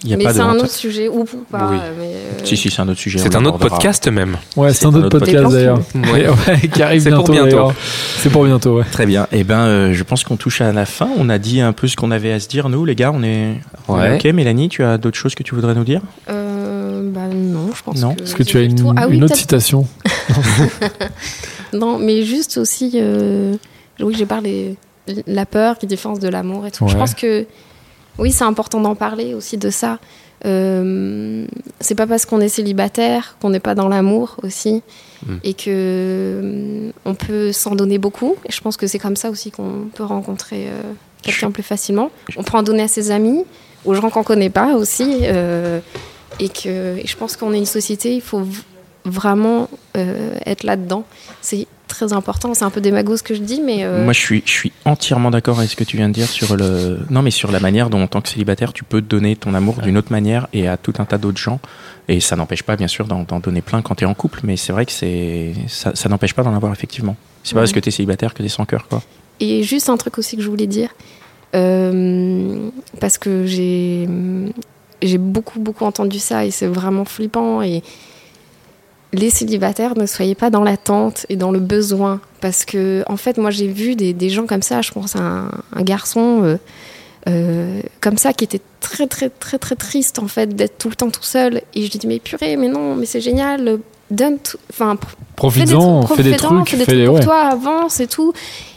Il 0.04 0.12
y 0.12 0.14
a 0.14 0.18
mais 0.18 0.26
pas 0.26 0.32
c'est 0.34 0.38
de 0.38 0.44
un 0.44 0.52
honte. 0.54 0.60
autre 0.62 0.70
sujet, 0.72 1.08
ou 1.08 1.24
pas. 1.50 1.70
Oui. 1.72 1.78
Mais, 1.98 2.06
euh, 2.14 2.46
Si, 2.46 2.56
si, 2.56 2.70
c'est 2.70 2.82
un 2.84 2.88
autre 2.88 3.00
sujet. 3.00 3.18
C'est 3.18 3.36
un 3.36 3.44
autre 3.46 3.58
podcast 3.58 4.08
même. 4.08 4.38
Ouais, 4.56 4.72
c'est 4.72 4.86
un 4.86 4.90
autre 4.90 5.08
autre 5.08 5.18
podcast 5.20 5.52
d'ailleurs. 5.52 5.80
Ouais. 5.96 6.28
Ouais, 6.30 6.68
qui 6.72 6.84
arrive 6.84 7.02
C'est 7.02 7.10
pour 7.10 7.28
bientôt. 7.28 7.48
bientôt. 7.48 7.74
C'est 8.20 8.30
pour 8.30 8.46
bientôt, 8.46 8.78
ouais. 8.78 8.84
Très 8.92 9.08
bien. 9.08 9.26
Et 9.32 9.44
ben, 9.44 9.62
euh, 9.62 9.94
je 9.94 10.04
pense 10.04 10.24
qu'on 10.24 10.38
touche 10.38 10.62
à 10.62 10.72
la 10.72 10.86
fin. 10.86 11.10
On 11.18 11.30
a 11.30 11.40
dit 11.40 11.62
un 11.62 11.74
peu 11.74 11.88
ce 11.88 11.96
qu'on 11.96 12.12
avait 12.12 12.32
à 12.32 12.40
se 12.40 12.48
dire, 12.48 12.70
nous, 12.70 12.86
les 12.86 12.94
gars. 12.94 13.12
On 13.12 13.24
est. 13.24 13.56
Ouais. 13.88 14.18
Ok, 14.18 14.26
Mélanie, 14.26 14.70
tu 14.70 14.84
as 14.84 15.00
d'autres 15.00 15.18
choses 15.18 15.34
que 15.34 15.42
tu 15.42 15.56
voudrais 15.56 15.74
nous 15.74 15.84
dire? 15.84 16.02
Euh, 16.30 16.47
non, 17.48 17.70
je 17.74 17.84
pense 17.84 18.02
Non. 18.02 18.14
que. 18.16 18.24
Est-ce 18.24 18.36
que 18.36 18.44
tu 18.44 18.58
as 18.58 18.62
une, 18.62 18.76
tour. 18.76 18.94
Ah 18.98 19.08
oui, 19.08 19.16
une 19.18 19.24
autre 19.24 19.34
peut-être- 19.34 19.40
citation 19.40 19.88
Non, 21.74 21.98
mais 21.98 22.24
juste 22.24 22.58
aussi. 22.58 22.94
euh, 22.96 23.56
oui, 24.00 24.16
j'ai 24.18 24.26
parlé 24.26 24.76
de 25.08 25.24
la 25.28 25.46
peur 25.46 25.78
qui 25.78 25.88
différence 25.88 26.20
de 26.20 26.28
l'amour 26.30 26.66
et 26.66 26.72
tout. 26.72 26.88
Je 26.88 26.96
pense 26.98 27.14
que. 27.14 27.46
Oui, 28.20 28.32
c'est 28.32 28.46
important 28.46 28.82
d'en 28.82 28.96
parler 28.96 29.34
aussi 29.36 29.58
de 29.58 29.70
ça. 29.70 30.00
Euh, 30.46 31.46
c'est 31.80 31.94
pas 31.96 32.08
parce 32.08 32.26
qu'on 32.26 32.40
est 32.42 32.50
célibataire 32.50 33.38
qu'on 33.42 33.50
n'est 33.52 33.60
pas 33.60 33.76
dans 33.76 33.88
l'amour 33.90 34.38
aussi 34.44 34.82
Mm. 35.26 35.36
et 35.44 35.54
que 35.56 35.64
euh, 35.70 36.92
on 37.06 37.16
peut 37.16 37.52
s'en 37.52 37.74
donner 37.76 37.98
beaucoup. 37.98 38.36
Et 38.48 38.52
je 38.52 38.62
pense 38.62 38.78
que 38.78 38.86
c'est 38.86 39.00
comme 39.00 39.16
ça 39.16 39.32
aussi 39.32 39.50
qu'on 39.50 39.90
peut 39.94 40.04
rencontrer 40.04 40.68
euh, 40.68 40.82
quelqu'un 41.24 41.50
plus 41.50 41.64
facilement. 41.64 42.12
On 42.38 42.44
peut 42.44 42.56
en 42.56 42.62
donner 42.62 42.84
à 42.84 42.88
ses 42.88 43.10
amis, 43.10 43.44
aux 43.84 43.96
gens 43.96 44.12
qu'on 44.12 44.22
connaît 44.24 44.52
pas 44.52 44.76
aussi. 44.76 45.22
Et 46.40 46.50
que 46.50 46.98
et 46.98 47.08
je 47.08 47.16
pense 47.18 47.36
qu'on 47.36 47.54
est 47.54 47.58
une 47.58 47.66
société, 47.66 48.14
il 48.16 48.22
faut 48.22 48.44
vraiment 49.06 49.70
euh, 49.96 50.38
être 50.46 50.64
là-dedans. 50.64 51.04
C'est 51.42 51.66
très 51.88 52.12
important. 52.14 52.54
C'est 52.54 52.66
un 52.66 52.70
peu 52.70 52.82
démago 52.82 53.16
ce 53.16 53.24
que 53.24 53.34
je 53.34 53.40
dis, 53.42 53.62
mais 53.62 53.86
euh, 53.86 54.04
Moi, 54.04 54.12
je 54.14 54.20
suis, 54.20 54.44
je 54.46 54.52
suis 54.52 54.72
entièrement 54.84 55.32
d'accord 55.32 55.58
avec 55.60 55.72
ce 55.72 55.76
que 55.78 55.86
tu 55.86 55.96
viens 55.98 56.10
de 56.10 56.14
dire 56.14 56.28
sur 56.28 56.58
le, 56.58 57.00
non, 57.10 57.22
mais 57.22 57.32
sur 57.32 57.50
la 57.52 57.62
manière 57.62 57.90
dont, 57.90 58.02
en 58.04 58.08
tant 58.08 58.20
que 58.22 58.28
célibataire, 58.28 58.74
tu 58.74 58.84
peux 58.84 59.02
donner 59.02 59.36
ton 59.38 59.54
amour 59.54 59.76
d'une 59.82 59.98
autre 59.98 60.12
manière 60.12 60.48
et 60.52 60.68
à 60.68 60.76
tout 60.76 60.94
un 61.00 61.06
tas 61.06 61.18
d'autres 61.18 61.38
gens. 61.40 61.60
Et 62.10 62.20
ça 62.20 62.36
n'empêche 62.36 62.64
pas, 62.64 62.76
bien 62.76 62.88
sûr, 62.90 63.06
d'en 63.08 63.24
d'en 63.24 63.40
donner 63.40 63.62
plein 63.62 63.82
quand 63.82 63.96
tu 63.96 64.04
es 64.04 64.08
en 64.08 64.14
couple, 64.14 64.42
mais 64.44 64.58
c'est 64.58 64.74
vrai 64.74 64.86
que 64.86 64.92
c'est, 64.92 65.54
ça, 65.68 65.92
ça 65.96 66.10
n'empêche 66.10 66.34
pas 66.34 66.44
d'en 66.44 66.54
avoir 66.54 66.72
effectivement. 66.74 67.16
C'est 67.44 67.54
pas 67.54 67.60
Ouais. 67.60 67.64
parce 67.64 67.72
que 67.72 67.80
tu 67.80 67.88
es 67.90 67.92
célibataire 67.92 68.34
que 68.34 68.40
tu 68.44 68.46
es 68.46 68.50
sans 68.50 68.66
cœur, 68.66 68.88
quoi. 68.90 69.02
Et 69.40 69.64
juste 69.64 69.88
un 69.90 69.96
truc 69.98 70.18
aussi 70.18 70.36
que 70.36 70.42
je 70.44 70.50
voulais 70.50 70.68
dire, 70.68 70.90
euh, 71.56 72.70
parce 73.00 73.18
que 73.18 73.46
j'ai 73.46 74.08
j'ai 75.02 75.18
beaucoup 75.18 75.60
beaucoup 75.60 75.86
entendu 75.86 76.20
ça 76.20 76.46
et 76.46 76.52
c'est 76.52 76.68
vraiment 76.68 77.06
flippant. 77.06 77.62
Et 77.62 77.84
les 79.14 79.30
célibataires, 79.30 79.98
ne 79.98 80.06
soyez 80.06 80.36
pas 80.36 80.50
dans 80.50 80.64
l'attente 80.64 81.26
et 81.30 81.36
dans 81.36 81.52
le 81.52 81.60
besoin, 81.60 82.20
parce 82.42 82.66
que 82.66 83.04
en 83.08 83.18
fait, 83.18 83.38
moi 83.38 83.52
j'ai 83.52 83.68
vu 83.68 83.96
des, 83.96 84.14
des 84.14 84.30
gens 84.30 84.46
comme 84.46 84.62
ça. 84.62 84.82
Je 84.82 84.92
pense 84.92 85.16
à 85.16 85.20
un, 85.20 85.52
un 85.74 85.84
garçon 85.84 86.44
euh, 86.44 86.58
euh, 87.28 87.82
comme 88.02 88.18
ça 88.18 88.34
qui 88.34 88.44
était 88.44 88.62
très 88.80 89.08
très 89.08 89.30
très 89.30 89.58
très 89.58 89.76
triste 89.76 90.20
en 90.20 90.28
fait 90.28 90.56
d'être 90.56 90.78
tout 90.78 90.90
le 90.90 90.96
temps 90.96 91.10
tout 91.10 91.24
seul. 91.24 91.62
Et 91.74 91.86
je 91.86 91.92
lui 91.92 92.00
dis 92.00 92.08
mais 92.08 92.20
purée, 92.20 92.58
mais 92.58 92.68
non, 92.70 92.96
mais 92.96 93.06
c'est 93.06 93.22
génial. 93.22 93.80
Donne 94.10 94.40
tout, 94.40 94.58
enfin 94.70 94.98
Profites-en, 95.36 96.08
fais 96.08 96.24
des 96.24 96.32
profite-en, 96.32 96.64
trucs, 96.64 96.70
fais 96.70 96.78
des 96.78 96.84
trucs 96.86 96.96
des. 96.98 97.06
pour 97.08 97.16
Ouais. 97.16 97.24
toi, 97.24 97.42
avance 97.42 98.00
et 98.00 98.08
tout. 98.08 98.32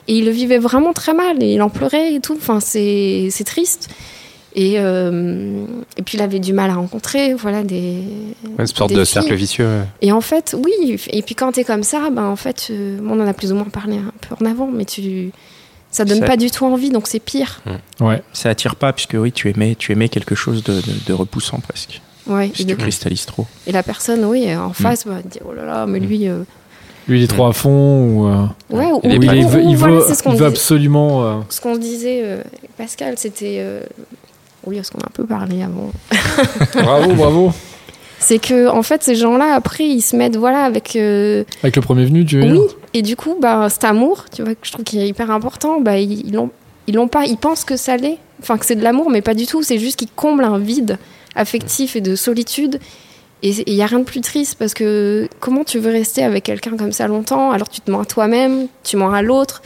Et 0.09 0.15
il 0.19 0.25
le 0.25 0.33
vivait 0.33 0.59
vraiment 0.59 0.93
très 0.93 1.15
mal 1.15 1.41
et 1.41 1.55
il 1.55 1.63
en 1.63 1.71
pleurait 1.71 2.15
et 2.15 2.21
tout. 2.21 2.37
Enfin, 2.37 2.59
c'est 2.61 3.31
triste. 3.47 3.89
Et, 4.57 4.75
euh, 4.79 5.65
et 5.97 6.03
puis 6.03 6.19
il 6.19 6.23
avait 6.23 6.41
du 6.41 6.53
mal 6.53 6.71
à 6.71 6.75
rencontrer, 6.75 7.35
voilà, 7.35 7.63
des. 7.63 8.03
Une 8.59 8.67
sorte 8.67 8.91
des 8.91 8.97
de 8.97 9.05
filles. 9.05 9.13
cercle 9.13 9.35
vicieux. 9.35 9.67
ouais. 9.67 9.85
Et 10.03 10.11
en 10.13 10.21
fait, 10.21 10.57
oui. 10.59 10.99
Et 11.11 11.23
puis 11.23 11.35
quand 11.37 11.53
t'es 11.53 11.63
comme 11.65 11.85
ça, 11.85 12.11
ben 12.11 12.25
en 12.25 12.37
fait, 12.37 12.67
euh, 12.71 12.99
on 13.07 13.21
en 13.21 13.27
a 13.27 13.33
plus 13.33 13.53
ou 13.53 13.55
moins 13.55 13.65
parlé 13.69 13.97
un 13.99 14.13
peu 14.29 14.35
en 14.45 14.49
avant, 14.51 14.67
mais 14.67 14.85
tu, 14.85 15.31
ça 15.93 16.05
donne 16.05 16.19
Ça- 16.21 16.27
pas 16.27 16.37
du 16.37 16.51
tout 16.51 16.65
envie, 16.67 16.91
donc 16.91 17.07
c'est 17.07 17.21
pire. 17.21 17.63
Ouais. 18.01 18.23
Ça 18.33 18.51
attire 18.51 18.75
pas, 18.75 18.93
puisque 18.93 19.15
oui, 19.19 19.31
tu 19.31 19.49
aimais, 19.51 19.77
tu 19.79 19.93
aimais 19.93 20.09
quelque 20.09 20.35
chose 20.35 20.65
de, 20.65 20.75
de, 20.75 20.83
de 21.07 21.13
repoussant 21.13 21.61
presque. 21.61 22.01
Ouais. 22.27 22.51
Si 22.55 22.67
tu 22.67 22.77
cristallises 22.77 23.27
trop. 23.27 23.47
et 23.69 23.73
la 23.73 23.83
personne, 23.85 24.25
oui, 24.25 24.53
en 24.57 24.73
face, 24.73 25.07
va 25.07 25.23
dire 25.23 25.43
oh 25.49 25.53
là 25.53 25.65
là, 25.65 25.87
mais 25.87 26.01
lui. 26.01 26.29
euh, 26.29 26.43
Lui, 27.09 27.21
il 27.21 27.25
est 27.25 27.29
trop 27.29 27.47
à 27.47 27.53
fond 27.53 28.05
ou. 28.05 28.27
euh, 28.27 28.47
Ouais, 28.69 28.87
ou, 28.93 29.01
Il 29.05 29.13
ou 29.19 29.45
ou- 29.45 29.49
veut, 29.49 29.63
il 29.63 29.77
voilà, 29.77 29.95
veut, 29.97 30.05
c'est 30.09 30.15
ce 30.17 30.23
qu'on 30.25 30.31
il 30.33 30.39
veut 30.39 30.47
disait. 30.47 30.57
absolument. 30.59 31.25
euh, 31.25 31.41
ce 31.49 31.61
qu'on 31.61 31.77
disait, 31.77 32.21
euh, 32.25 32.41
avec 32.59 32.71
Pascal, 32.77 33.15
c'était. 33.17 33.59
Oui, 34.67 34.77
parce 34.77 34.91
qu'on 34.91 34.99
a 35.01 35.07
un 35.07 35.13
peu 35.13 35.25
parlé 35.25 35.63
avant. 35.63 35.91
Bravo, 36.75 37.15
bravo. 37.15 37.53
C'est 38.19 38.39
que, 38.39 38.69
en 38.69 38.83
fait, 38.83 39.03
ces 39.03 39.15
gens-là, 39.15 39.55
après, 39.55 39.85
ils 39.85 40.03
se 40.03 40.15
mettent, 40.15 40.37
voilà, 40.37 40.65
avec. 40.65 40.95
euh, 40.97 41.45
Avec 41.63 41.77
le 41.77 41.83
premier 41.83 42.05
venu, 42.05 42.25
tu 42.27 42.39
veux 42.41 42.53
Oui, 42.53 42.61
et 42.93 43.01
du 43.03 43.17
coup, 43.17 43.37
bah, 43.41 43.69
cet 43.71 43.85
amour, 43.85 44.27
tu 44.35 44.43
vois, 44.43 44.53
que 44.55 44.61
je 44.67 44.73
trouve 44.73 44.85
qu'il 44.85 45.01
est 45.01 45.09
hyper 45.09 45.31
important, 45.31 45.81
bah, 45.81 45.99
ils 45.99 46.31
l'ont 46.33 46.51
ils 46.87 46.95
l'ont 46.95 47.09
pas, 47.09 47.25
ils 47.25 47.37
pensent 47.37 47.65
que 47.65 47.77
ça 47.77 47.97
l'est, 47.97 48.19
enfin, 48.43 48.59
que 48.59 48.67
c'est 48.67 48.75
de 48.75 48.83
l'amour, 48.83 49.11
mais 49.11 49.23
pas 49.23 49.35
du 49.35 49.47
tout, 49.47 49.63
c'est 49.63 49.79
juste 49.79 49.99
qu'ils 49.99 50.11
comblent 50.11 50.43
un 50.45 50.59
vide 50.59 50.99
affectif 51.37 51.95
et 51.97 52.01
de 52.01 52.17
solitude. 52.17 52.81
Et 53.43 53.51
il 53.67 53.75
n'y 53.75 53.83
a 53.83 53.87
rien 53.87 54.01
de 54.01 54.05
plus 54.05 54.21
triste 54.21 54.57
parce 54.59 54.75
que 54.75 55.29
comment 55.39 55.63
tu 55.65 55.79
veux 55.79 55.91
rester 55.93 56.23
avec 56.25 56.45
quelqu'un 56.45 56.77
comme 56.77 56.91
ça 56.93 57.07
longtemps? 57.07 57.53
Alors 57.53 57.69
tu 57.71 57.81
te 57.81 57.91
mens 57.91 58.01
à 58.01 58.05
toi-même, 58.05 58.67
tu 58.83 58.97
mens 58.97 59.13
à 59.13 59.23
l'autre, 59.23 59.63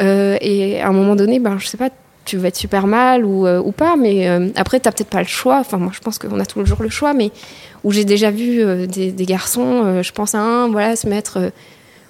euh, 0.00 0.36
et 0.40 0.80
à 0.80 0.88
un 0.88 0.92
moment 0.92 1.14
donné, 1.16 1.38
ben, 1.38 1.58
je 1.58 1.66
sais 1.66 1.76
pas, 1.76 1.90
tu 2.24 2.36
vas 2.38 2.48
être 2.48 2.56
super 2.56 2.86
mal 2.86 3.24
ou, 3.24 3.46
euh, 3.46 3.60
ou 3.62 3.72
pas, 3.72 3.96
mais 3.96 4.28
euh, 4.28 4.48
après, 4.56 4.80
tu 4.80 4.88
peut-être 4.90 5.08
pas 5.10 5.20
le 5.20 5.26
choix. 5.28 5.58
Enfin, 5.60 5.76
moi, 5.78 5.92
je 5.94 6.00
pense 6.00 6.18
qu'on 6.18 6.38
a 6.40 6.46
toujours 6.46 6.82
le 6.82 6.88
choix, 6.90 7.12
mais 7.14 7.30
où 7.84 7.92
j'ai 7.92 8.04
déjà 8.04 8.30
vu 8.30 8.62
euh, 8.62 8.86
des, 8.86 9.12
des 9.12 9.24
garçons, 9.26 10.00
je 10.02 10.12
pense 10.12 10.34
à 10.34 10.40
un, 10.40 10.68
voilà, 10.68 10.96
se 10.96 11.06
mettre 11.08 11.52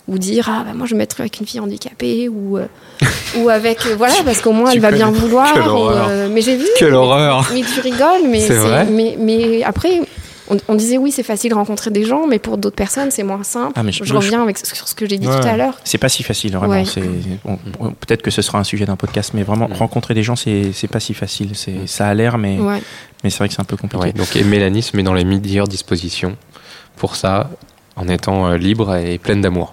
ou 0.07 0.18
dire 0.18 0.50
ah 0.53 0.64
bah, 0.66 0.72
moi 0.74 0.85
je 0.87 0.90
vais 0.90 0.96
me 0.96 0.98
mettre 0.98 1.18
avec 1.22 1.40
une 1.40 1.46
fille 1.46 1.61
handicapée 1.61 2.29
ou 2.29 2.59
ou 3.38 3.48
avec 3.48 3.81
voilà 3.96 4.12
parce 4.22 4.42
qu'au 4.42 4.53
moins 4.53 4.70
elle 4.70 4.81
va 4.81 4.90
bien 4.90 5.11
vouloir. 5.11 5.50
Quelle 5.55 5.62
horreur. 5.62 6.11
mais 6.31 6.42
j'ai 6.42 6.57
vu. 6.57 6.66
Quelle 6.79 6.90
mais- 6.90 6.96
horreur 6.96 7.50
Mais 7.55 7.62
tu 7.62 7.81
rigoles, 7.81 8.29
mais 8.29 8.40
C'est 8.40 8.48
c'est- 8.48 8.55
vrai 8.59 8.85
mais 8.85 9.16
mais 9.18 9.62
après. 9.64 10.03
On, 10.48 10.57
on 10.68 10.74
disait 10.74 10.98
oui, 10.98 11.11
c'est 11.11 11.22
facile 11.22 11.50
de 11.50 11.54
rencontrer 11.54 11.90
des 11.90 12.04
gens, 12.04 12.26
mais 12.26 12.38
pour 12.38 12.59
d'autres 12.59 12.76
personnes, 12.76 13.11
c'est 13.11 13.22
moins 13.22 13.42
simple. 13.44 13.72
Ah, 13.76 13.83
mais 13.83 13.92
je, 13.92 14.04
je- 14.04 14.14
reviens 14.14 14.42
avec 14.42 14.59
ce- 14.59 14.74
sur 14.74 14.87
ce 14.88 14.94
que 14.94 15.09
j'ai 15.09 15.16
dit 15.18 15.26
Ouais. 15.26 15.40
tout 15.40 15.46
à 15.46 15.57
l'heure. 15.57 15.78
C'est 15.85 15.98
pas 15.98 16.09
si 16.11 16.22
facile, 16.22 16.57
vraiment. 16.57 16.72
Ouais. 16.74 16.85
C'est 16.85 17.00
bon, 17.44 17.59
bon, 17.78 17.90
peut-être 17.92 18.20
que 18.22 18.30
ce 18.30 18.42
sera 18.42 18.59
un 18.59 18.64
sujet 18.64 18.85
d'un 18.85 18.96
podcast, 18.96 19.30
mais 19.35 19.42
vraiment 19.42 19.68
rencontrer 19.72 20.12
des 20.14 20.22
gens, 20.22 20.37
c'est 20.37 20.88
pas 20.90 21.00
si 21.00 21.14
facile. 21.14 21.52
Ça 21.87 22.09
a 22.09 22.14
l'air, 22.14 22.37
mais 22.38 22.59
Ouais. 22.59 22.83
mais 23.22 23.30
c'est 23.30 23.38
vrai 23.38 23.48
que 23.48 23.54
c'est 23.54 23.61
un 23.62 23.64
peu 23.64 23.76
compliqué. 23.76 24.04
Ouais, 24.04 24.12
donc, 24.12 24.37
et 24.37 24.44
Mélanie 24.44 24.83
se 24.83 24.96
met 24.96 25.02
dans 25.02 25.14
les 25.14 25.24
meilleures 25.24 25.68
dispositions 25.68 26.37
pour 26.96 27.16
ça, 27.16 27.50
en 27.96 28.09
étant 28.09 28.48
euh, 28.48 28.57
libre 28.59 28.94
et 28.96 29.18
pleine 29.18 29.40
d'amour. 29.40 29.72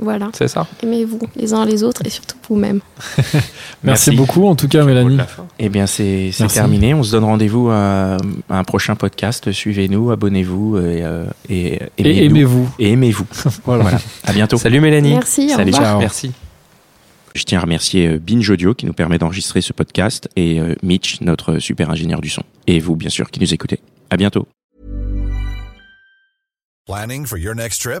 Voilà. 0.00 0.30
C'est 0.32 0.48
ça 0.48 0.66
Aimez-vous 0.82 1.20
les 1.36 1.52
uns 1.52 1.64
les 1.64 1.82
autres 1.82 2.02
et 2.04 2.10
surtout 2.10 2.36
vous-même. 2.48 2.80
Merci, 3.16 3.36
Merci. 3.84 4.10
beaucoup, 4.16 4.46
en 4.46 4.54
tout 4.56 4.66
cas, 4.68 4.84
Mélanie. 4.84 5.18
Eh 5.58 5.68
bien, 5.68 5.86
c'est 5.86 6.30
terminé. 6.52 6.94
On 6.94 7.02
se 7.02 7.12
donne 7.12 7.24
rendez-vous 7.24 7.68
à, 7.70 8.16
à 8.48 8.58
un 8.58 8.64
prochain 8.64 8.96
podcast. 8.96 9.52
Suivez-nous, 9.52 10.10
abonnez-vous 10.10 10.78
et, 10.78 11.02
euh, 11.04 11.24
et, 11.48 11.74
Et 11.98 12.24
aimez-nous. 12.24 12.24
aimez-vous. 12.24 12.70
Et 12.78 12.92
aimez-vous. 12.92 13.26
voilà. 13.64 13.98
À 14.24 14.32
bientôt. 14.32 14.56
Salut 14.56 14.80
Mélanie. 14.80 15.12
Merci. 15.14 15.50
Salut, 15.50 15.72
au 15.72 15.76
revoir. 15.76 15.90
ciao. 15.92 16.00
Merci. 16.00 16.32
Je 17.34 17.44
tiens 17.44 17.58
à 17.58 17.62
remercier 17.62 18.08
euh, 18.08 18.18
Binge 18.18 18.50
Audio 18.50 18.74
qui 18.74 18.86
nous 18.86 18.92
permet 18.92 19.18
d'enregistrer 19.18 19.60
ce 19.60 19.72
podcast 19.72 20.28
et 20.34 20.58
euh, 20.60 20.74
Mitch, 20.82 21.20
notre 21.20 21.58
super 21.58 21.88
ingénieur 21.90 22.20
du 22.20 22.28
son. 22.28 22.42
Et 22.66 22.80
vous, 22.80 22.96
bien 22.96 23.10
sûr, 23.10 23.30
qui 23.30 23.38
nous 23.40 23.54
écoutez. 23.54 23.78
À 24.10 24.16
bientôt. 24.16 24.48
Planning 26.86 27.24
for 27.26 27.38
your 27.38 27.54
next 27.54 27.82
trip? 27.82 28.00